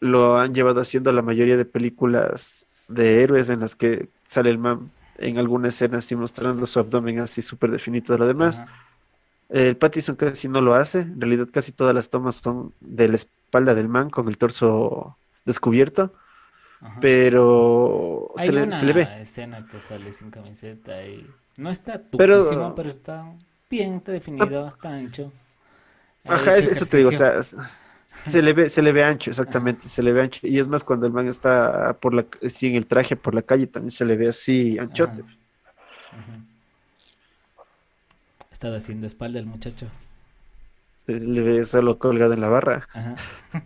lo 0.00 0.36
han 0.38 0.54
llevado 0.54 0.80
haciendo 0.80 1.12
la 1.12 1.22
mayoría 1.22 1.56
de 1.56 1.64
películas 1.64 2.66
de 2.88 3.22
héroes 3.22 3.50
en 3.50 3.60
las 3.60 3.76
que 3.76 4.08
sale 4.26 4.50
el 4.50 4.58
man 4.58 4.90
en 5.18 5.38
alguna 5.38 5.68
escena 5.68 5.98
así 5.98 6.16
mostrando 6.16 6.66
su 6.66 6.78
abdomen 6.80 7.20
así 7.20 7.42
súper 7.42 7.70
definido 7.70 8.06
todo 8.06 8.18
lo 8.18 8.26
demás. 8.26 8.60
Ajá. 8.60 8.72
El 9.50 9.76
Pattinson 9.76 10.14
casi 10.16 10.48
no 10.48 10.60
lo 10.60 10.74
hace, 10.74 11.00
en 11.00 11.20
realidad 11.20 11.48
casi 11.52 11.72
todas 11.72 11.94
las 11.94 12.08
tomas 12.08 12.36
son 12.36 12.72
de 12.80 13.08
la 13.08 13.16
espalda 13.16 13.74
del 13.74 13.88
man 13.88 14.08
con 14.08 14.28
el 14.28 14.38
torso 14.38 15.16
descubierto, 15.44 16.14
Ajá. 16.80 16.98
pero 17.00 18.32
Hay 18.36 18.46
se 18.46 18.52
le, 18.52 18.62
una 18.62 18.76
se 18.76 18.86
le 18.86 18.92
ve. 18.92 19.08
escena 19.20 19.66
que 19.70 19.80
sale 19.80 20.12
sin 20.12 20.30
camiseta 20.30 21.04
y 21.04 21.26
no 21.58 21.68
está 21.70 22.00
Pero- 22.16 22.74
pero 22.76 22.88
está 22.88 23.24
bien, 23.70 24.02
definido, 24.04 24.68
está 24.68 24.94
ancho. 24.94 25.32
Ajá, 26.24 26.54
eso 26.54 26.84
te 26.84 26.98
digo, 26.98 27.08
o 27.08 27.12
sea, 27.12 27.40
se 28.04 28.42
le 28.42 28.52
ve, 28.52 28.68
se 28.68 28.82
le 28.82 28.92
ve 28.92 29.04
ancho, 29.04 29.30
exactamente, 29.30 29.88
se 29.88 30.02
le 30.02 30.12
ve 30.12 30.22
ancho. 30.22 30.46
Y 30.46 30.58
es 30.58 30.66
más, 30.66 30.84
cuando 30.84 31.06
el 31.06 31.12
man 31.12 31.28
está 31.28 31.96
por 32.00 32.12
la, 32.12 32.26
sí, 32.48 32.66
en 32.68 32.74
el 32.74 32.86
traje 32.86 33.16
por 33.16 33.34
la 33.34 33.42
calle, 33.42 33.66
también 33.66 33.92
se 33.92 34.04
le 34.04 34.16
ve 34.16 34.28
así 34.28 34.78
anchote. 34.78 35.22
Ajá. 35.22 36.44
Estaba 38.50 38.76
haciendo 38.76 39.06
espalda 39.06 39.38
el 39.38 39.46
muchacho. 39.46 39.86
Se 41.06 41.20
le 41.20 41.40
ve 41.40 41.64
solo 41.64 41.98
colgado 41.98 42.34
en 42.34 42.40
la 42.40 42.48
barra. 42.48 42.88
Ajá. 42.92 43.16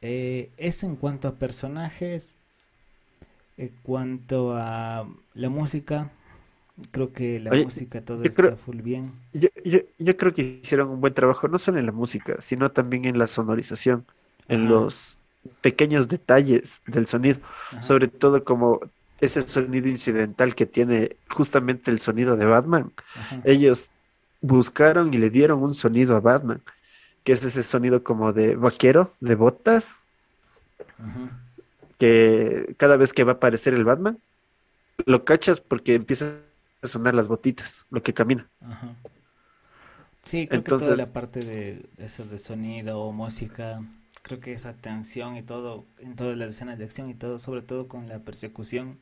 Eh, 0.00 0.52
eso 0.58 0.86
en 0.86 0.94
cuanto 0.94 1.26
a 1.26 1.34
personajes. 1.34 2.36
En 3.56 3.72
cuanto 3.82 4.56
a 4.56 5.08
la 5.34 5.48
música, 5.48 6.12
creo 6.90 7.12
que 7.12 7.40
la 7.40 7.50
Oye, 7.50 7.64
música 7.64 8.00
todo 8.02 8.22
está 8.24 8.42
creo- 8.42 8.56
full 8.56 8.80
bien. 8.82 9.12
Yo, 9.32 9.48
yo, 9.64 9.78
yo 9.98 10.16
creo 10.16 10.34
que 10.34 10.60
hicieron 10.62 10.88
un 10.90 11.00
buen 11.00 11.14
trabajo, 11.14 11.48
no 11.48 11.58
solo 11.58 11.78
en 11.78 11.86
la 11.86 11.92
música, 11.92 12.36
sino 12.40 12.70
también 12.70 13.04
en 13.04 13.18
la 13.18 13.26
sonorización, 13.26 14.04
en 14.48 14.68
los 14.68 15.18
pequeños 15.60 16.08
detalles 16.08 16.82
del 16.86 17.06
sonido. 17.06 17.38
Ajá. 17.72 17.82
sobre 17.82 18.08
todo 18.08 18.44
como 18.44 18.80
ese 19.20 19.40
sonido 19.40 19.88
incidental 19.88 20.54
que 20.54 20.66
tiene 20.66 21.16
justamente 21.28 21.90
el 21.90 21.98
sonido 21.98 22.36
de 22.36 22.46
Batman. 22.46 22.92
Ajá. 23.16 23.40
Ellos 23.44 23.90
buscaron 24.40 25.12
y 25.12 25.18
le 25.18 25.30
dieron 25.30 25.62
un 25.62 25.74
sonido 25.74 26.16
a 26.16 26.20
Batman, 26.20 26.60
que 27.24 27.32
es 27.32 27.44
ese 27.44 27.62
sonido 27.64 28.04
como 28.04 28.32
de 28.32 28.54
vaquero, 28.56 29.12
de 29.20 29.34
botas, 29.34 29.98
que 31.98 32.74
cada 32.76 32.96
vez 32.96 33.12
que 33.12 33.24
va 33.24 33.32
a 33.32 33.34
aparecer 33.36 33.74
el 33.74 33.84
Batman, 33.84 34.18
lo 35.04 35.24
cachas 35.24 35.60
porque 35.60 35.94
empiezan 35.94 36.28
a 36.28 36.47
sonar 36.82 37.14
las 37.14 37.28
botitas, 37.28 37.86
lo 37.90 38.02
que 38.02 38.14
camina. 38.14 38.50
Ajá. 38.60 38.94
Sí, 40.22 40.46
creo 40.48 40.64
que 40.64 40.72
toda 40.72 40.94
Entonces- 40.94 40.98
la 40.98 41.12
parte 41.12 41.40
de 41.40 41.88
eso 41.98 42.24
de 42.24 42.38
sonido 42.38 43.00
o 43.00 43.12
música, 43.12 43.82
creo 44.22 44.40
que 44.40 44.52
esa 44.52 44.74
tensión 44.74 45.36
y 45.36 45.42
todo, 45.42 45.86
en 45.98 46.16
todas 46.16 46.36
las 46.36 46.50
escenas 46.50 46.78
de 46.78 46.84
acción 46.84 47.08
y 47.08 47.14
todo, 47.14 47.38
sobre 47.38 47.62
todo 47.62 47.88
con 47.88 48.08
la 48.08 48.18
persecución 48.20 48.98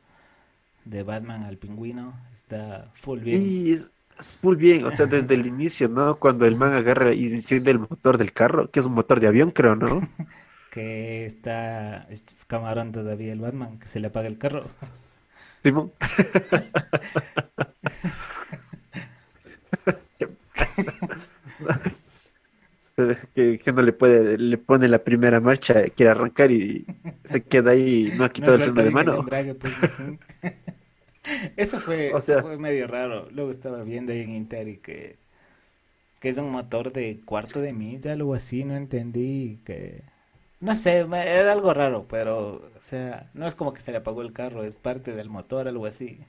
de 0.85 1.03
Batman 1.05 1.45
al 1.45 1.59
pingüino, 1.59 2.15
está 2.35 2.91
full 2.95 3.21
bien. 3.21 3.43
Y 3.43 3.77
muy 4.43 4.57
bien, 4.57 4.85
o 4.87 4.93
sea, 4.93 5.07
desde 5.07 5.35
el 5.35 5.47
inicio, 5.47 5.89
¿no? 5.89 6.19
Cuando 6.19 6.47
el 6.47 6.57
man 6.57 6.75
agarra 6.75 7.13
y 7.13 7.27
enciende 7.27 7.71
el 7.71 7.81
motor 7.81 8.19
del 8.19 8.33
carro, 8.33 8.71
que 8.71 8.81
es 8.81 8.87
un 8.87 8.95
motor 8.95 9.21
de 9.21 9.29
avión, 9.29 9.51
creo, 9.51 9.77
¿no? 9.77 10.01
Que 10.71 11.27
está, 11.27 12.03
es 12.11 12.45
camarón 12.47 12.93
todavía 12.93 13.33
el 13.33 13.41
Batman, 13.41 13.79
que 13.79 13.89
se 13.89 14.01
le 14.01 14.09
apaga 14.09 14.29
el 14.29 14.39
carro. 14.39 14.65
Simón. 15.67 15.91
Que, 23.35 23.59
que 23.59 23.73
no 23.73 23.83
le 23.83 23.93
puede, 23.93 24.39
le 24.39 24.57
pone 24.57 24.89
la 24.89 25.05
primera 25.05 25.39
marcha, 25.41 25.83
quiere 25.95 26.11
arrancar 26.13 26.51
y 26.51 26.87
se 27.29 27.45
queda 27.45 27.73
ahí, 27.73 28.11
no 28.17 28.25
ha 28.25 28.31
No 28.33 28.33
quitado 28.33 28.57
el 28.57 28.63
suelta 28.63 28.83
freno 28.83 28.83
de 28.83 28.89
el 28.89 28.93
mano. 28.95 29.17
embrague, 29.17 29.55
pues. 29.55 29.75
Eso 31.57 31.81
fue, 31.81 32.15
O 32.15 32.19
eso 32.19 32.35
sea- 32.35 32.43
fue 32.43 32.57
medio 32.59 32.87
raro. 32.87 33.29
Luego 33.33 33.51
estaba 33.51 33.83
viendo 33.83 34.13
ahí 34.13 34.21
en 34.21 34.31
Interi 34.31 34.79
que, 34.79 35.19
que 36.21 36.29
es 36.31 36.39
un 36.39 36.51
motor 36.51 36.93
de 36.93 37.21
cuarto 37.25 37.61
de 37.61 37.73
milla, 37.73 38.13
algo 38.13 38.35
así, 38.35 38.65
no 38.65 38.77
entendí 38.77 39.61
que... 39.65 40.05
No 40.61 40.75
sé, 40.75 40.99
era 41.01 41.53
algo 41.53 41.73
raro, 41.75 42.07
pero, 42.09 42.57
o 42.77 42.81
sea, 42.81 43.31
no 43.35 43.47
es 43.47 43.55
como 43.55 43.73
que 43.73 43.81
se 43.81 43.93
le 43.93 43.99
apagó 43.99 44.23
el 44.23 44.33
carro, 44.33 44.65
es 44.65 44.77
parte 44.77 45.13
del 45.15 45.29
motor, 45.31 45.69
algo 45.69 45.87
así. 45.87 46.27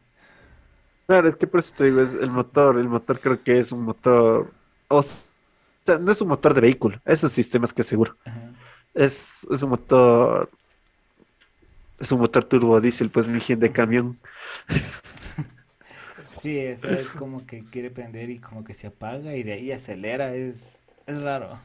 Claro, 1.05 1.29
es 1.29 1.37
que 1.37 1.47
por 1.47 1.61
eso 1.61 1.73
te 1.77 1.85
digo, 1.85 2.01
es 2.01 2.13
el 2.21 2.29
motor, 2.31 2.77
el 2.77 2.89
motor 2.89 3.19
creo 3.21 3.41
que 3.41 3.59
es 3.59 3.71
un 3.71 3.83
motor, 3.83 4.51
o 4.89 5.01
sea, 5.01 5.97
no 6.01 6.11
es 6.11 6.21
un 6.21 6.27
motor 6.27 6.53
de 6.53 6.59
vehículo, 6.61 6.99
eso 7.05 7.29
sí 7.29 7.41
estoy 7.41 7.61
más 7.61 7.73
que 7.73 7.83
seguro. 7.83 8.17
Ajá. 8.25 8.53
Es, 8.93 9.47
es 9.51 9.63
un 9.63 9.71
motor, 9.71 10.49
es 11.99 12.11
un 12.11 12.19
motor 12.19 12.43
turbo 12.45 12.79
diésel, 12.81 13.09
pues 13.09 13.27
mi 13.27 13.39
de 13.39 13.71
camión. 13.71 14.19
Sí, 16.25 16.65
o 16.67 16.77
sea, 16.77 16.99
es 16.99 17.11
como 17.11 17.45
que 17.45 17.63
quiere 17.69 17.89
prender 17.91 18.29
y 18.29 18.39
como 18.39 18.63
que 18.63 18.73
se 18.73 18.87
apaga 18.87 19.35
y 19.35 19.43
de 19.43 19.53
ahí 19.53 19.71
acelera, 19.71 20.35
es, 20.35 20.81
es 21.07 21.21
raro. 21.21 21.59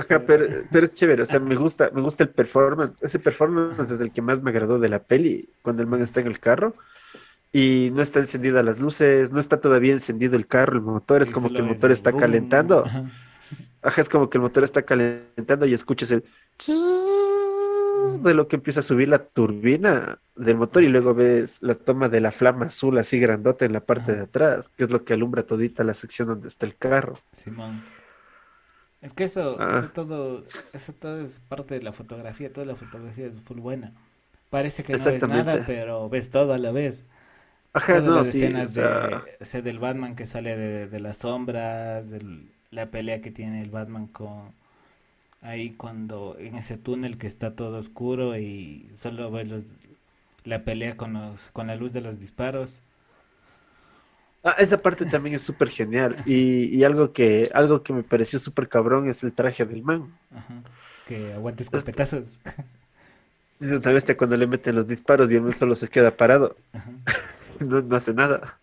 Ajá, 0.00 0.22
pero, 0.26 0.46
pero 0.72 0.84
es 0.84 0.94
chévere, 0.94 1.22
o 1.22 1.26
sea, 1.26 1.40
me 1.40 1.56
gusta, 1.56 1.90
me 1.92 2.00
gusta 2.00 2.24
el 2.24 2.30
performance, 2.30 2.94
ese 3.02 3.18
performance 3.18 3.78
es 3.92 4.00
el 4.00 4.12
que 4.12 4.22
más 4.22 4.42
me 4.42 4.50
agradó 4.50 4.78
de 4.78 4.88
la 4.88 5.02
peli, 5.02 5.50
cuando 5.60 5.82
el 5.82 5.88
man 5.88 6.00
está 6.00 6.20
en 6.20 6.26
el 6.26 6.40
carro 6.40 6.72
y 7.52 7.90
no 7.92 8.00
está 8.00 8.18
encendida 8.20 8.62
las 8.62 8.80
luces, 8.80 9.30
no 9.30 9.38
está 9.38 9.60
todavía 9.60 9.92
encendido 9.92 10.36
el 10.36 10.46
carro, 10.46 10.76
el 10.76 10.82
motor, 10.82 11.20
es 11.20 11.30
como 11.30 11.50
que 11.50 11.58
el 11.58 11.64
motor 11.64 11.90
está 11.90 12.12
calentando, 12.12 12.84
ajá. 12.86 14.00
es 14.00 14.08
como 14.08 14.30
que 14.30 14.38
el 14.38 14.42
motor 14.42 14.64
está 14.64 14.82
calentando 14.82 15.66
y 15.66 15.74
escuchas 15.74 16.12
el 16.12 16.24
de 18.22 18.34
lo 18.34 18.48
que 18.48 18.56
empieza 18.56 18.80
a 18.80 18.82
subir 18.82 19.08
la 19.08 19.18
turbina 19.18 20.18
del 20.34 20.56
motor 20.56 20.82
y 20.82 20.88
luego 20.88 21.14
ves 21.14 21.58
la 21.60 21.74
toma 21.74 22.08
de 22.08 22.20
la 22.20 22.32
flama 22.32 22.66
azul 22.66 22.96
así 22.98 23.20
grandota 23.20 23.66
en 23.66 23.74
la 23.74 23.80
parte 23.80 24.14
de 24.14 24.22
atrás, 24.22 24.70
que 24.70 24.84
es 24.84 24.90
lo 24.90 25.04
que 25.04 25.12
alumbra 25.12 25.42
todita 25.42 25.84
la 25.84 25.94
sección 25.94 26.28
donde 26.28 26.48
está 26.48 26.64
el 26.64 26.74
carro. 26.74 27.14
Simón. 27.32 27.82
Es 29.00 29.14
que 29.14 29.24
eso, 29.24 29.58
Ah. 29.58 29.70
eso 29.70 29.88
todo, 29.90 30.44
eso 30.72 30.92
todo 30.94 31.20
es 31.22 31.40
parte 31.40 31.74
de 31.74 31.82
la 31.82 31.92
fotografía, 31.92 32.52
toda 32.52 32.66
la 32.66 32.76
fotografía 32.76 33.26
es 33.26 33.38
full 33.38 33.60
buena. 33.60 33.94
Parece 34.50 34.84
que 34.84 34.94
no 34.96 35.08
ves 35.08 35.26
nada, 35.26 35.64
pero 35.66 36.08
ves 36.10 36.30
todo 36.30 36.52
a 36.54 36.58
la 36.58 36.70
vez. 36.72 37.06
Ajá, 37.72 38.00
Todas 38.00 38.04
no, 38.04 38.12
las 38.14 38.28
sí, 38.28 38.38
escenas 38.38 38.70
o 38.70 38.72
sea, 38.72 39.10
de, 39.14 39.24
o 39.40 39.44
sea, 39.46 39.62
del 39.62 39.78
Batman 39.80 40.16
que 40.16 40.26
sale 40.26 40.56
de, 40.56 40.88
de 40.88 41.00
las 41.00 41.18
sombras, 41.18 42.08
la 42.70 42.90
pelea 42.90 43.20
que 43.22 43.30
tiene 43.32 43.62
el 43.62 43.70
Batman 43.70 44.06
con 44.08 44.54
ahí 45.42 45.74
cuando 45.74 46.36
en 46.38 46.56
ese 46.56 46.78
túnel 46.78 47.18
que 47.18 47.26
está 47.26 47.56
todo 47.56 47.78
oscuro 47.78 48.38
y 48.38 48.90
solo 48.94 49.30
ves 49.30 49.48
los- 49.48 49.74
la 50.44 50.64
pelea 50.64 50.96
con 50.96 51.14
los, 51.14 51.48
con 51.52 51.66
la 51.68 51.76
luz 51.76 51.92
de 51.92 52.00
los 52.02 52.20
disparos. 52.20 52.82
Ah, 54.42 54.56
esa 54.58 54.80
parte 54.80 55.04
también 55.06 55.36
es 55.36 55.42
súper 55.42 55.68
genial. 55.68 56.16
Y, 56.24 56.74
y 56.76 56.84
algo 56.84 57.12
que, 57.12 57.48
algo 57.52 57.82
que 57.82 57.92
me 57.92 58.02
pareció 58.02 58.38
súper 58.38 58.68
cabrón 58.68 59.08
es 59.08 59.22
el 59.22 59.32
traje 59.34 59.64
del 59.66 59.82
man. 59.82 60.18
Ajá. 60.34 60.62
Que 61.06 61.32
aguante 61.34 61.62
Este- 61.62 61.76
escopetazos. 61.78 62.40
Una 63.60 63.92
vez 63.92 64.06
cuando 64.16 64.36
le 64.38 64.46
meten 64.46 64.74
los 64.74 64.88
disparos 64.88 65.30
y 65.30 65.34
el 65.34 65.42
man 65.42 65.52
solo 65.52 65.76
se 65.76 65.88
queda 65.88 66.10
parado, 66.16 66.56
Ajá. 66.72 66.90
no, 67.60 67.82
no 67.82 67.96
hace 67.96 68.14
nada. 68.14 68.58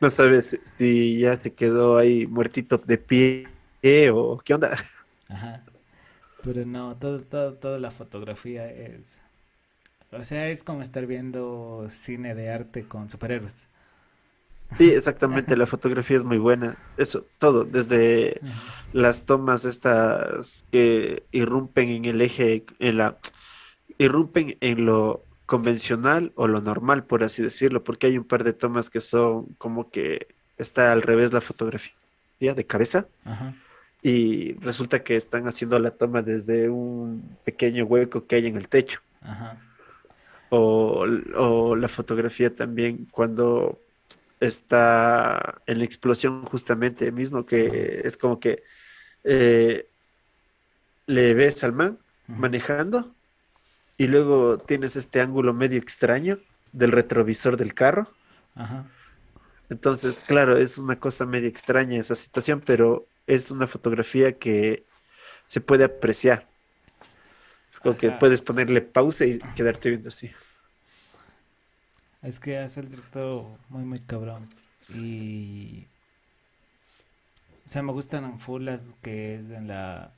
No 0.00 0.10
sabes 0.10 0.58
si 0.76 1.18
ya 1.20 1.38
se 1.38 1.54
quedó 1.54 1.96
ahí 1.96 2.26
muertito 2.26 2.76
de 2.78 2.98
pie 2.98 3.48
o 4.12 4.38
qué 4.44 4.54
onda. 4.54 4.76
Ajá. 5.28 5.64
Pero 6.42 6.66
no, 6.66 6.96
todo, 6.98 7.22
todo, 7.22 7.54
toda 7.54 7.78
la 7.78 7.90
fotografía 7.90 8.70
es, 8.70 9.20
o 10.12 10.24
sea, 10.24 10.48
es 10.48 10.64
como 10.64 10.82
estar 10.82 11.06
viendo 11.06 11.88
cine 11.90 12.34
de 12.34 12.50
arte 12.50 12.86
con 12.88 13.10
superhéroes. 13.10 13.68
Sí, 14.70 14.90
exactamente, 14.90 15.56
la 15.56 15.66
fotografía 15.66 16.16
es 16.16 16.24
muy 16.24 16.38
buena. 16.38 16.76
Eso, 16.96 17.24
todo, 17.38 17.64
desde 17.64 18.40
las 18.92 19.24
tomas 19.24 19.64
estas 19.64 20.64
que 20.72 21.22
irrumpen 21.30 21.90
en 21.90 22.04
el 22.06 22.20
eje, 22.20 22.64
en 22.80 22.96
la, 22.98 23.18
irrumpen 23.98 24.56
en 24.60 24.84
lo 24.84 25.22
convencional 25.46 26.32
o 26.34 26.48
lo 26.48 26.60
normal, 26.60 27.04
por 27.04 27.22
así 27.22 27.42
decirlo, 27.42 27.84
porque 27.84 28.08
hay 28.08 28.18
un 28.18 28.24
par 28.24 28.44
de 28.44 28.52
tomas 28.52 28.90
que 28.90 29.00
son 29.00 29.46
como 29.58 29.90
que 29.90 30.26
está 30.58 30.92
al 30.92 31.02
revés 31.02 31.32
la 31.32 31.40
fotografía 31.40 31.94
de 32.40 32.66
cabeza 32.66 33.06
Ajá. 33.24 33.54
y 34.02 34.54
resulta 34.54 35.04
que 35.04 35.16
están 35.16 35.46
haciendo 35.46 35.78
la 35.78 35.90
toma 35.90 36.22
desde 36.22 36.68
un 36.68 37.36
pequeño 37.44 37.84
hueco 37.84 38.26
que 38.26 38.36
hay 38.36 38.46
en 38.46 38.56
el 38.56 38.68
techo. 38.68 39.00
Ajá. 39.20 39.60
O, 40.50 41.04
o 41.36 41.76
la 41.76 41.88
fotografía 41.88 42.54
también 42.54 43.06
cuando 43.12 43.78
está 44.46 45.62
en 45.66 45.78
la 45.78 45.84
explosión 45.84 46.44
justamente 46.44 47.10
mismo, 47.12 47.46
que 47.46 48.02
es 48.04 48.16
como 48.16 48.40
que 48.40 48.62
eh, 49.24 49.88
le 51.06 51.34
ves 51.34 51.64
al 51.64 51.72
man 51.72 51.98
manejando 52.26 53.14
y 53.96 54.06
luego 54.06 54.58
tienes 54.58 54.96
este 54.96 55.20
ángulo 55.20 55.52
medio 55.52 55.78
extraño 55.78 56.38
del 56.72 56.92
retrovisor 56.92 57.56
del 57.56 57.74
carro. 57.74 58.08
Ajá. 58.54 58.86
Entonces, 59.70 60.22
claro, 60.26 60.58
es 60.58 60.78
una 60.78 60.98
cosa 60.98 61.26
medio 61.26 61.48
extraña 61.48 61.98
esa 61.98 62.14
situación, 62.14 62.60
pero 62.64 63.06
es 63.26 63.50
una 63.50 63.66
fotografía 63.66 64.38
que 64.38 64.84
se 65.46 65.60
puede 65.60 65.84
apreciar. 65.84 66.46
Es 67.70 67.80
como 67.80 67.96
que 67.96 68.10
puedes 68.10 68.40
ponerle 68.40 68.82
pausa 68.82 69.24
y 69.24 69.38
quedarte 69.56 69.90
viendo 69.90 70.10
así. 70.10 70.30
Es 72.24 72.40
que 72.40 72.58
hace 72.58 72.80
el 72.80 72.88
director 72.90 73.46
muy, 73.68 73.84
muy 73.84 74.00
cabrón. 74.00 74.48
Y. 74.88 75.86
O 77.66 77.68
sea, 77.68 77.82
me 77.82 77.92
gustan 77.92 78.38
full 78.40 78.64
las 78.64 78.94
que 79.02 79.34
es 79.36 79.50
en 79.50 79.68
la. 79.68 80.12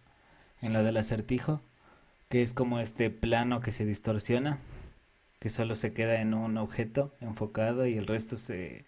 En 0.63 0.73
lo 0.73 0.83
del 0.83 0.97
acertijo. 0.97 1.63
Que 2.29 2.43
es 2.43 2.55
como 2.55 2.81
este 2.81 3.11
plano 3.11 3.61
que 3.61 3.73
se 3.73 3.85
distorsiona. 3.87 4.61
Que 5.41 5.51
solo 5.51 5.75
se 5.77 5.93
queda 5.95 6.21
en 6.21 6.35
un 6.35 6.59
objeto 6.59 7.15
enfocado 7.21 7.87
y 7.87 7.97
el 7.97 8.07
resto 8.07 8.37
se. 8.37 8.87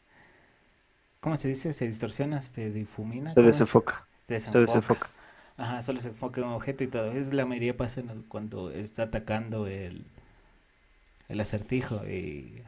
¿Cómo 1.20 1.37
se 1.37 1.48
dice? 1.48 1.72
Se 1.72 1.87
distorsiona, 1.87 2.40
se 2.40 2.70
difumina. 2.70 3.35
Se 3.35 3.42
¿Cómo 3.42 3.57
es? 3.59 3.59
desenfoca, 3.59 4.07
Se 4.24 4.35
se 4.52 4.59
desenfoca. 4.59 4.59
desenfoca. 4.59 5.11
Ajá, 5.57 5.83
solo 5.83 6.00
se 6.00 6.09
enfoca 6.09 6.40
en 6.40 6.48
un 6.48 6.54
objeto 6.54 6.85
y 6.85 6.88
todo. 6.88 7.12
Es 7.12 7.35
la 7.35 7.46
mayoría 7.46 7.76
pasa 7.76 8.02
cuando 8.28 8.70
está 8.70 9.04
atacando 9.04 9.66
el, 9.66 10.07
el 11.28 11.40
acertijo 11.40 12.07
y, 12.07 12.62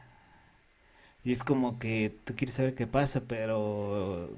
y 1.25 1.33
es 1.33 1.45
como 1.45 1.79
que 1.79 2.15
tú 2.25 2.35
quieres 2.37 2.55
saber 2.57 2.75
qué 2.75 2.87
pasa, 2.87 3.23
pero 3.29 4.31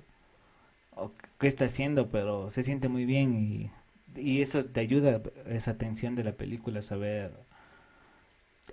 o 0.97 1.13
qué 1.39 1.49
está 1.49 1.67
haciendo, 1.67 2.09
pero 2.09 2.51
se 2.51 2.63
siente 2.63 2.89
muy 2.89 3.05
bien 3.05 3.35
y, 3.35 3.71
y 4.17 4.43
eso 4.43 4.65
te 4.67 4.81
ayuda, 4.81 5.23
esa 5.47 5.79
tensión 5.79 6.15
de 6.17 6.25
la 6.25 6.33
película, 6.37 6.81
a 6.81 6.83
saber, 6.83 7.33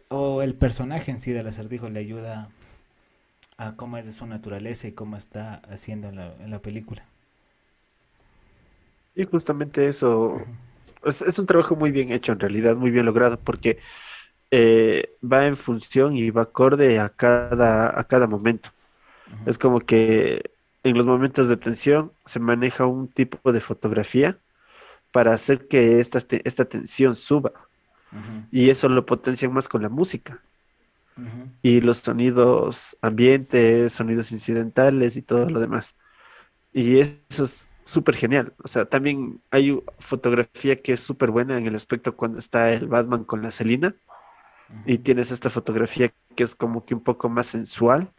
o 0.10 0.42
el 0.42 0.56
personaje 0.56 1.10
en 1.12 1.20
sí 1.20 1.32
del 1.32 1.48
acertijo 1.48 1.90
le 1.90 2.00
ayuda 2.02 2.50
a 3.58 3.76
cómo 3.76 3.98
es 4.00 4.08
de 4.08 4.14
su 4.14 4.26
naturaleza 4.26 4.88
y 4.88 4.94
cómo 4.94 5.16
está 5.16 5.62
haciendo 5.70 6.10
en 6.10 6.16
la, 6.16 6.34
en 6.40 6.50
la 6.50 6.62
película. 6.64 7.06
Y 9.16 9.26
justamente 9.26 9.88
eso 9.88 10.36
es, 11.04 11.22
es 11.22 11.40
un 11.40 11.46
trabajo 11.46 11.76
muy 11.76 11.92
bien 11.92 12.12
hecho, 12.12 12.32
en 12.32 12.40
realidad, 12.40 12.76
muy 12.76 12.92
bien 12.92 13.06
logrado, 13.06 13.40
porque 13.40 13.80
eh, 14.52 15.16
va 15.22 15.46
en 15.46 15.56
función 15.56 16.18
y 16.18 16.30
va 16.32 16.44
acorde 16.44 17.00
a 17.00 17.10
cada, 17.10 18.00
a 18.00 18.04
cada 18.06 18.28
momento. 18.28 18.72
Es 19.46 19.58
como 19.58 19.80
que 19.80 20.52
en 20.84 20.98
los 20.98 21.06
momentos 21.06 21.50
de 21.50 21.58
tensión 21.58 22.12
se 22.26 22.40
maneja 22.40 22.86
un 22.86 23.08
tipo 23.08 23.52
de 23.52 23.60
fotografía 23.60 24.38
para 25.12 25.34
hacer 25.34 25.68
que 25.68 26.00
esta, 26.00 26.20
esta 26.44 26.66
tensión 26.66 27.16
suba. 27.16 27.52
Y 28.52 28.72
eso 28.72 28.90
lo 28.90 29.06
potencian 29.06 29.54
más 29.54 29.70
con 29.70 29.84
la 29.84 29.90
música 29.90 30.42
y 31.62 31.82
los 31.82 32.00
sonidos 32.00 32.98
ambientes, 33.02 33.94
sonidos 33.94 34.32
incidentales 34.32 35.16
y 35.18 35.22
todo 35.22 35.50
lo 35.50 35.60
demás. 35.60 35.96
Y 36.74 37.00
eso 37.00 37.44
es 37.44 37.68
súper 37.84 38.16
genial. 38.16 38.54
O 38.64 38.68
sea, 38.68 38.86
también 38.86 39.42
hay 39.52 39.80
fotografía 40.00 40.82
que 40.82 40.94
es 40.94 41.02
súper 41.02 41.32
buena 41.32 41.58
en 41.58 41.68
el 41.68 41.76
aspecto 41.76 42.16
cuando 42.16 42.40
está 42.40 42.72
el 42.72 42.88
Batman 42.88 43.24
con 43.26 43.42
la 43.42 43.52
Selina 43.52 43.96
y 44.86 45.00
tienes 45.00 45.32
esta 45.32 45.50
fotografía 45.50 46.14
que 46.36 46.44
es 46.44 46.56
como 46.56 46.86
que 46.86 46.96
un 46.96 47.04
poco 47.04 47.30
más 47.30 47.48
sensual. 47.48 48.12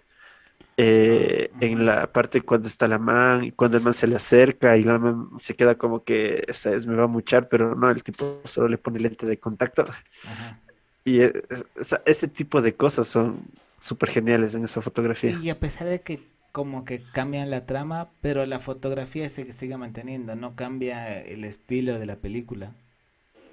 eh, 0.78 1.54
en 1.60 1.86
la 1.86 2.12
parte 2.12 2.42
cuando 2.42 2.68
está 2.68 2.88
la 2.88 2.98
man 2.98 3.44
y 3.44 3.52
cuando 3.52 3.76
el 3.78 3.82
man 3.84 3.94
se 3.94 4.06
le 4.08 4.16
acerca 4.16 4.76
y 4.78 4.84
la 4.84 4.98
man 4.98 5.28
se 5.38 5.54
queda 5.56 5.76
como 5.78 6.04
que 6.04 6.44
esa 6.48 6.72
es 6.74 6.86
me 6.86 6.96
va 6.96 7.04
a 7.04 7.06
muchar, 7.08 7.48
pero 7.48 7.74
no, 7.76 7.90
el 7.90 8.02
tipo 8.02 8.42
solo 8.46 8.68
le 8.68 8.78
pone 8.78 8.98
lente 9.00 9.26
de 9.26 9.38
contacto 9.40 9.84
ajá. 10.24 10.58
y 11.04 11.20
es- 11.20 11.32
es- 11.76 11.96
ese 12.04 12.28
tipo 12.28 12.60
de 12.62 12.76
cosas 12.76 13.06
son 13.06 13.40
súper 13.78 14.10
geniales 14.10 14.54
en 14.54 14.64
esa 14.64 14.82
fotografía. 14.82 15.34
Y 15.34 15.48
a 15.50 15.58
pesar 15.60 15.88
de 15.88 16.02
que 16.02 16.28
como 16.52 16.84
que 16.84 17.02
cambian 17.12 17.50
la 17.50 17.64
trama, 17.66 18.10
pero 18.20 18.44
la 18.46 18.58
fotografía 18.58 19.28
se 19.28 19.52
sigue 19.52 19.76
manteniendo, 19.76 20.34
no 20.36 20.56
cambia 20.56 21.20
el 21.22 21.44
estilo 21.44 21.98
de 21.98 22.06
la 22.06 22.16
película. 22.16 22.74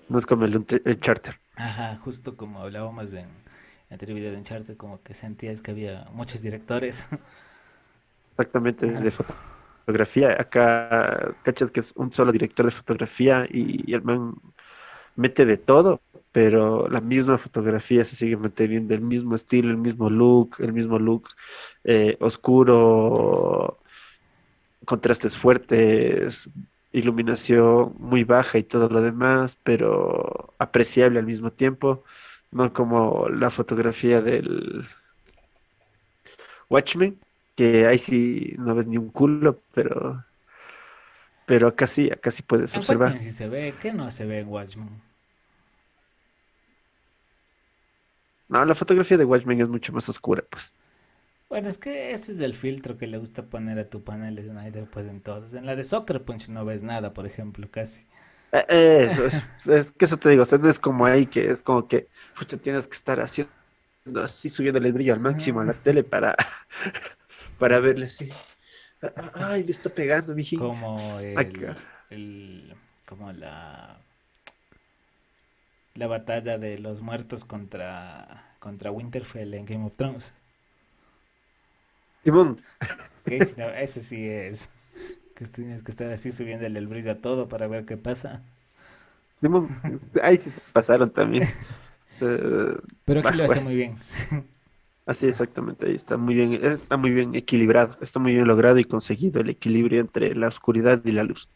No 0.10 0.18
es 0.18 0.26
como 0.26 0.46
el, 0.46 0.66
el 0.86 1.00
Charter. 1.00 1.40
Ajá, 1.56 1.98
justo 1.98 2.38
como 2.38 2.62
hablábamos 2.62 3.08
en 3.10 3.18
el 3.18 3.28
anterior 3.90 4.18
video 4.18 4.32
de 4.32 4.38
Uncharted, 4.38 4.78
como 4.78 5.02
que 5.02 5.14
sentías 5.14 5.62
que 5.62 5.72
había 5.72 6.08
muchos 6.14 6.42
directores. 6.42 7.08
Exactamente, 8.32 8.86
de 8.86 9.12
fotografía. 9.12 10.40
Acá, 10.40 11.34
cachas 11.44 11.72
que 11.72 11.80
es 11.80 11.94
un 11.96 12.12
solo 12.12 12.32
director 12.32 12.66
de 12.66 12.72
fotografía 12.72 13.46
y, 13.50 13.90
y 13.90 13.94
el 13.94 14.04
man 14.04 14.36
mete 15.16 15.46
de 15.46 15.58
todo, 15.58 16.02
pero 16.32 16.88
la 16.88 17.02
misma 17.02 17.38
fotografía 17.40 18.06
se 18.06 18.16
sigue 18.16 18.38
manteniendo, 18.38 18.94
el 18.94 19.02
mismo 19.02 19.34
estilo, 19.34 19.72
el 19.72 19.78
mismo 19.78 20.10
look, 20.10 20.58
el 20.60 20.74
mismo 20.74 21.00
look 21.00 21.30
eh, 21.84 22.16
oscuro, 22.20 23.80
contrastes 24.86 25.36
fuertes, 25.38 26.50
iluminación 26.98 27.96
muy 28.00 28.24
baja 28.24 28.58
y 28.58 28.64
todo 28.64 28.90
lo 28.90 29.02
demás, 29.02 29.60
pero 29.64 30.54
apreciable 30.60 31.20
al 31.20 31.26
mismo 31.26 31.52
tiempo, 31.52 32.04
no 32.52 32.74
como 32.74 33.30
la 33.30 33.50
fotografía 33.52 34.22
del 34.22 34.88
Watchmen, 36.70 37.20
que 37.56 37.86
ahí 37.88 37.98
sí 37.98 38.56
no 38.58 38.76
ves 38.76 38.88
ni 38.88 38.98
un 38.98 39.10
culo, 39.10 39.62
pero, 39.74 40.24
pero 41.46 41.68
acá 41.68 41.88
sí, 41.88 42.10
acá 42.12 42.32
sí 42.32 42.44
puedes 42.44 42.76
En 42.76 42.80
observar. 42.80 43.10
Watchmen 43.10 43.24
sí 43.24 43.38
se 43.38 43.48
ve, 43.50 43.76
¿qué 43.80 43.94
no 43.94 44.12
se 44.12 44.26
ve 44.26 44.40
en 44.40 44.48
Watchmen? 44.50 45.02
No, 48.50 48.64
la 48.66 48.76
fotografía 48.76 49.18
de 49.18 49.26
Watchmen 49.26 49.62
es 49.62 49.68
mucho 49.70 49.94
más 49.94 50.08
oscura, 50.10 50.44
pues. 50.50 50.74
Bueno, 51.50 51.68
es 51.70 51.78
que 51.78 52.12
ese 52.14 52.32
es 52.34 52.40
el 52.40 52.54
filtro 52.54 52.98
que 52.98 53.06
le 53.08 53.18
gusta 53.18 53.50
poner 53.50 53.80
a 53.80 53.90
tu 53.90 54.02
panel 54.04 54.36
de 54.36 54.44
Snyder, 54.46 54.90
pues 54.90 55.08
en 55.08 55.22
todos. 55.22 55.54
En 55.54 55.66
la 55.66 55.76
de 55.76 55.84
Soccer 55.84 56.24
Punch 56.24 56.48
no 56.50 56.64
ves 56.66 56.84
nada, 56.84 57.14
por 57.14 57.26
ejemplo, 57.26 57.70
casi. 57.72 58.06
Eh, 58.52 58.66
eh, 58.70 59.08
Eso, 59.08 59.26
es, 59.26 59.42
es 59.68 59.92
que 59.92 60.06
eso 60.06 60.18
te 60.18 60.30
digo, 60.30 60.44
o 60.44 60.46
sea, 60.46 60.58
no 60.58 60.70
es 60.70 60.80
como 60.80 61.06
ahí 61.06 61.26
que 61.28 61.50
es 61.50 61.64
como 61.64 61.88
que 61.88 62.08
pucha, 62.38 62.58
tienes 62.58 62.88
que 62.88 62.96
estar 62.96 63.20
haciendo 63.20 63.52
así, 64.24 64.50
subiéndole 64.50 64.88
el 64.90 64.94
brillo 64.94 65.14
al 65.14 65.20
máximo 65.20 65.62
a 65.62 65.66
la 65.66 65.74
tele 65.74 66.04
para, 66.04 66.36
para 67.60 67.80
verle 67.80 68.08
así. 68.08 68.30
Ah, 69.16 69.32
Ay, 69.52 69.64
le 69.64 69.72
está 69.72 69.90
pegando, 69.90 70.34
mijín. 70.36 70.60
Como 70.60 71.20
el, 71.20 71.76
el, 72.10 72.76
como 73.06 73.32
la, 73.32 74.02
la 75.96 76.08
batalla 76.08 76.58
de 76.58 76.78
los 76.80 77.02
muertos 77.02 77.44
contra, 77.44 78.56
contra 78.60 78.90
Winterfell 78.90 79.54
en 79.54 79.66
Game 79.66 79.86
of 79.86 79.98
Thrones. 79.98 80.32
Simón, 82.24 82.64
ese, 83.28 83.56
no- 83.58 83.70
ese 83.70 84.04
sí 84.04 84.28
es, 84.28 84.70
que 85.36 85.46
tienes 85.48 85.84
que 85.84 85.92
estar 85.92 86.12
así 86.12 86.32
subiéndole 86.32 86.80
el 86.80 86.88
brillo 86.88 87.12
a 87.14 87.22
todo 87.22 87.48
para 87.50 87.68
ver 87.68 87.86
qué 87.86 87.98
pasa. 87.98 88.44
Simón, 89.42 89.80
ahí 90.22 90.40
pasaron 90.74 91.12
también. 91.12 91.52
Eh, 92.22 92.76
Pero 93.06 93.20
aquí 93.20 93.34
bah, 93.34 93.36
lo 93.36 93.44
hace 93.44 93.60
bueno. 93.60 93.62
muy 93.62 93.76
bien. 93.76 93.98
Así 95.08 95.26
exactamente, 95.26 95.88
ahí 95.88 95.96
está 95.96 96.18
muy 96.18 96.36
bien, 96.36 96.54
está 96.54 96.98
muy 96.98 97.10
bien 97.12 97.34
equilibrado, 97.34 97.98
está 98.02 98.20
muy 98.20 98.34
bien 98.34 98.46
logrado 98.48 98.78
y 98.78 98.84
conseguido 98.86 99.42
el 99.42 99.50
equilibrio 99.50 100.00
entre 100.02 100.36
la 100.36 100.48
oscuridad 100.50 101.02
y 101.04 101.12
la 101.14 101.24
luz. 101.24 101.50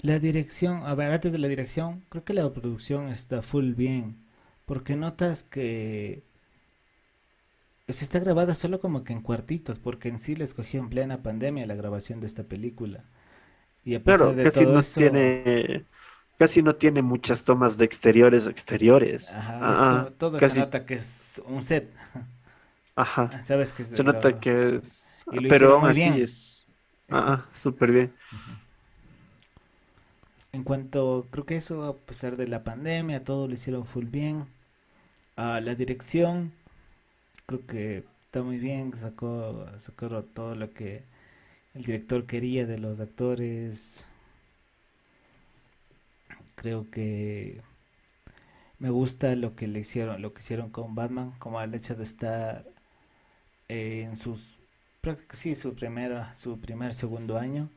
La 0.00 0.18
dirección, 0.18 0.82
a 0.84 0.94
ver, 0.94 1.12
antes 1.12 1.30
de 1.32 1.38
la 1.38 1.48
dirección, 1.48 2.04
creo 2.08 2.24
que 2.24 2.34
la 2.34 2.50
producción 2.52 3.08
está 3.08 3.42
full 3.42 3.74
bien, 3.74 4.24
porque 4.66 4.96
notas 4.96 5.42
que 5.42 6.24
se 7.92 8.04
está 8.04 8.18
grabada 8.20 8.54
solo 8.54 8.80
como 8.80 9.04
que 9.04 9.12
en 9.12 9.22
cuartitos, 9.22 9.78
porque 9.78 10.08
en 10.08 10.18
sí 10.18 10.36
la 10.36 10.44
escogió 10.44 10.80
en 10.80 10.90
plena 10.90 11.22
pandemia 11.22 11.66
la 11.66 11.74
grabación 11.74 12.20
de 12.20 12.26
esta 12.26 12.44
película. 12.44 13.04
Y 13.84 13.94
a 13.96 14.04
pesar 14.04 14.34
Claro, 14.34 14.36
de 14.36 14.46
casi 14.46 14.66
todo 14.66 14.76
no 14.76 14.80
eso, 14.80 14.86
tiene, 14.86 15.86
casi 16.38 16.62
no 16.62 16.76
tiene 16.76 17.02
muchas 17.02 17.44
tomas 17.44 17.76
de 17.78 17.84
exteriores 17.84 18.46
o 18.46 18.50
exteriores. 18.50 19.38
ajá, 19.38 19.70
es 19.70 19.86
Ah, 19.86 19.86
como- 19.86 20.12
todo 20.12 20.40
se 20.40 20.54
nota 20.54 20.84
que 20.86 20.94
es 20.94 21.40
un 21.46 21.62
set, 21.62 21.90
ajá, 22.96 23.30
sabes 23.42 23.72
que 23.72 23.82
es 23.82 23.90
se 23.90 24.04
nota 24.04 24.34
grabado. 24.34 24.40
que 24.40 24.76
es, 24.82 25.24
pero 25.48 25.74
aún 25.74 25.86
así 25.88 25.94
bien. 25.94 26.22
es, 26.22 26.66
ah, 27.10 27.48
súper 27.52 27.92
bien. 27.92 28.16
En 30.52 30.62
cuanto, 30.64 31.26
creo 31.30 31.44
que 31.46 31.56
eso, 31.56 31.84
a 31.84 31.96
pesar 31.96 32.36
de 32.36 32.46
la 32.48 32.62
pandemia, 32.64 33.24
todo 33.24 33.46
lo 33.48 33.54
hicieron 33.54 33.84
full 33.84 34.06
bien. 34.06 34.46
Ah, 35.36 35.60
la 35.62 35.74
dirección, 35.76 36.52
creo 37.50 37.66
que 37.66 38.04
está 38.22 38.42
muy 38.44 38.58
bien, 38.58 38.96
sacó, 38.96 39.66
sacó 39.78 40.08
todo 40.22 40.54
lo 40.54 40.72
que 40.72 41.02
el 41.74 41.82
director 41.82 42.24
quería 42.24 42.64
de 42.64 42.78
los 42.78 43.00
actores. 43.00 44.06
Creo 46.54 46.88
que 46.90 47.60
me 48.78 48.90
gusta 48.90 49.34
lo 49.34 49.56
que 49.56 49.66
le 49.66 49.80
hicieron, 49.80 50.22
lo 50.22 50.32
que 50.32 50.40
hicieron 50.42 50.70
con 50.70 50.94
Batman, 50.94 51.32
como 51.40 51.60
el 51.60 51.74
hecho 51.74 51.96
de 51.96 52.04
estar 52.04 52.64
en 53.68 54.16
sus, 54.16 54.60
sí, 55.32 55.56
su 55.56 55.74
primera, 55.74 56.34
su 56.36 56.60
primer, 56.60 56.94
segundo 56.94 57.38
año 57.38 57.68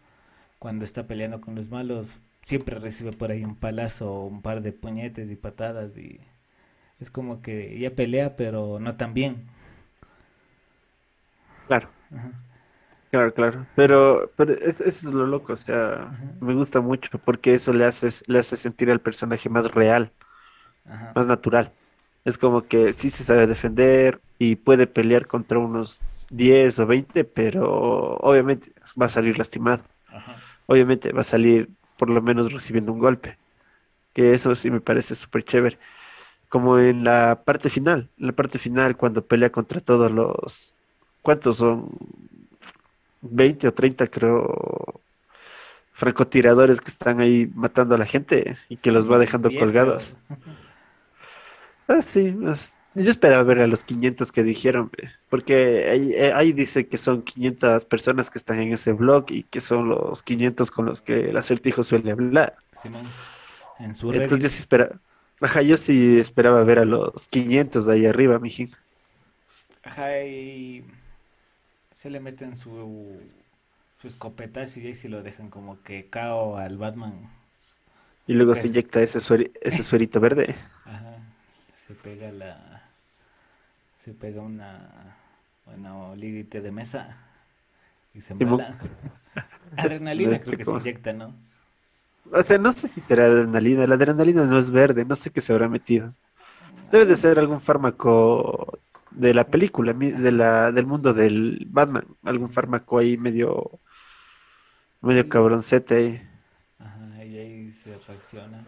cuando 0.59 0.85
está 0.85 1.07
peleando 1.07 1.41
con 1.41 1.55
los 1.55 1.69
malos, 1.71 2.17
siempre 2.43 2.79
recibe 2.79 3.11
por 3.11 3.31
ahí 3.31 3.43
un 3.43 3.55
palazo, 3.55 4.23
un 4.23 4.41
par 4.43 4.61
de 4.61 4.73
puñetes 4.73 5.31
y 5.31 5.35
patadas 5.35 5.97
y 5.97 6.19
es 6.99 7.11
como 7.11 7.41
que 7.41 7.79
ya 7.79 7.95
pelea, 7.95 8.35
pero 8.35 8.79
no 8.79 8.95
tan 8.97 9.13
bien. 9.13 9.47
Claro. 11.67 11.89
Claro, 13.11 13.33
claro. 13.33 13.65
Pero, 13.75 14.31
pero 14.35 14.53
es, 14.53 14.81
es 14.81 15.03
lo 15.03 15.27
loco, 15.27 15.53
o 15.53 15.57
sea, 15.57 16.07
me 16.39 16.55
gusta 16.55 16.81
mucho 16.81 17.09
porque 17.19 17.53
eso 17.53 17.71
le 17.71 17.85
hace, 17.85 18.09
le 18.25 18.39
hace 18.39 18.55
sentir 18.55 18.89
al 18.89 19.01
personaje 19.01 19.49
más 19.49 19.71
real, 19.71 20.11
más 21.15 21.27
natural. 21.27 21.71
Es 22.25 22.37
como 22.37 22.63
que 22.63 22.93
sí 22.93 23.09
se 23.09 23.23
sabe 23.23 23.47
defender 23.47 24.19
y 24.39 24.55
puede 24.55 24.87
pelear 24.87 25.27
contra 25.27 25.59
unos 25.59 26.01
10 26.31 26.79
o 26.79 26.87
20, 26.87 27.23
pero 27.25 28.17
obviamente 28.17 28.71
va 28.99 29.05
a 29.05 29.09
salir 29.09 29.37
lastimado. 29.37 29.83
Obviamente 30.65 31.11
va 31.11 31.21
a 31.21 31.25
salir 31.25 31.69
por 31.97 32.09
lo 32.09 32.21
menos 32.21 32.51
recibiendo 32.51 32.91
un 32.93 32.99
golpe. 32.99 33.37
Que 34.13 34.33
eso 34.33 34.55
sí 34.55 34.71
me 34.71 34.81
parece 34.81 35.15
súper 35.15 35.43
chévere. 35.43 35.77
Como 36.49 36.79
en 36.79 37.03
la 37.03 37.43
parte 37.45 37.69
final, 37.69 38.09
en 38.17 38.27
la 38.27 38.33
parte 38.33 38.59
final 38.59 38.95
cuando 38.97 39.25
pelea 39.25 39.51
contra 39.51 39.79
todos 39.81 40.11
los... 40.11 40.75
¿Cuántos 41.23 41.57
son? 41.57 41.89
20 43.21 43.69
o 43.69 43.73
30 43.73 44.07
creo 44.07 45.01
francotiradores 45.93 46.81
que 46.81 46.89
están 46.89 47.21
ahí 47.21 47.49
matando 47.55 47.95
a 47.95 47.97
la 47.97 48.05
gente 48.05 48.57
y 48.67 48.75
que 48.75 48.91
los 48.91 49.09
va 49.09 49.17
dejando 49.17 49.49
colgados. 49.57 50.15
Ah, 51.85 52.01
sí, 52.01 52.33
yo 52.95 53.11
esperaba 53.11 53.43
ver 53.43 53.59
a 53.59 53.67
los 53.67 53.83
500 53.83 54.31
que 54.31 54.41
dijeron, 54.41 54.89
porque 55.29 55.93
eh, 55.93 56.31
ahí, 56.33 56.53
dice 56.53 56.87
que 56.87 56.97
son 56.97 57.23
500 57.23 57.83
personas 57.83 58.29
que 58.29 58.37
están 58.37 58.61
en 58.61 58.71
ese 58.71 58.93
blog 58.93 59.25
y 59.27 59.43
que 59.43 59.59
son 59.59 59.89
los 59.89 60.23
500 60.23 60.71
con 60.71 60.85
los 60.85 61.01
que 61.01 61.29
el 61.29 61.35
acertijo 61.35 61.83
suele 61.83 62.11
hablar. 62.11 62.55
En 63.79 63.93
su 63.93 64.13
Entonces 64.13 64.43
yo 64.43 64.47
sí 64.47 64.59
esperaba, 64.59 64.95
ajá, 65.41 65.61
yo 65.61 65.75
sí 65.75 66.17
esperaba 66.17 66.63
ver 66.63 66.79
a 66.79 66.85
los 66.85 67.27
500 67.27 67.85
de 67.85 67.93
ahí 67.93 68.05
arriba, 68.05 68.39
mijín. 68.39 68.69
Ajá, 69.83 70.21
y 70.21 70.85
se 72.03 72.09
le 72.09 72.19
meten 72.19 72.55
su, 72.55 73.21
su 74.01 74.07
escopetazo 74.07 74.81
y 74.81 74.93
sí 74.93 75.07
lo 75.07 75.23
dejan 75.23 75.49
como 75.49 75.81
que 75.83 76.09
cao 76.09 76.57
al 76.57 76.77
Batman. 76.77 77.29
Y 78.27 78.33
luego 78.33 78.55
se 78.55 78.67
inyecta 78.67 79.01
ese, 79.01 79.19
ese 79.61 79.83
suerito 79.83 80.19
verde. 80.19 80.55
Ajá 80.85 81.13
se 81.87 81.93
pega 81.95 82.31
la 82.31 82.81
se 83.97 84.13
pega 84.13 84.41
una 84.41 85.17
bueno 85.65 86.15
límite 86.15 86.61
de 86.61 86.71
mesa 86.71 87.17
y 88.13 88.21
se 88.21 88.33
embala. 88.33 88.77
Adrenalina 89.77 90.39
creo 90.39 90.57
que 90.57 90.65
se 90.65 90.71
inyecta 90.71 91.13
no 91.13 91.33
o 92.31 92.41
sea 92.43 92.57
no 92.57 92.71
sé 92.71 92.87
si 92.87 93.01
será 93.01 93.25
adrenalina 93.25 93.85
la 93.85 93.95
adrenalina 93.95 94.45
no 94.45 94.57
es 94.57 94.69
verde 94.71 95.03
no 95.03 95.15
sé 95.15 95.29
qué 95.29 95.41
se 95.41 95.51
habrá 95.51 95.67
metido. 95.67 96.13
Debe 96.91 97.05
de 97.05 97.15
ser 97.15 97.39
algún 97.39 97.59
fármaco 97.59 98.77
de 99.15 99.33
la 99.33 99.45
película 99.47 99.93
de 99.93 100.31
la 100.31 100.71
del 100.71 100.85
mundo 100.85 101.13
del 101.13 101.65
Batman 101.69 102.05
algún 102.23 102.49
fármaco 102.49 102.99
ahí 102.99 103.17
medio 103.17 103.79
medio 105.01 105.27
cabroncete 105.29 106.27
Ajá, 106.79 107.23
y 107.25 107.37
ahí 107.37 107.71
se 107.71 107.97
reacciona 108.07 108.65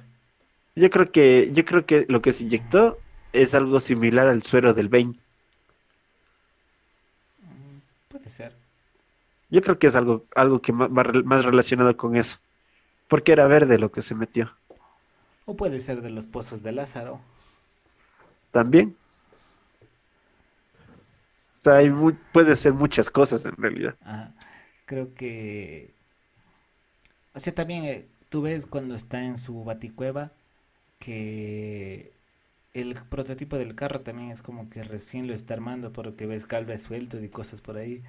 yo 0.76 0.90
creo 0.90 1.12
que 1.12 1.52
yo 1.54 1.64
creo 1.64 1.86
que 1.86 2.06
lo 2.10 2.22
que 2.22 2.34
se 2.34 2.44
inyectó 2.44 2.98
es 3.32 3.56
algo 3.56 3.80
similar 3.80 4.28
al 4.28 4.44
suero 4.44 4.74
del 4.74 4.90
Bane. 4.90 5.16
Puede 8.10 8.30
ser. 8.30 8.54
Yo 9.50 9.62
creo 9.62 9.80
que 9.80 9.88
es 9.88 9.96
algo, 9.96 10.26
algo 10.36 10.62
que 10.62 10.72
va 10.72 10.88
más 10.90 11.46
relacionado 11.46 11.96
con 11.96 12.16
eso. 12.16 12.38
Porque 13.08 13.32
era 13.32 13.48
verde 13.48 13.78
lo 13.78 13.92
que 13.92 14.02
se 14.02 14.16
metió. 14.16 14.52
O 15.46 15.56
puede 15.56 15.80
ser 15.80 16.02
de 16.02 16.10
los 16.10 16.26
pozos 16.26 16.62
de 16.62 16.72
Lázaro. 16.72 17.22
También. 18.52 18.98
O 21.56 21.58
sea, 21.58 21.76
hay 21.76 21.90
puede 22.34 22.56
ser 22.56 22.74
muchas 22.74 23.10
cosas 23.10 23.46
en 23.46 23.56
realidad. 23.56 23.96
Creo 24.86 25.14
que... 25.14 25.94
O 27.34 27.40
sea, 27.40 27.54
también 27.54 27.86
eh, 27.86 28.06
tú 28.30 28.42
ves 28.42 28.66
cuando 28.66 28.96
está 28.96 29.24
en 29.24 29.38
su 29.38 29.64
baticueva 29.64 30.32
que 31.00 32.12
el 32.74 32.96
prototipo 33.10 33.58
del 33.58 33.76
carro 33.76 34.02
también 34.02 34.32
es 34.32 34.42
como 34.42 34.70
que 34.70 34.84
recién 34.84 35.28
lo 35.28 35.34
está 35.34 35.54
armando 35.54 35.94
porque 35.94 36.28
ves 36.28 36.46
calves 36.46 36.84
sueltos 36.84 37.24
y 37.24 37.30
cosas 37.30 37.62
por 37.62 37.78
ahí. 37.78 38.04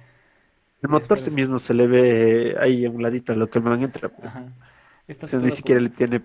El 0.81 0.89
motor 0.89 1.19
sí 1.19 1.31
mismo 1.31 1.57
se 1.57 1.73
le 1.73 1.87
ve 1.87 2.55
ahí 2.59 2.85
a 2.85 2.89
un 2.89 3.01
ladito 3.01 3.33
a 3.33 3.35
lo 3.35 3.49
que 3.49 3.59
el 3.59 3.65
man 3.65 3.81
entra. 3.81 4.09
Pues. 4.09 5.33
ni 5.33 5.51
siquiera 5.51 5.81
le 5.81 5.89
tiene, 5.89 6.21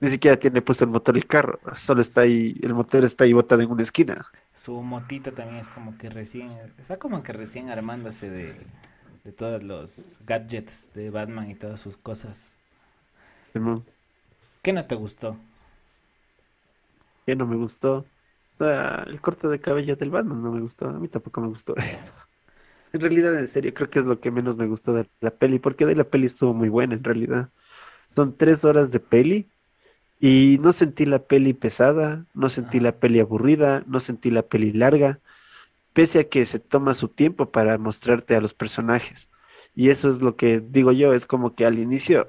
ni 0.00 0.10
siquiera 0.10 0.38
tiene 0.38 0.62
puesto 0.62 0.84
el 0.84 0.90
motor 0.90 1.16
el 1.16 1.26
carro, 1.26 1.60
solo 1.74 2.00
está 2.00 2.22
ahí, 2.22 2.56
el 2.62 2.74
motor 2.74 3.04
está 3.04 3.24
ahí 3.24 3.32
botado 3.32 3.62
en 3.62 3.70
una 3.70 3.82
esquina. 3.82 4.26
Su 4.52 4.82
motito 4.82 5.32
también 5.34 5.60
es 5.60 5.68
como 5.68 5.96
que 5.98 6.10
recién, 6.10 6.50
está 6.78 6.98
como 6.98 7.22
que 7.22 7.32
recién 7.32 7.70
armándose 7.70 8.28
de, 8.28 8.66
de 9.22 9.32
todos 9.32 9.62
los 9.62 10.18
gadgets 10.26 10.92
de 10.94 11.10
Batman 11.10 11.48
y 11.50 11.54
todas 11.54 11.80
sus 11.80 11.96
cosas. 11.96 12.56
¿Qué 14.62 14.72
no 14.72 14.86
te 14.86 14.94
gustó? 14.96 15.38
que 17.26 17.36
no 17.36 17.46
me 17.46 17.56
gustó. 17.56 18.10
O 18.58 18.64
sea, 18.64 19.04
el 19.06 19.20
corte 19.20 19.48
de 19.48 19.60
cabello 19.60 19.96
del 19.96 20.10
Batman 20.10 20.42
no 20.42 20.52
me 20.52 20.60
gustó. 20.60 20.88
A 20.88 20.92
mí 20.98 21.08
tampoco 21.08 21.40
me 21.40 21.48
gustó 21.48 21.76
eso. 21.76 22.10
En 22.92 23.00
realidad, 23.00 23.38
en 23.38 23.48
serio, 23.48 23.74
creo 23.74 23.88
que 23.90 23.98
es 24.00 24.06
lo 24.06 24.20
que 24.20 24.30
menos 24.30 24.56
me 24.56 24.66
gustó 24.66 24.92
de 24.94 25.10
la 25.20 25.30
peli, 25.36 25.58
porque 25.58 25.86
de 25.86 25.94
la 25.96 26.04
peli 26.08 26.26
estuvo 26.26 26.54
muy 26.54 26.68
buena, 26.70 26.94
en 26.94 27.04
realidad. 27.04 27.52
Son 28.08 28.36
tres 28.36 28.64
horas 28.64 28.90
de 28.92 29.00
peli 29.00 29.50
y 30.20 30.58
no 30.60 30.72
sentí 30.72 31.06
la 31.06 31.20
peli 31.20 31.52
pesada, 31.52 32.24
no 32.34 32.48
sentí 32.48 32.80
la 32.80 32.92
peli 32.92 33.20
aburrida, 33.20 33.84
no 33.86 34.00
sentí 34.00 34.30
la 34.30 34.42
peli 34.42 34.72
larga, 34.72 35.20
pese 35.92 36.20
a 36.20 36.28
que 36.28 36.46
se 36.46 36.58
toma 36.58 36.94
su 36.94 37.08
tiempo 37.08 37.50
para 37.50 37.78
mostrarte 37.78 38.34
a 38.36 38.40
los 38.40 38.54
personajes. 38.54 39.28
Y 39.74 39.90
eso 39.90 40.08
es 40.08 40.22
lo 40.22 40.36
que 40.36 40.60
digo 40.60 40.92
yo, 40.92 41.12
es 41.12 41.26
como 41.26 41.54
que 41.54 41.66
al 41.66 41.78
inicio 41.78 42.26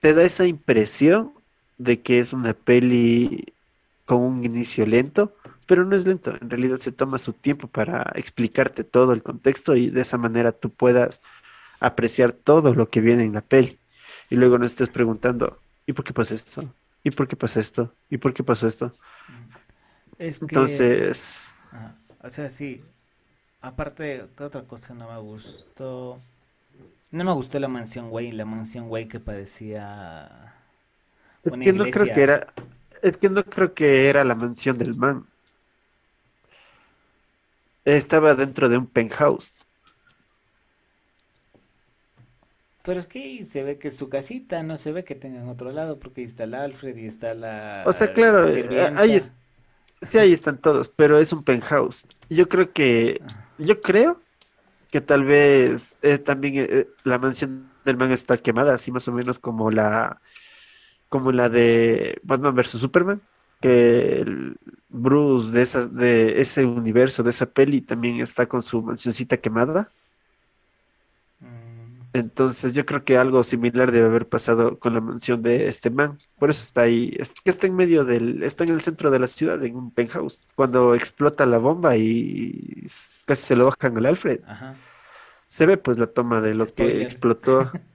te 0.00 0.14
da 0.14 0.22
esa 0.22 0.46
impresión 0.46 1.32
de 1.78 2.00
que 2.00 2.18
es 2.18 2.32
una 2.32 2.52
peli 2.54 3.54
con 4.04 4.20
un 4.20 4.44
inicio 4.44 4.84
lento, 4.84 5.34
pero 5.66 5.84
no 5.84 5.96
es 5.96 6.06
lento, 6.06 6.34
en 6.38 6.50
realidad 6.50 6.78
se 6.78 6.92
toma 6.92 7.18
su 7.18 7.32
tiempo 7.32 7.68
para 7.68 8.12
explicarte 8.14 8.84
todo 8.84 9.12
el 9.12 9.22
contexto 9.22 9.74
y 9.76 9.90
de 9.90 10.02
esa 10.02 10.18
manera 10.18 10.52
tú 10.52 10.70
puedas 10.70 11.22
apreciar 11.80 12.32
todo 12.32 12.74
lo 12.74 12.88
que 12.88 13.00
viene 13.00 13.24
en 13.24 13.32
la 13.34 13.40
peli. 13.40 13.78
Y 14.28 14.36
luego 14.36 14.58
no 14.58 14.66
estés 14.66 14.88
preguntando, 14.88 15.61
¿y 15.86 15.92
por 15.92 16.04
qué 16.04 16.12
pasa 16.12 16.34
esto? 16.34 16.74
¿Y 17.04 17.10
por 17.10 17.28
qué 17.28 17.36
pasa 17.36 17.60
esto? 17.60 17.94
¿Y 18.10 18.18
por 18.18 18.32
qué 18.32 18.44
pasó 18.44 18.66
esto? 18.66 18.92
Entonces... 20.18 21.46
o 22.22 22.30
sea, 22.30 22.50
sí. 22.50 22.82
Aparte, 23.60 24.26
¿qué 24.36 24.44
otra 24.44 24.62
cosa 24.62 24.94
no 24.94 25.08
me 25.12 25.18
gustó? 25.18 26.20
No 27.10 27.24
me 27.24 27.32
gustó 27.32 27.58
la 27.58 27.68
mansión 27.68 28.08
Wayne, 28.10 28.36
la 28.36 28.44
mansión 28.44 28.86
Wayne 28.88 29.08
que 29.08 29.20
parecía 29.20 30.52
es 31.44 31.52
que 31.58 31.72
no 31.72 31.84
creo 31.84 32.14
que 32.14 32.22
era, 32.22 32.52
es 33.02 33.16
que 33.16 33.28
no 33.28 33.44
creo 33.44 33.74
que 33.74 34.08
era 34.08 34.24
la 34.24 34.34
mansión 34.34 34.78
del 34.78 34.94
man. 34.94 35.26
Estaba 37.84 38.34
dentro 38.34 38.68
de 38.68 38.76
un 38.76 38.86
penthouse. 38.86 39.54
Pero 42.84 42.98
es 42.98 43.06
que 43.06 43.44
se 43.44 43.62
ve 43.62 43.78
que 43.78 43.90
su 43.90 44.08
casita, 44.08 44.62
no 44.62 44.76
se 44.76 44.92
ve 44.92 45.04
que 45.04 45.14
tenga 45.14 45.40
en 45.40 45.48
otro 45.48 45.70
lado, 45.70 45.98
porque 45.98 46.22
ahí 46.22 46.26
está 46.26 46.44
el 46.44 46.54
Alfred 46.54 46.96
y 46.96 47.06
está 47.06 47.34
la. 47.34 47.84
O 47.86 47.92
sea, 47.92 48.12
claro, 48.12 48.46
eh, 48.48 48.92
ahí 48.96 49.18
sí, 50.02 50.18
ahí 50.18 50.32
están 50.32 50.58
todos, 50.58 50.88
pero 50.88 51.18
es 51.18 51.32
un 51.32 51.44
penthouse. 51.44 52.06
Yo 52.28 52.48
creo 52.48 52.72
que, 52.72 53.20
yo 53.58 53.80
creo 53.80 54.20
que 54.90 55.00
tal 55.00 55.24
vez 55.24 55.96
eh, 56.02 56.18
también 56.18 56.54
eh, 56.56 56.88
la 57.04 57.18
mansión 57.18 57.70
del 57.84 57.96
man 57.96 58.10
está 58.10 58.36
quemada, 58.36 58.74
así 58.74 58.90
más 58.90 59.06
o 59.06 59.12
menos 59.12 59.38
como 59.38 59.70
la 59.70 60.20
como 61.08 61.30
la 61.30 61.50
de 61.50 62.18
Batman 62.22 62.54
vs. 62.54 62.70
Superman, 62.70 63.20
que 63.60 64.20
el 64.22 64.56
Bruce 64.88 65.52
de, 65.52 65.62
esa, 65.62 65.86
de 65.86 66.40
ese 66.40 66.64
universo, 66.64 67.22
de 67.22 67.30
esa 67.30 67.46
peli, 67.46 67.82
también 67.82 68.20
está 68.20 68.46
con 68.46 68.62
su 68.62 68.82
mansioncita 68.82 69.36
quemada. 69.36 69.90
Entonces 72.14 72.74
yo 72.74 72.84
creo 72.84 73.04
que 73.04 73.16
algo 73.16 73.42
similar 73.42 73.90
debe 73.90 74.06
haber 74.06 74.28
pasado 74.28 74.78
con 74.78 74.92
la 74.92 75.00
mansión 75.00 75.40
de 75.42 75.66
este 75.66 75.90
man. 75.90 76.18
Por 76.38 76.50
eso 76.50 76.62
está 76.62 76.82
ahí, 76.82 77.16
está 77.44 77.66
en 77.66 77.74
medio 77.74 78.04
del, 78.04 78.42
está 78.42 78.64
en 78.64 78.70
el 78.70 78.82
centro 78.82 79.10
de 79.10 79.18
la 79.18 79.26
ciudad, 79.26 79.62
en 79.64 79.76
un 79.76 79.90
penthouse. 79.90 80.42
Cuando 80.54 80.94
explota 80.94 81.46
la 81.46 81.58
bomba 81.58 81.96
y 81.96 82.84
casi 83.24 83.42
se 83.42 83.56
lo 83.56 83.66
bajan 83.66 83.96
al 83.96 84.06
Alfred. 84.06 84.40
Se 85.46 85.64
ve 85.66 85.78
pues 85.78 85.98
la 85.98 86.06
toma 86.06 86.40
de 86.40 86.54
lo 86.54 86.66
que 86.66 87.02
explotó. 87.02 87.70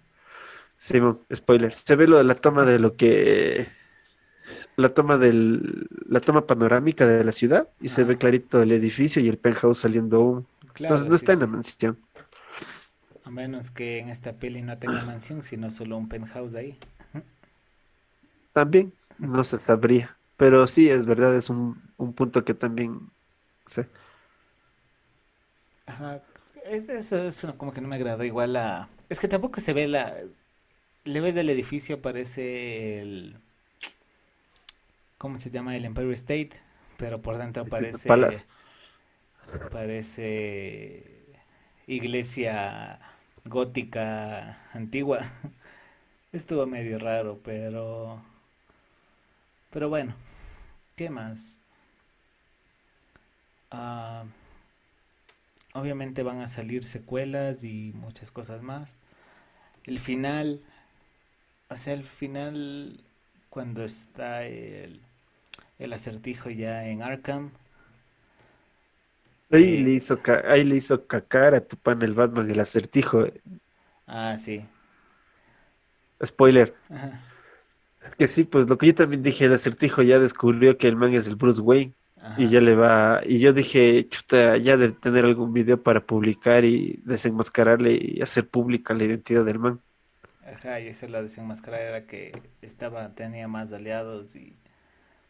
Sí, 0.80 0.99
spoiler. 1.34 1.74
Se 1.74 1.95
ve 1.95 2.07
lo 2.07 2.18
de 2.18 2.24
la 2.24 2.36
toma 2.36 2.63
de 2.63 2.78
lo 2.78 2.95
que. 2.95 3.68
La 4.76 4.89
toma 4.89 5.18
del. 5.18 5.88
La 6.07 6.22
toma 6.22 6.45
panorámica 6.45 7.07
de 7.07 7.24
la 7.24 7.32
ciudad 7.32 7.68
y 7.82 7.89
se 7.89 8.03
ve 8.03 8.18
clarito 8.18 8.61
el 8.61 8.72
edificio 8.72 9.20
y 9.22 9.28
el 9.28 9.39
penthouse 9.39 9.80
saliendo 9.80 10.45
Entonces 10.80 11.07
no 11.07 11.15
está 11.15 11.34
en 11.34 11.39
la 11.39 11.47
mansión. 11.47 11.97
A 13.28 13.30
menos 13.30 13.71
que 13.71 13.99
en 13.99 14.07
esta 14.07 14.32
peli 14.32 14.61
no 14.61 14.78
tenga 14.78 15.03
mansión, 15.03 15.43
sino 15.43 15.69
solo 15.69 15.97
un 15.97 16.07
penthouse 16.07 16.55
ahí. 16.55 16.80
También, 18.53 18.93
no 19.17 19.43
se 19.43 19.59
sabría. 19.59 20.15
Pero 20.38 20.65
sí, 20.65 20.89
es 20.89 21.05
verdad, 21.05 21.36
es 21.36 21.49
un, 21.49 21.78
un 21.97 22.13
punto 22.13 22.45
que 22.45 22.53
también 22.53 23.09
sé. 23.65 23.89
Ajá. 25.88 26.21
Es, 26.63 26.88
eso, 26.88 27.28
eso 27.28 27.57
como 27.57 27.73
que 27.73 27.82
no 27.82 27.89
me 27.89 27.97
agradó. 27.97 28.23
Igual 28.23 28.53
la... 28.53 28.88
Es 29.09 29.19
que 29.19 29.28
tampoco 29.28 29.59
se 29.59 29.73
ve 29.73 29.89
la... 29.89 30.15
Le 31.03 31.19
ves 31.19 31.36
del 31.36 31.49
edificio, 31.49 32.01
parece 32.01 33.01
el... 33.01 33.36
¿Cómo 35.17 35.38
se 35.38 35.51
llama? 35.51 35.75
El 35.75 35.84
Empire 35.84 36.13
State. 36.13 36.51
Pero 36.95 37.21
por 37.21 37.38
dentro 37.38 37.65
parece... 37.65 38.07
Palace. 38.07 38.45
Parece... 39.69 41.36
Iglesia 41.88 43.01
gótica 43.50 44.60
antigua. 44.74 45.22
Estuvo 46.34 46.66
medio 46.68 47.00
raro, 47.00 47.39
pero... 47.43 48.22
Pero 49.72 49.89
bueno, 49.89 50.16
¿qué 50.95 51.10
más? 51.10 51.60
Ah, 53.72 54.24
obviamente 55.74 56.24
van 56.24 56.39
a 56.41 56.48
salir 56.48 56.84
secuelas 56.84 57.64
y 57.64 57.93
muchas 57.95 58.32
cosas 58.32 58.62
más. 58.62 59.00
El 59.86 60.00
final, 60.00 60.62
o 61.70 61.78
sea, 61.78 61.93
el 61.93 62.04
final 62.04 63.02
cuando 63.50 63.84
está 63.84 64.45
el, 64.45 65.02
el 65.80 65.93
acertijo 65.93 66.50
ya 66.50 66.88
en 66.88 67.02
Arkham. 67.04 67.52
Ahí 69.52 69.78
le 69.84 69.91
eh, 69.91 69.95
hizo, 69.95 70.22
ahí 70.48 70.64
le 70.64 70.76
hizo 70.78 71.06
cacar 71.08 71.56
a 71.56 71.66
tu 71.66 71.78
pan 71.78 72.02
el 72.02 72.14
Batman 72.14 72.50
el 72.50 72.60
acertijo. 72.60 73.26
ah, 74.08 74.38
sí. 74.38 74.68
Spoiler. 76.24 76.74
Ajá, 76.89 77.22
Que 78.18 78.28
sí, 78.28 78.43
pues 78.45 78.68
lo 78.70 78.78
que 78.78 78.88
yo 78.88 78.95
también 78.95 79.22
dije, 79.24 79.45
el 79.45 79.54
acertijo 79.54 80.02
ya 80.02 80.20
descubrió 80.20 80.78
que 80.78 80.88
el 80.88 80.95
man 80.95 81.14
es 81.14 81.28
el 81.28 81.36
Bruce 81.36 81.62
Wayne. 81.62 81.93
Y 82.36 82.50
ya 82.50 82.62
le 82.62 82.76
va, 82.76 83.22
y 83.26 83.39
yo 83.39 83.54
dije, 83.54 84.08
chuta, 84.10 84.58
ya 84.58 84.76
debe 84.78 84.93
tener 84.93 85.26
algún 85.26 85.54
video 85.54 85.82
para 85.82 86.06
publicar 86.06 86.66
y 86.66 87.02
desenmascararle 87.06 87.93
y 87.93 88.22
hacer 88.22 88.50
pública 88.50 88.93
la 88.93 89.06
identidad 89.06 89.45
del 89.45 89.60
man. 89.60 89.82
ajá, 90.41 90.80
y 90.80 90.88
eso 90.88 91.08
la 91.08 91.22
desenmascarar 91.22 91.82
era 91.82 92.06
que 92.08 92.43
estaba, 92.62 93.14
tenía 93.16 93.48
más 93.48 93.72
aliados 93.74 94.36
y... 94.36 94.58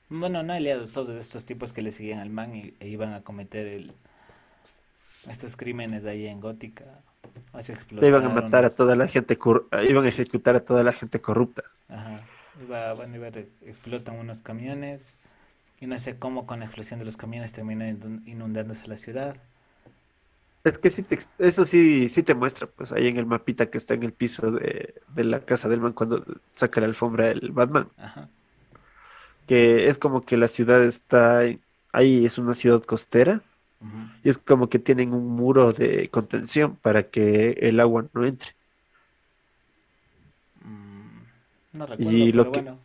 Bueno, 0.10 0.43
no 0.43 0.51
aliados, 0.53 0.91
todos 0.91 1.16
estos 1.16 1.45
tipos 1.45 1.72
que 1.74 1.82
le 1.82 1.91
seguían 1.93 2.20
al 2.20 2.30
man 2.30 2.53
y, 2.55 2.74
e 2.80 2.88
iban 2.89 3.14
a 3.14 3.24
cometer 3.24 3.68
el, 3.68 3.93
estos 5.30 5.55
crímenes 5.55 6.03
de 6.03 6.10
ahí 6.12 6.26
en 6.28 6.39
Gótica. 6.39 7.01
O 7.53 7.62
se 7.62 7.76
Le 7.99 8.08
iban 8.08 8.26
a 8.26 8.30
matar 8.30 8.66
a 8.66 8.74
toda 8.76 8.95
la 8.95 9.08
gente, 9.08 9.38
cor- 9.38 9.68
iban 9.88 10.05
a 10.05 10.10
ejecutar 10.10 10.55
a 10.55 10.66
toda 10.66 10.84
la 10.84 10.93
gente 10.93 11.22
corrupta. 11.22 11.64
Ajá. 11.89 12.22
Iba, 12.62 12.93
bueno, 12.93 13.16
iba, 13.18 13.28
explotan 13.62 14.16
unos 14.18 14.41
camiones 14.41 15.18
y 15.82 15.88
no 15.88 15.99
sé 15.99 16.20
cómo 16.20 16.45
con 16.47 16.60
la 16.60 16.66
explosión 16.66 16.99
de 16.99 17.05
los 17.05 17.18
camiones 17.18 17.53
termina 17.53 17.89
inun- 17.89 18.24
inundándose 18.28 18.88
la 18.88 18.97
ciudad. 18.97 19.38
Es 20.64 20.78
que 20.80 20.89
sí 20.91 21.03
te 21.03 21.18
eso 21.38 21.66
sí, 21.66 22.10
sí 22.10 22.24
te 22.24 22.34
muestra, 22.36 22.68
pues 22.68 22.91
ahí 22.91 23.08
en 23.08 23.18
el 23.18 23.26
mapita 23.26 23.70
que 23.70 23.78
está 23.78 23.93
en 23.93 24.03
el 24.03 24.14
piso 24.14 24.51
de, 24.51 25.01
de 25.08 25.24
la 25.24 25.39
casa 25.39 25.70
del 25.70 25.80
man 25.82 25.93
cuando 25.93 26.26
saca 26.53 26.82
la 26.82 26.88
alfombra 26.88 27.32
el 27.32 27.51
Batman, 27.51 27.88
Ajá. 27.97 28.30
Que 29.47 29.87
es 29.87 29.97
como 29.97 30.25
que 30.25 30.37
la 30.37 30.47
ciudad 30.49 30.83
está, 30.83 31.41
ahí 31.93 32.25
es 32.25 32.37
una 32.37 32.53
ciudad 32.53 32.83
costera 32.83 33.43
y 34.23 34.29
es 34.29 34.37
como 34.39 34.69
que 34.69 34.79
tienen 34.79 35.13
un 35.13 35.27
muro 35.27 35.73
de 35.73 36.09
contención 36.09 36.75
para 36.77 37.03
que 37.11 37.51
el 37.61 37.79
agua 37.81 38.07
no 38.13 38.25
entre. 38.25 38.51
Mm, 40.63 41.23
no 41.73 41.85
recuerdo, 41.87 42.25
Y 42.25 42.31
pero 42.31 42.45
lo 42.45 42.51
que, 42.51 42.61
bueno. 42.61 42.79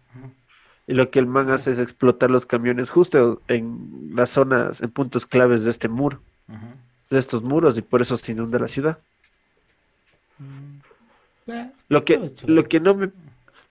y 0.87 0.95
lo 0.95 1.11
que 1.11 1.19
el 1.19 1.27
man 1.27 1.51
hace 1.51 1.73
es 1.73 1.79
explotar 1.79 2.31
los 2.31 2.47
camiones 2.47 2.91
justo 2.91 3.43
en 3.49 4.11
las 4.15 4.31
zonas, 4.31 4.83
en 4.83 4.91
puntos 4.91 5.27
claves 5.27 5.65
de 5.65 5.71
este 5.71 5.89
muro, 5.89 6.21
de 7.11 7.19
estos 7.19 7.43
muros, 7.43 7.79
y 7.79 7.83
por 7.83 8.03
eso 8.03 8.17
se 8.17 8.33
inunda 8.33 8.59
la 8.59 8.69
ciudad. 8.69 8.99
Mm, 10.39 10.81
eh, 11.49 11.73
Lo 11.89 12.05
que, 12.05 12.15
es 12.15 12.45
lo 12.47 12.69
que 12.69 12.81
no 12.81 12.95
me, 12.95 13.11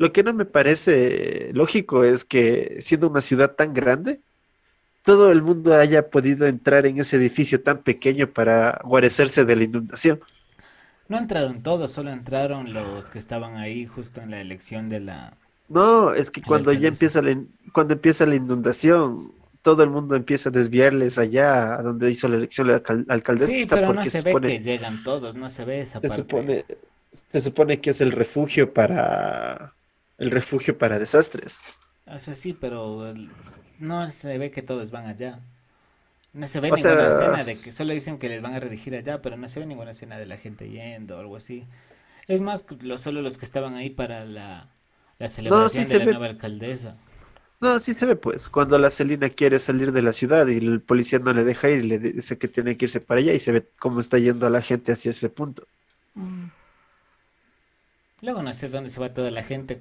lo 0.02 0.12
que 0.14 0.24
no 0.24 0.34
me 0.34 0.46
parece 0.46 1.52
lógico 1.54 2.04
es 2.04 2.26
que 2.26 2.78
siendo 2.82 3.08
una 3.10 3.22
ciudad 3.22 3.56
tan 3.56 3.74
grande, 3.74 4.22
todo 5.04 5.32
el 5.32 5.42
mundo 5.44 5.76
haya 5.76 6.10
podido 6.12 6.48
entrar 6.48 6.86
en 6.88 7.00
ese 7.00 7.18
edificio 7.18 7.62
tan 7.64 7.84
pequeño 7.84 8.28
para 8.32 8.82
guarecerse 8.86 9.46
de 9.46 9.56
la 9.58 9.64
inundación. 9.66 10.22
No 11.08 11.20
entraron 11.20 11.62
todos, 11.62 11.92
solo 11.92 12.10
entraron 12.12 12.74
los 12.74 13.12
que 13.12 13.20
estaban 13.20 13.58
ahí 13.58 13.86
justo 13.86 14.20
en 14.22 14.32
la 14.32 14.42
elección 14.42 14.90
de 14.90 15.00
la, 15.00 15.38
No, 15.68 16.14
es 16.14 16.32
que 16.32 16.44
cuando 16.44 16.74
ya 16.74 16.88
alcaldesa. 16.88 16.90
empieza 16.90 17.22
la, 17.22 17.42
cuando 17.74 17.94
empieza 17.94 18.26
la 18.26 18.36
inundación, 18.36 19.34
todo 19.62 19.84
el 19.84 19.90
mundo 19.90 20.16
empieza 20.16 20.50
a 20.50 20.52
desviarles 20.52 21.18
allá 21.18 21.76
a 21.76 21.82
donde 21.84 22.12
hizo 22.12 22.28
la 22.28 22.36
elección 22.38 22.68
la 22.68 22.78
alcal- 22.84 23.06
Sí, 23.36 23.66
alcaldesa 23.66 23.66
pero 23.68 23.92
no 23.92 24.06
se 24.06 24.22
se 24.22 24.22
ve 24.22 24.40
que 24.42 24.60
llegan 24.62 25.04
todos, 25.04 25.36
no 25.36 25.50
se 25.50 25.66
ve 25.66 25.82
esa 25.82 26.00
se 26.02 26.08
parte. 26.08 26.22
supone, 26.22 26.66
se 27.12 27.42
supone 27.42 27.82
que 27.82 27.92
es 27.92 28.02
el 28.02 28.12
refugio 28.12 28.74
para, 28.74 29.74
el 30.22 30.32
refugio 30.32 30.78
para 30.78 31.00
desastres. 31.00 31.60
O 32.06 32.20
sea, 32.20 32.36
sí, 32.36 32.54
pero 32.54 33.14
no 33.80 34.10
se 34.10 34.38
ve 34.38 34.52
que 34.52 34.62
todos 34.62 34.92
van 34.92 35.08
allá. 35.08 35.40
No 36.34 36.48
se 36.48 36.62
ve 36.62 36.72
O 36.72 36.76
ninguna 36.76 37.08
sea, 37.10 37.10
escena 37.10 37.44
de 37.44 37.62
que 37.62 37.72
solo 37.74 37.94
dicen 37.94 38.20
que 38.20 38.30
les 38.30 38.42
van 38.42 38.56
a 38.56 38.60
redirigir 38.60 38.96
allá, 38.96 39.22
pero 39.22 39.38
no 39.38 39.50
se 39.50 39.60
ve 39.60 39.66
ninguna 39.68 39.92
escena 39.92 40.18
de 40.18 40.26
la 40.28 40.38
gente 40.38 40.70
yendo 40.70 41.18
o 41.18 41.20
algo 41.22 41.38
así. 41.38 41.68
Es 42.28 42.42
más, 42.42 42.64
que 42.64 42.76
lo, 42.84 42.98
solo 42.98 43.22
los 43.22 43.38
que 43.38 43.46
estaban 43.46 43.76
ahí 43.76 43.90
para 43.92 44.26
la, 44.26 44.70
la 45.20 45.30
no, 45.48 45.70
sí 45.70 45.86
celebración 45.86 45.90
de 45.90 45.96
se 45.96 46.00
la 46.00 46.06
ve, 46.06 46.08
nueva 46.08 46.28
alcaldesa. 46.28 46.98
no, 47.60 47.80
sí 47.80 47.94
se 47.94 48.06
ve 48.06 48.16
pues, 48.16 48.50
cuando 48.50 48.78
la 48.80 48.90
Celina 48.92 49.30
quiere 49.30 49.60
salir 49.60 49.92
de 49.92 50.02
la 50.02 50.14
ciudad 50.14 50.48
y 50.48 50.58
el 50.58 50.82
policía 50.82 51.20
no 51.20 51.34
le 51.34 51.44
deja 51.44 51.70
ir 51.70 51.80
y 51.86 51.88
le 51.88 52.00
dice 52.00 52.38
que 52.38 52.48
tiene 52.48 52.76
que 52.78 52.86
irse 52.86 53.02
para 53.02 53.20
allá 53.22 53.34
y 53.34 53.40
se 53.40 53.52
ve 53.52 53.70
cómo 53.80 54.00
está 54.00 54.18
yendo 54.20 54.48
a 54.48 54.50
la 54.50 54.62
gente 54.62 54.92
hacia 54.92 55.12
ese 55.12 55.30
punto. 55.30 55.68
Mm. 56.16 56.52
Luego 58.22 58.42
no 58.42 58.54
sé 58.54 58.70
dónde 58.70 58.90
se 58.90 59.02
va 59.02 59.14
toda 59.14 59.32
la 59.32 59.44
gente 59.44 59.78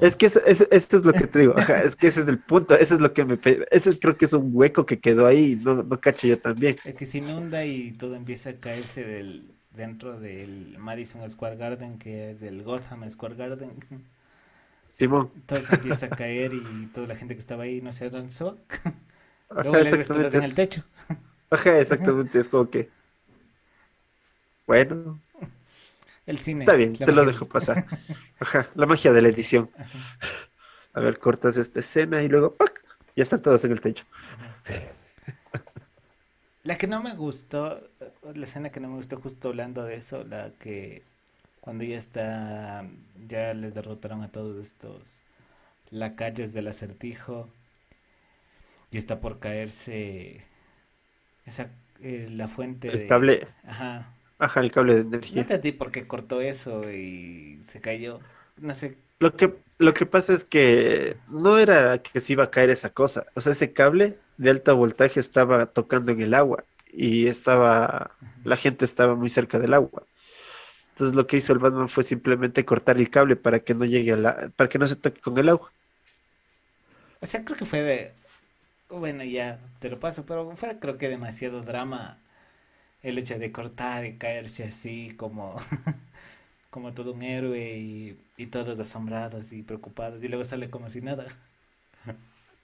Es 0.00 0.14
cuando... 0.14 0.16
que 0.16 0.26
eso, 0.26 0.40
es 0.46 1.04
lo 1.04 1.16
que 1.16 1.26
te 1.26 1.40
digo, 1.40 1.54
ajá, 1.58 1.82
es 1.82 1.96
que 1.96 2.06
ese 2.06 2.20
es 2.20 2.28
el 2.28 2.38
punto, 2.40 2.74
ese 2.74 2.94
es 2.94 3.00
lo 3.00 3.12
que 3.12 3.24
me, 3.24 3.36
ese 3.70 3.90
es- 3.90 3.98
creo 4.00 4.16
que 4.16 4.26
es 4.26 4.32
un 4.32 4.50
hueco 4.54 4.86
que 4.86 5.00
quedó 5.00 5.26
ahí, 5.26 5.56
no, 5.60 5.82
no 5.82 6.00
cacho 6.00 6.28
yo 6.28 6.38
también. 6.40 6.76
Es 6.82 6.96
que 6.96 7.06
se 7.06 7.18
inunda 7.18 7.64
y 7.64 7.92
todo 7.92 8.14
empieza 8.16 8.50
a 8.50 8.58
caerse 8.58 9.04
del, 9.04 9.54
dentro 9.70 10.18
del 10.18 10.76
Madison 10.78 11.28
Square 11.30 11.56
Garden, 11.56 11.98
que 11.98 12.30
es 12.32 12.40
del 12.40 12.62
Gotham 12.64 13.08
Square 13.10 13.36
Garden. 13.36 13.78
Simón, 14.88 15.32
Todo 15.46 15.60
se 15.62 15.74
empieza 15.74 16.06
a 16.06 16.14
caer 16.14 16.52
y 16.54 16.86
toda 16.92 17.06
la 17.06 17.16
gente 17.16 17.34
que 17.34 17.40
estaba 17.40 17.64
ahí 17.64 17.80
no 17.80 17.92
sé 17.92 18.10
dónde 18.10 18.32
se 18.32 18.44
va. 18.44 18.56
Luego 19.60 19.80
ajá, 19.80 19.80
les 19.80 20.10
ves 20.12 20.34
en 20.34 20.42
el 20.42 20.54
es, 20.54 20.54
techo. 20.54 20.84
ajá, 21.50 21.78
exactamente, 21.80 22.38
es 22.40 22.48
como 22.48 22.70
que, 22.70 22.94
bueno, 24.66 25.22
El 26.28 26.36
está 26.36 26.74
bien, 26.74 26.94
se 26.94 27.10
lo 27.10 27.24
dejo 27.24 27.48
pasar. 27.48 27.86
Ajá, 28.38 28.68
la 28.74 28.84
magia 28.84 29.14
de 29.14 29.22
la 29.22 29.28
edición. 29.28 29.70
A 30.92 31.00
ver, 31.00 31.18
cortas 31.18 31.56
esta 31.56 31.80
escena 31.80 32.22
y 32.22 32.28
luego, 32.28 32.54
¡pac! 32.54 32.84
Ya 33.16 33.22
están 33.22 33.40
todos 33.40 33.64
en 33.64 33.72
el 33.72 33.80
techo. 33.80 34.04
La 36.64 36.76
que 36.76 36.86
no 36.86 37.02
me 37.02 37.14
gustó, 37.14 37.80
la 38.34 38.44
escena 38.44 38.68
que 38.68 38.78
no 38.78 38.88
me 38.88 38.96
gustó 38.96 39.16
justo 39.16 39.48
hablando 39.48 39.84
de 39.84 39.94
eso, 39.94 40.22
la 40.22 40.50
que 40.58 41.02
cuando 41.62 41.84
ya 41.84 41.96
está, 41.96 42.86
ya 43.26 43.54
les 43.54 43.72
derrotaron 43.72 44.22
a 44.22 44.30
todos 44.30 44.58
estos 44.60 45.22
lacayos 45.90 46.52
del 46.52 46.66
acertijo 46.66 47.48
y 48.90 48.98
está 48.98 49.18
por 49.18 49.38
caerse 49.38 50.44
esa, 51.46 51.70
eh, 52.02 52.28
la 52.30 52.48
fuente 52.48 52.88
El 52.88 52.98
de, 52.98 53.06
cable, 53.06 53.48
ajá, 53.64 54.12
ajá, 54.38 54.60
el 54.60 54.72
cable 54.72 54.94
de 54.96 55.04
no 55.30 55.40
energía. 55.40 55.42
entendí 55.42 55.72
por 55.72 55.90
qué 55.90 56.06
cortó 56.06 56.40
eso 56.40 56.90
y 56.90 57.62
se 57.68 57.80
cayó, 57.80 58.20
no 58.56 58.74
sé, 58.74 58.98
Lo 59.20 59.34
que, 59.36 59.56
lo 59.78 59.94
que 59.94 60.06
pasa 60.06 60.34
es 60.34 60.44
que 60.44 61.16
no 61.28 61.58
era 61.58 62.02
que 62.02 62.20
se 62.20 62.34
iba 62.34 62.44
a 62.44 62.50
caer 62.50 62.70
esa 62.70 62.90
cosa. 62.90 63.26
O 63.34 63.40
sea, 63.40 63.52
ese 63.52 63.72
cable 63.72 64.20
de 64.36 64.50
alto 64.50 64.76
voltaje 64.76 65.18
estaba 65.20 65.66
tocando 65.72 66.12
en 66.12 66.20
el 66.20 66.34
agua 66.34 66.64
y 66.92 67.26
estaba, 67.26 68.16
la 68.44 68.56
gente 68.56 68.84
estaba 68.84 69.16
muy 69.16 69.28
cerca 69.28 69.58
del 69.58 69.74
agua. 69.74 70.06
Entonces 70.92 71.16
lo 71.16 71.26
que 71.26 71.38
hizo 71.38 71.52
el 71.54 71.60
Batman 71.60 71.88
fue 71.88 72.04
simplemente 72.04 72.64
cortar 72.66 72.98
el 72.98 73.10
cable 73.10 73.36
para 73.36 73.60
que 73.60 73.74
no 73.74 73.84
llegue 73.86 74.12
a 74.14 74.16
la, 74.16 74.52
para 74.56 74.68
que 74.70 74.78
no 74.78 74.86
se 74.88 74.96
toque 74.96 75.20
con 75.20 75.38
el 75.38 75.48
agua. 75.50 75.72
o 77.20 77.26
sea, 77.26 77.44
creo 77.44 77.56
que 77.58 77.64
fue 77.64 77.82
de, 77.82 78.12
bueno, 78.90 79.24
ya 79.24 79.60
te 79.80 79.90
lo 79.90 80.00
paso, 80.00 80.26
pero 80.26 80.50
fue 80.56 80.78
creo 80.80 80.96
que 80.96 81.08
demasiado 81.08 81.62
drama 81.62 82.22
el 83.02 83.18
hecho 83.18 83.38
de 83.38 83.52
cortar 83.52 84.04
y 84.06 84.18
caerse 84.18 84.64
así 84.64 85.12
como, 85.16 85.56
como 86.70 86.94
todo 86.94 87.12
un 87.14 87.22
héroe 87.22 87.78
y, 87.78 88.18
y 88.36 88.46
todos 88.48 88.80
asombrados 88.80 89.52
y 89.52 89.62
preocupados 89.62 90.22
y 90.22 90.28
luego 90.28 90.44
sale 90.44 90.70
como 90.70 90.90
si 90.90 91.00
nada. 91.02 91.26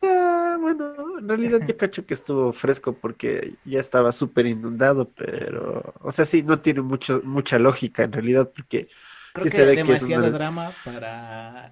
Ah, 0.02 0.56
bueno, 0.60 1.18
en 1.18 1.28
realidad 1.28 1.60
yo 1.66 1.76
cacho 1.76 2.04
que 2.06 2.14
estuvo 2.14 2.52
fresco 2.52 2.92
porque 2.94 3.54
ya 3.64 3.78
estaba 3.78 4.12
súper 4.12 4.46
inundado, 4.46 5.10
pero, 5.12 5.94
o 6.00 6.10
sea, 6.10 6.24
sí, 6.26 6.42
no 6.42 6.60
tiene 6.60 6.82
mucho, 6.82 7.22
mucha 7.24 7.58
lógica 7.58 8.02
en 8.04 8.12
realidad 8.12 8.52
porque 8.54 8.88
Creo 9.32 9.44
sí 9.44 9.50
que 9.50 9.56
se 9.56 9.64
ve 9.64 9.82
que 9.82 9.92
es 9.92 10.02
demasiado 10.02 10.02
una, 10.02 10.30
drama 10.30 10.70
para... 10.84 11.70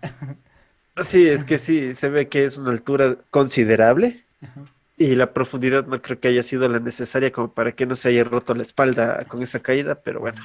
sí, 1.02 1.28
es 1.28 1.44
que 1.44 1.58
sí, 1.58 1.94
se 1.94 2.08
ve 2.08 2.28
que 2.28 2.46
es 2.46 2.58
una 2.58 2.70
altura 2.70 3.16
considerable 3.30 4.24
Ajá. 4.42 4.71
Y 4.96 5.14
la 5.16 5.32
profundidad 5.34 5.86
no 5.86 6.00
creo 6.02 6.20
que 6.20 6.28
haya 6.28 6.42
sido 6.42 6.68
la 6.68 6.80
necesaria 6.80 7.32
como 7.32 7.52
para 7.54 7.72
que 7.72 7.86
no 7.86 7.96
se 7.96 8.08
haya 8.10 8.24
roto 8.24 8.54
la 8.54 8.62
espalda 8.62 9.24
con 9.26 9.42
esa 9.42 9.60
caída, 9.60 10.02
pero 10.02 10.20
bueno, 10.20 10.40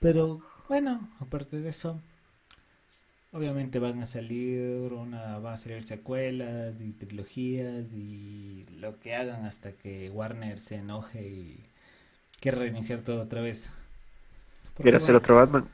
Pero 0.00 0.42
bueno, 0.68 1.08
aparte 1.20 1.60
de 1.60 1.68
eso, 1.70 2.00
obviamente 3.32 3.78
van 3.78 4.00
a 4.02 4.06
salir 4.06 4.92
una, 4.92 5.38
van 5.38 5.54
a 5.54 5.56
salir 5.56 5.82
secuelas 5.82 6.80
y 6.80 6.92
trilogías 6.92 7.92
y 7.94 8.64
lo 8.78 8.98
que 9.00 9.14
hagan 9.14 9.44
hasta 9.44 9.72
que 9.72 10.10
Warner 10.10 10.58
se 10.60 10.76
enoje 10.76 11.22
y 11.28 11.66
quiera 12.40 12.58
reiniciar 12.60 13.00
todo 13.02 13.22
otra 13.22 13.42
vez. 13.42 13.70
Quiere 14.80 14.96
hacer 14.96 15.14
bueno, 15.14 15.16
otro 15.16 15.36
Batman. 15.36 15.68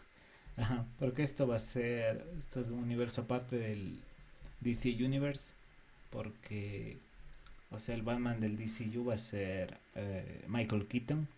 ajá, 0.56 0.86
porque 0.98 1.22
esto 1.22 1.46
va 1.46 1.56
a 1.56 1.58
ser, 1.58 2.26
esto 2.38 2.60
es 2.60 2.68
un 2.68 2.78
universo 2.80 3.22
aparte 3.22 3.56
del 3.58 4.00
DC 4.60 4.90
Universe, 5.04 5.54
porque, 6.14 6.98
o 7.70 7.78
sea, 7.80 7.96
el 7.96 8.02
Batman 8.02 8.40
del 8.40 8.56
DCU 8.58 9.04
va 9.06 9.14
a 9.16 9.18
ser 9.18 9.78
eh, 9.96 10.44
Michael 10.48 10.86
Keaton, 10.88 11.28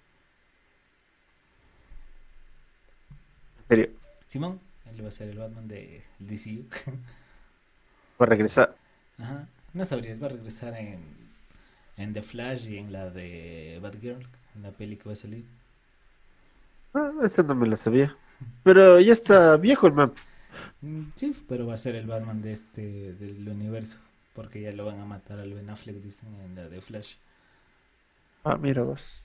En 3.59 3.67
serio, 3.69 3.91
Simón, 4.27 4.61
él 4.87 5.05
va 5.05 5.09
a 5.09 5.13
ser 5.13 5.29
el 5.31 5.39
Batman 5.39 5.69
del 5.69 6.03
DCU. 6.19 6.67
va 8.21 8.27
a 8.27 8.29
regresar. 8.29 8.77
Ajá. 9.19 9.49
No 9.75 9.85
sabrías, 9.85 10.21
va 10.23 10.27
a 10.27 10.31
regresar 10.31 10.75
en, 10.75 11.01
en 11.97 12.13
The 12.15 12.23
Flash 12.23 12.69
y 12.69 12.79
en 12.79 12.93
la 12.93 13.11
de 13.11 13.79
Batgirl, 13.83 14.27
en 14.57 14.63
la 14.63 14.73
peli 14.73 14.97
que 14.97 15.09
va 15.09 15.13
a 15.15 15.17
salir. 15.17 15.45
Ah, 16.95 17.13
esa 17.25 17.43
no 17.43 17.55
me 17.55 17.69
la 17.69 17.77
sabía. 17.77 18.17
Pero 18.63 19.01
ya 19.01 19.13
está 19.13 19.57
viejo 19.57 19.87
el 19.87 19.93
man. 19.95 20.13
Mm, 20.81 21.11
Sí, 21.15 21.35
pero 21.49 21.67
va 21.67 21.75
a 21.75 21.79
ser 21.79 21.97
el 21.97 22.07
Batman 22.07 22.43
de 22.43 22.53
este, 22.53 23.15
del 23.15 23.49
universo, 23.49 23.99
porque 24.37 24.63
ya 24.63 24.73
lo 24.73 24.87
van 24.87 25.01
a 25.01 25.07
matar 25.07 25.41
al 25.41 25.55
Ben 25.55 25.71
Affleck, 25.71 25.97
dicen 26.03 26.35
en 26.43 26.57
la 26.57 26.69
de 26.71 26.83
Flash. 26.83 27.17
Ah, 28.45 28.57
mira 28.57 28.83
vos. 28.83 29.23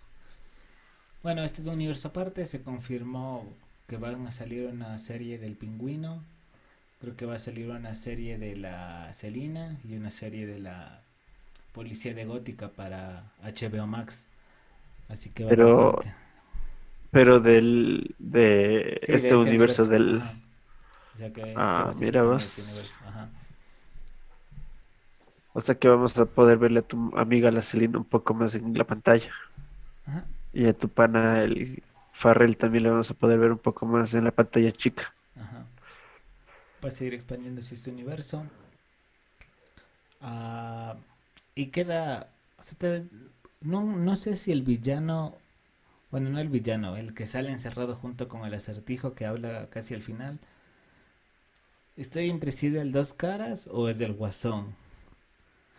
Bueno, 1.24 1.44
este 1.44 1.62
es 1.62 1.68
un 1.68 1.76
universo 1.76 2.08
aparte, 2.10 2.46
se 2.46 2.64
confirmó 2.64 3.46
que 3.88 3.98
van 3.98 4.26
a 4.28 4.32
salir 4.32 4.68
una 4.68 4.98
serie 4.98 5.38
del 5.38 5.56
Pingüino, 5.56 6.24
creo 7.02 7.16
que 7.18 7.26
va 7.28 7.36
a 7.36 7.40
salir 7.40 7.70
una 7.70 7.96
serie 7.96 8.38
de 8.40 8.56
la 8.58 9.14
Celina 9.14 9.80
y 9.86 9.96
una 9.98 10.10
serie 10.12 10.48
de 10.48 10.60
la 10.60 11.04
Policía 11.74 12.14
de 12.16 12.26
Gótica 12.26 12.70
para 12.72 13.34
HBO 13.44 13.88
Max, 13.88 14.28
así 15.10 15.32
que 15.32 15.46
va 15.46 15.54
a 15.54 15.58
Pero, 15.58 15.68
conte- 15.74 16.14
pero 17.12 17.40
del, 17.40 18.16
de 18.20 18.98
Sí, 18.98 19.14
de 19.16 19.16
este 19.16 19.36
este 19.36 19.50
universo 19.50 19.86
universo, 19.86 19.86
del... 19.86 20.24
ajá. 20.24 20.40
O 21.16 21.18
sea 21.18 21.34
que 21.34 21.66
se 21.66 21.84
Ah, 21.84 21.86
va 21.86 21.92
a 21.92 21.96
mira 21.96 22.24
vos. 22.24 22.48
este 22.48 22.62
universo, 22.62 23.00
ajá. 23.08 23.32
O 25.54 25.62
sea 25.62 25.76
que 25.80 25.88
vamos 25.90 26.18
a 26.20 26.26
poder 26.26 26.58
verle 26.58 26.80
a 26.80 26.88
tu 26.88 27.12
amiga 27.18 27.52
la 27.52 27.62
Celina 27.64 27.98
un 28.00 28.06
poco 28.06 28.34
más 28.34 28.56
en 28.56 28.78
la 28.78 28.86
pantalla. 28.88 29.32
Ajá. 30.06 30.26
Y 30.54 30.66
a 30.66 30.74
tu 30.78 30.88
pana, 30.90 31.44
el 31.44 31.84
Farrell, 32.14 32.56
también 32.58 32.84
le 32.84 32.90
vamos 32.92 33.10
a 33.12 33.14
poder 33.16 33.40
ver 33.40 33.52
un 33.52 33.58
poco 33.58 33.86
más 33.86 34.14
en 34.14 34.24
la 34.26 34.32
pantalla 34.32 34.72
chica. 34.72 35.14
Ajá. 35.36 35.66
Va 36.86 36.90
a 36.90 36.92
seguir 36.92 37.14
expandiéndose 37.14 37.74
este 37.76 37.90
universo. 37.92 38.46
Ah, 40.22 40.98
y 41.56 41.68
queda. 41.68 42.30
o 42.60 42.64
sea, 42.64 42.78
te- 42.78 43.06
no, 43.62 43.84
no 43.84 44.16
sé 44.16 44.38
si 44.38 44.52
el 44.52 44.62
villano. 44.64 45.36
Bueno, 46.12 46.30
no 46.32 46.40
el 46.40 46.50
villano, 46.50 46.98
el 46.98 47.14
que 47.14 47.28
sale 47.28 47.52
encerrado 47.52 47.96
junto 47.96 48.28
con 48.30 48.46
el 48.46 48.54
acertijo 48.54 49.16
que 49.16 49.26
habla 49.28 49.70
casi 49.72 49.94
al 49.96 50.04
final. 50.04 50.40
¿Estoy 51.96 52.30
entre 52.30 52.52
sí 52.52 52.68
del 52.70 52.92
dos 52.92 53.14
caras 53.14 53.70
o 53.72 53.88
es 53.88 53.98
del 53.98 54.12
guasón? 54.12 54.76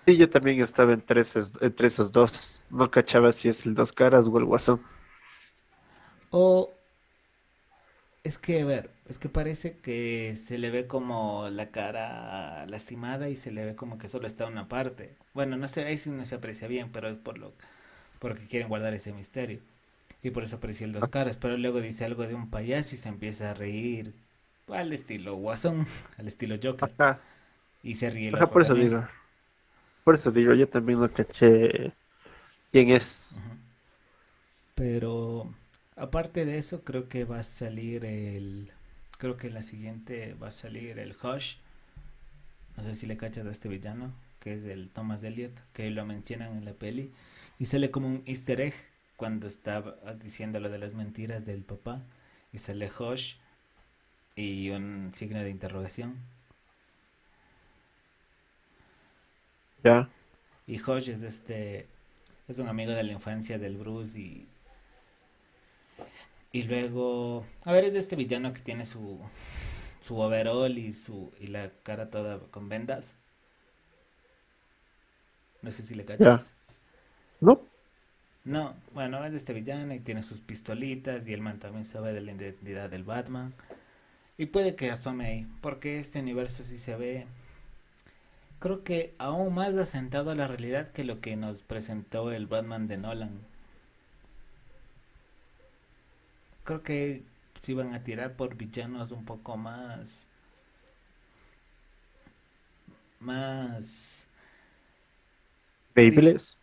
Sí, 0.07 0.17
yo 0.17 0.29
también 0.31 0.61
estaba 0.63 0.93
entre 0.93 1.21
esos, 1.23 1.53
entre 1.61 1.89
esos 1.89 2.13
dos. 2.13 2.65
No 2.71 2.91
cachaba 2.91 3.33
si 3.33 3.49
es 3.49 3.67
el 3.67 3.75
dos 3.75 3.93
caras 3.93 4.27
o 4.29 4.39
el 4.39 4.45
guasón. 4.45 4.81
O 6.33 6.73
es 8.25 8.39
que, 8.39 8.61
a 8.63 8.65
ver, 8.65 8.91
es 9.09 9.19
que 9.19 9.29
parece 9.29 9.79
que 9.79 10.37
se 10.37 10.59
le 10.59 10.71
ve 10.71 10.87
como 10.87 11.49
la 11.51 11.71
cara 11.71 12.67
lastimada 12.67 13.29
y 13.29 13.37
se 13.37 13.51
le 13.51 13.65
ve 13.65 13.75
como 13.77 13.99
que 13.99 14.09
solo 14.09 14.27
está 14.27 14.47
una 14.47 14.69
parte. 14.69 15.17
Bueno, 15.35 15.57
no 15.57 15.67
sé, 15.69 15.85
ahí 15.85 15.99
sí 15.99 16.11
no 16.11 16.25
se 16.25 16.37
aprecia 16.37 16.69
bien, 16.69 16.91
pero 16.93 17.09
es 17.09 17.17
por 17.17 17.39
lo 17.39 17.53
porque 18.21 18.47
quieren 18.47 18.69
guardar 18.69 18.95
ese 18.95 19.13
misterio. 19.13 19.61
Y 20.23 20.31
por 20.33 20.45
eso 20.45 20.57
aprecia 20.57 20.87
el 20.87 20.93
dos 20.93 21.09
caras, 21.09 21.37
pero 21.39 21.57
luego 21.59 21.81
dice 21.81 22.05
algo 22.07 22.27
de 22.27 22.35
un 22.37 22.51
payaso 22.51 22.95
y 22.95 22.99
se 22.99 23.09
empieza 23.11 23.51
a 23.53 23.55
reír 23.55 24.15
al 24.69 24.93
estilo 24.93 25.37
Guasón, 25.37 25.87
al 26.19 26.29
estilo 26.29 26.57
Joker, 26.63 26.93
Ajá, 26.99 27.27
y 27.83 27.97
se 27.97 28.11
ríe 28.11 28.29
el 28.31 28.39
ajá, 28.39 28.47
por 28.51 28.63
eso 28.63 28.75
digo. 28.77 29.07
Por 30.05 30.17
eso 30.17 30.31
digo, 30.33 30.55
yo 30.55 30.69
también 30.69 31.01
no 31.01 31.13
caché 31.13 31.93
quién 32.73 32.91
es. 32.91 33.37
Pero 34.75 35.53
aparte 35.97 36.45
de 36.45 36.59
eso, 36.59 36.83
creo 36.83 37.09
que 37.09 37.25
va 37.25 37.39
a 37.41 37.45
salir 37.45 38.05
el. 38.05 38.71
Creo 39.19 39.37
que 39.37 39.51
la 39.51 39.63
siguiente 39.63 40.35
va 40.43 40.49
a 40.49 40.53
salir 40.53 40.99
el 40.99 41.15
Hush. 41.23 41.57
No 42.77 42.83
sé 42.83 42.95
si 42.95 43.07
le 43.07 43.17
cachas 43.17 43.47
a 43.47 43.51
este 43.51 43.69
villano, 43.69 44.13
que 44.41 44.55
es 44.55 44.65
el 44.65 44.91
Thomas 44.91 45.23
Elliot, 45.23 45.53
que 45.73 45.91
lo 45.91 46.05
mencionan 46.05 46.57
en 46.57 46.65
la 46.65 46.73
peli. 46.73 47.13
Y 47.59 47.67
sale 47.67 47.91
como 47.91 48.09
un 48.09 48.23
easter 48.27 48.61
egg 48.61 48.75
cuando 49.17 49.47
está 49.47 49.83
diciendo 50.21 50.59
lo 50.59 50.69
de 50.71 50.79
las 50.79 50.95
mentiras 50.95 51.45
del 51.45 51.63
papá. 51.63 52.03
Y 52.53 52.59
sale 52.59 52.91
Hush 52.91 53.35
y 54.35 54.71
un 54.71 55.11
signo 55.15 55.41
de 55.41 55.51
interrogación. 55.51 56.17
Ya. 59.85 60.09
Y 60.67 60.81
Hush 60.81 61.09
es 61.11 61.23
este. 61.23 61.89
Es 62.49 62.59
un 62.59 62.69
amigo 62.69 62.93
de 62.93 63.03
la 63.03 63.13
infancia 63.13 63.59
del 63.59 63.77
Bruce 63.77 64.19
y 64.19 64.49
Y 66.53 66.65
luego, 66.65 67.47
a 67.65 67.73
ver, 67.73 67.85
es 67.85 67.95
de 67.95 67.99
este 67.99 68.15
villano 68.15 68.53
que 68.53 68.61
tiene 68.61 68.85
su, 68.85 69.19
su 70.03 70.19
overall 70.19 70.77
y 70.77 70.93
su 70.93 71.33
y 71.41 71.47
la 71.47 71.71
cara 71.83 72.11
toda 72.11 72.39
con 72.51 72.69
vendas. 72.69 73.15
No 75.63 75.71
sé 75.71 75.83
si 75.83 75.95
le 75.95 76.05
cachas. 76.05 76.53
¿No? 77.41 77.63
No, 78.45 78.75
bueno, 78.93 79.25
es 79.25 79.31
de 79.31 79.39
este 79.39 79.53
villano 79.55 79.95
y 79.95 80.01
tiene 80.01 80.23
sus 80.23 80.41
pistolitas 80.41 81.27
y 81.27 81.33
el 81.33 81.41
man 81.41 81.59
también 81.59 81.85
sabe 81.85 82.13
de 82.13 82.21
la 82.21 82.33
identidad 82.33 82.91
del 82.91 83.05
Batman. 83.05 83.55
Y 84.37 84.47
puede 84.47 84.75
que 84.77 84.91
asome 84.91 85.27
ahí, 85.27 85.47
porque 85.63 85.99
este 85.99 86.21
universo 86.21 86.65
sí 86.65 86.79
se 86.79 86.97
ve, 86.97 87.27
creo 88.63 88.85
que 88.85 89.15
aún 89.19 89.55
más 89.55 89.75
asentado 89.75 90.31
a 90.31 90.37
la 90.37 90.47
realidad 90.47 90.93
que 90.93 91.03
lo 91.05 91.21
que 91.21 91.37
nos 91.37 91.65
presentó 91.65 92.31
el 92.33 92.47
Batman 92.47 92.87
de 92.89 92.97
Nolan. 92.97 93.47
Creo 96.65 96.83
que 96.83 97.25
sí 97.61 97.73
van 97.75 97.95
a 97.95 98.03
tirar 98.05 98.37
por 98.37 98.57
villanos 98.57 99.13
un 99.13 99.25
poco 99.25 99.57
más, 99.57 100.27
más, 103.21 104.27
Babyles. 105.95 106.59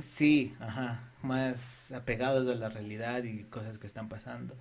sí, 0.00 0.54
ajá, 0.60 1.12
más 1.22 1.92
apegados 1.92 2.48
a 2.48 2.54
la 2.54 2.68
realidad 2.68 3.24
y 3.24 3.44
cosas 3.44 3.78
que 3.78 3.86
están 3.86 4.08
pasando. 4.08 4.56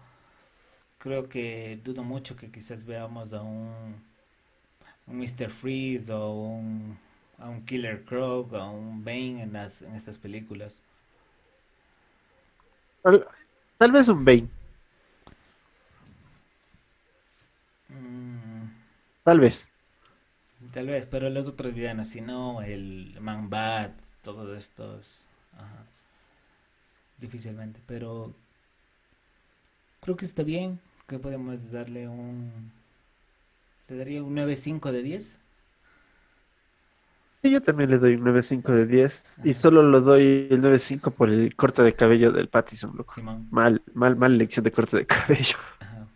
Creo 0.99 1.27
que 1.27 1.79
dudo 1.83 2.03
mucho 2.03 2.35
que 2.35 2.51
quizás 2.51 2.85
veamos 2.85 3.33
a 3.33 3.41
un, 3.41 4.03
un 5.07 5.17
Mr. 5.19 5.49
Freeze 5.49 6.11
o 6.13 6.31
un, 6.33 6.97
a 7.37 7.49
un 7.49 7.65
Killer 7.65 8.03
Croc 8.03 8.53
o 8.53 8.71
un 8.71 9.03
Bane 9.03 9.43
en 9.43 9.53
las 9.53 9.81
en 9.81 9.95
estas 9.95 10.17
películas. 10.19 10.81
Tal, 13.03 13.27
tal 13.77 13.91
vez 13.91 14.09
un 14.09 14.25
Bane. 14.25 14.47
Mm, 17.91 18.65
Tal 19.23 19.39
vez. 19.39 19.67
tal 20.71 20.87
vez, 20.87 21.07
pero 21.07 21.29
los 21.29 21.47
otros 21.47 21.73
villanos, 21.73 22.07
si 22.09 22.21
no, 22.21 22.61
el 22.61 23.17
Man 23.21 23.49
Bat, 23.49 23.91
todos 24.23 24.57
estos, 24.57 25.27
ajá, 25.53 25.85
difícilmente, 27.19 27.79
pero 27.85 28.33
creo 30.01 30.15
que 30.17 30.25
está 30.25 30.43
bien, 30.43 30.79
que 31.07 31.19
podemos 31.19 31.71
darle 31.71 32.07
un, 32.07 32.71
le 33.91 33.97
daría 33.97 34.23
un 34.23 34.33
9.5 34.35 34.91
de 34.91 35.03
10. 35.03 35.39
Sí, 37.41 37.49
yo 37.51 37.61
también 37.63 37.89
le 37.89 37.97
doy 37.97 38.13
un 38.15 38.23
9.5 38.23 38.71
de 38.73 38.85
10. 38.85 39.25
Y 39.41 39.53
Ajá. 39.53 39.55
solo 39.55 39.81
lo 39.81 40.01
doy 40.01 40.47
el 40.51 40.61
9.5 40.61 41.11
por 41.11 41.29
el 41.29 41.55
corte 41.55 41.81
de 41.81 41.95
cabello 41.95 42.31
del 42.31 42.49
Pattison, 42.49 42.95
loco. 42.95 43.15
Simón. 43.15 43.47
Mal, 43.49 43.81
mal, 43.93 44.15
mal 44.15 44.33
elección 44.35 44.63
de 44.63 44.71
corte 44.71 44.97
de 44.97 45.07
cabello. 45.07 45.57
Ajá. 45.79 46.07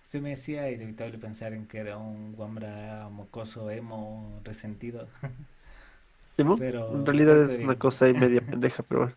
Se 0.00 0.20
me 0.22 0.32
hacía 0.32 0.70
inevitable 0.70 1.18
pensar 1.18 1.52
en 1.52 1.66
que 1.66 1.78
era 1.78 1.98
un 1.98 2.32
guambra 2.34 3.08
mocoso, 3.10 3.70
emo, 3.70 4.40
resentido. 4.44 5.08
¿Emo? 6.36 6.56
Pero 6.58 6.94
En 6.94 7.06
realidad 7.06 7.42
es 7.42 7.58
una 7.58 7.78
cosa 7.78 8.06
ahí 8.06 8.14
media 8.14 8.40
pendeja, 8.46 8.82
pero 8.82 9.00
bueno. 9.02 9.16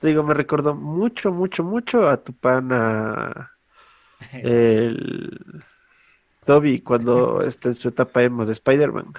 Te 0.00 0.08
digo, 0.08 0.22
me 0.24 0.34
recordó 0.34 0.74
mucho, 0.74 1.32
mucho, 1.32 1.64
mucho 1.64 2.08
a 2.08 2.22
tu 2.22 2.34
pana, 2.34 3.51
el 4.32 5.64
Toby, 6.46 6.80
cuando 6.80 7.42
está 7.42 7.68
en 7.68 7.74
su 7.74 7.88
etapa 7.88 8.22
emo 8.22 8.46
de 8.46 8.52
Spider-Man. 8.52 9.12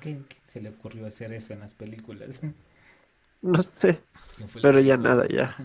¿quién, 0.00 0.24
quién 0.24 0.26
se 0.44 0.60
le 0.60 0.70
ocurrió 0.70 1.06
hacer 1.06 1.32
eso 1.32 1.52
en 1.52 1.60
las 1.60 1.74
películas? 1.74 2.40
No 3.42 3.62
sé, 3.62 4.00
¿Quién 4.36 4.48
fue 4.48 4.60
el 4.60 4.62
pero 4.62 4.80
ya 4.80 4.96
nada, 4.96 5.26
ya. 5.28 5.56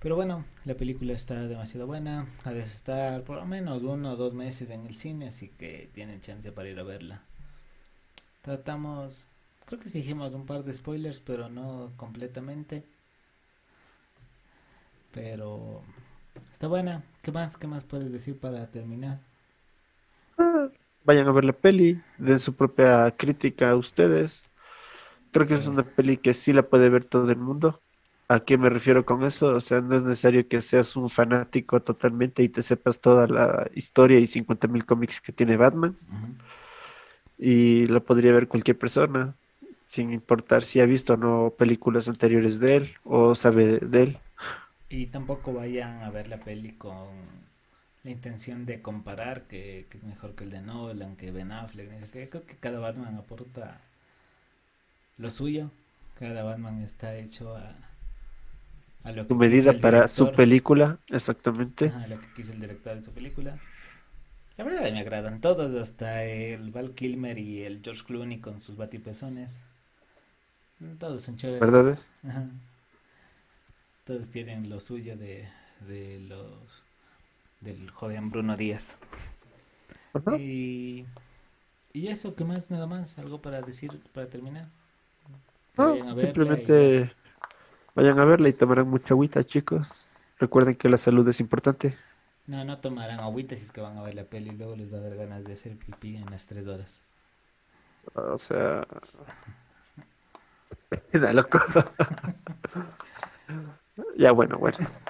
Pero 0.00 0.14
bueno, 0.16 0.44
la 0.64 0.74
película 0.74 1.12
está 1.12 1.46
demasiado 1.48 1.86
buena. 1.86 2.26
Ha 2.44 2.52
de 2.52 2.60
estar 2.60 3.22
por 3.24 3.36
lo 3.36 3.46
menos 3.46 3.82
uno 3.82 4.12
o 4.12 4.16
dos 4.16 4.34
meses 4.34 4.70
en 4.70 4.86
el 4.86 4.94
cine, 4.94 5.28
así 5.28 5.48
que 5.48 5.90
tienen 5.92 6.20
chance 6.20 6.52
para 6.52 6.68
ir 6.68 6.78
a 6.78 6.84
verla. 6.84 7.22
Tratamos, 8.42 9.26
creo 9.66 9.80
que 9.80 9.88
sí 9.88 9.98
dijimos 9.98 10.34
un 10.34 10.46
par 10.46 10.64
de 10.64 10.74
spoilers, 10.74 11.20
pero 11.20 11.48
no 11.48 11.92
completamente. 11.96 12.84
Pero 15.12 15.82
está 16.52 16.68
buena. 16.68 17.04
¿Qué 17.22 17.32
más? 17.32 17.56
¿Qué 17.56 17.66
más 17.66 17.84
puedes 17.84 18.12
decir 18.12 18.38
para 18.38 18.70
terminar? 18.70 19.20
Ah, 20.38 20.68
Vayan 21.04 21.26
a 21.28 21.32
ver 21.32 21.44
la 21.44 21.52
peli, 21.54 22.00
den 22.18 22.38
su 22.38 22.54
propia 22.54 23.10
crítica 23.16 23.70
a 23.70 23.76
ustedes. 23.76 24.50
Creo 25.32 25.46
que 25.46 25.54
es 25.54 25.66
una 25.66 25.84
peli 25.84 26.18
que 26.18 26.34
sí 26.34 26.52
la 26.52 26.64
puede 26.68 26.88
ver 26.90 27.04
todo 27.04 27.30
el 27.30 27.38
mundo. 27.38 27.82
¿A 28.28 28.40
qué 28.40 28.58
me 28.58 28.70
refiero 28.70 29.06
con 29.06 29.24
eso? 29.24 29.48
O 29.56 29.60
sea, 29.60 29.80
no 29.80 29.96
es 29.96 30.02
necesario 30.02 30.48
que 30.48 30.60
seas 30.60 30.96
un 30.96 31.10
fanático 31.10 31.82
totalmente 31.82 32.42
y 32.42 32.48
te 32.50 32.62
sepas 32.62 33.00
toda 33.00 33.26
la 33.28 33.70
historia 33.74 34.18
y 34.20 34.26
50.000 34.26 34.84
cómics 34.86 35.20
que 35.20 35.32
tiene 35.32 35.56
Batman. 35.56 35.96
Y 37.38 37.86
lo 37.86 38.04
podría 38.04 38.32
ver 38.32 38.48
cualquier 38.48 38.78
persona, 38.78 39.34
sin 39.88 40.12
importar 40.12 40.64
si 40.64 40.80
ha 40.80 40.86
visto 40.86 41.14
o 41.14 41.16
no 41.16 41.54
películas 41.56 42.08
anteriores 42.08 42.58
de 42.60 42.76
él 42.76 42.94
o 43.04 43.34
sabe 43.34 43.78
de 43.80 44.02
él. 44.02 44.18
Y 44.90 45.06
tampoco 45.06 45.52
vayan 45.52 46.02
a 46.02 46.10
ver 46.10 46.28
la 46.28 46.40
peli 46.40 46.72
con 46.72 47.08
la 48.04 48.10
intención 48.10 48.66
de 48.66 48.82
comparar 48.82 49.46
que, 49.46 49.86
que 49.90 49.98
es 49.98 50.04
mejor 50.04 50.34
que 50.34 50.44
el 50.44 50.50
de 50.50 50.62
Nolan, 50.62 51.16
que 51.16 51.30
Ben 51.30 51.52
Affleck. 51.52 52.10
Creo 52.10 52.46
que 52.46 52.56
cada 52.56 52.78
Batman 52.78 53.16
aporta 53.16 53.80
lo 55.18 55.30
suyo. 55.30 55.70
Cada 56.18 56.42
Batman 56.44 56.80
está 56.82 57.14
hecho 57.16 57.54
a, 57.56 57.76
a 59.04 59.12
lo 59.12 59.26
Su 59.28 59.36
que 59.36 59.40
quiso 59.44 59.70
medida 59.70 59.74
para 59.74 60.08
su 60.08 60.32
película, 60.32 60.98
exactamente. 61.08 61.86
Ajá, 61.86 62.06
lo 62.06 62.20
que 62.20 62.32
quiso 62.34 62.52
el 62.52 62.60
director 62.60 62.96
de 62.96 63.04
su 63.04 63.12
película. 63.12 63.58
La 64.58 64.64
verdad 64.64 64.92
me 64.92 65.00
agradan 65.00 65.40
todos, 65.40 65.74
hasta 65.80 66.24
el 66.24 66.70
Val 66.70 66.94
Kilmer 66.94 67.38
y 67.38 67.62
el 67.64 67.80
George 67.82 68.04
Clooney 68.04 68.40
con 68.40 68.60
sus 68.60 68.76
batipezones. 68.76 69.62
Todos 70.98 71.22
son 71.22 71.36
chéveres. 71.36 71.60
¿Verdad? 71.60 71.88
es? 71.90 72.10
Ajá. 72.24 72.48
Todos 74.08 74.30
tienen 74.30 74.70
lo 74.70 74.80
suyo 74.80 75.16
de, 75.18 75.46
de 75.86 76.18
los 76.28 76.82
del 77.60 77.90
joven 77.90 78.30
Bruno 78.30 78.56
Díaz. 78.56 78.96
Ajá. 80.14 80.36
Y, 80.36 81.04
y 81.92 82.08
eso, 82.08 82.34
¿qué 82.34 82.44
más? 82.44 82.70
Nada 82.70 82.86
más, 82.86 83.18
algo 83.18 83.40
para 83.42 83.60
decir 83.62 84.00
para 84.14 84.28
terminar. 84.28 84.68
Que 85.74 85.82
No, 85.82 85.84
vayan 85.84 86.08
a 86.08 86.14
y- 86.14 86.20
simplemente 86.20 87.12
vayan 87.94 88.18
a 88.20 88.24
verla 88.26 88.48
y 88.48 88.52
tomarán 88.54 88.88
mucha 88.88 89.14
agüita, 89.14 89.44
chicos. 89.44 89.86
Recuerden 90.38 90.76
que 90.76 90.88
la 90.88 90.98
salud 90.98 91.28
es 91.28 91.40
importante. 91.40 91.96
No, 92.48 92.64
no 92.64 92.78
tomarán 92.80 93.20
agüita 93.20 93.54
si 93.54 93.62
es 93.62 93.70
que 93.70 93.80
van 93.80 93.96
a 93.96 94.02
ver 94.02 94.16
la 94.16 94.24
peli 94.24 94.50
y 94.50 94.56
luego 94.56 94.74
les 94.74 94.92
va 94.92 94.98
a 94.98 95.02
dar 95.02 95.14
ganas 95.14 95.44
de 95.44 95.52
hacer 95.52 95.76
pipí 95.78 96.16
en 96.16 96.28
las 96.32 96.48
tres 96.48 96.66
horas. 96.66 97.04
O 98.14 98.38
sea, 98.38 98.86
da 101.12 101.32
loco. 101.32 101.60
Ya, 104.16 104.32
bueno, 104.32 104.58
bueno. 104.58 104.78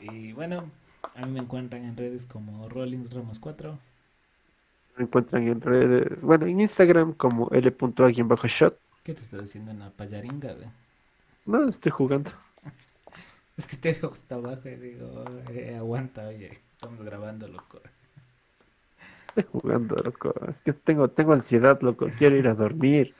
Y 0.00 0.32
bueno, 0.32 0.70
a 1.14 1.26
mí 1.26 1.32
me 1.32 1.40
encuentran 1.40 1.84
en 1.84 1.96
redes 1.96 2.26
como 2.26 2.68
Rollins 2.68 3.12
Ramos 3.12 3.38
4. 3.38 3.78
Me 4.96 5.04
encuentran 5.04 5.46
en 5.46 5.60
redes, 5.60 6.20
bueno, 6.20 6.46
en 6.46 6.60
Instagram 6.60 7.12
como 7.14 7.48
bajo 8.24 8.46
shot 8.48 8.76
¿Qué 9.04 9.14
te 9.14 9.20
estás 9.20 9.42
haciendo 9.42 9.70
una 9.72 9.90
payaringa? 9.90 10.54
ve? 10.54 10.66
No, 11.46 11.68
estoy 11.68 11.90
jugando. 11.92 12.30
Es 13.56 13.66
que 13.66 13.76
te 13.76 13.92
veo 13.92 14.12
hasta 14.12 14.34
abajo 14.36 14.68
y 14.68 14.76
digo, 14.76 15.24
eh, 15.50 15.76
aguanta, 15.76 16.26
oye, 16.28 16.50
estamos 16.72 17.02
grabando, 17.02 17.46
loco. 17.48 17.80
Estoy 19.28 19.44
jugando, 19.60 19.96
loco. 19.96 20.34
Es 20.48 20.58
que 20.60 20.72
tengo, 20.72 21.08
tengo 21.10 21.32
ansiedad, 21.32 21.78
loco. 21.82 22.12
Quiero 22.16 22.36
ir 22.36 22.46
a 22.48 22.54
dormir. 22.54 23.14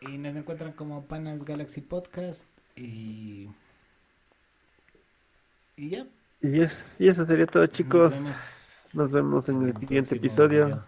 Y 0.00 0.16
nos 0.18 0.34
encuentran 0.34 0.72
como 0.72 1.04
Panas 1.06 1.44
Galaxy 1.44 1.82
Podcast 1.82 2.50
y... 2.74 3.48
Y 5.76 5.90
ya. 5.90 6.06
Y, 6.42 6.62
es, 6.62 6.76
y 6.98 7.08
eso 7.08 7.26
sería 7.26 7.46
todo, 7.46 7.66
chicos. 7.66 8.14
Nos 8.14 8.22
vemos 8.22 8.64
Nos 8.92 9.10
vemos 9.10 9.48
en 9.48 9.62
el 9.62 9.76
siguiente 9.76 10.16
episodio. 10.16 10.66
video. 10.66 10.84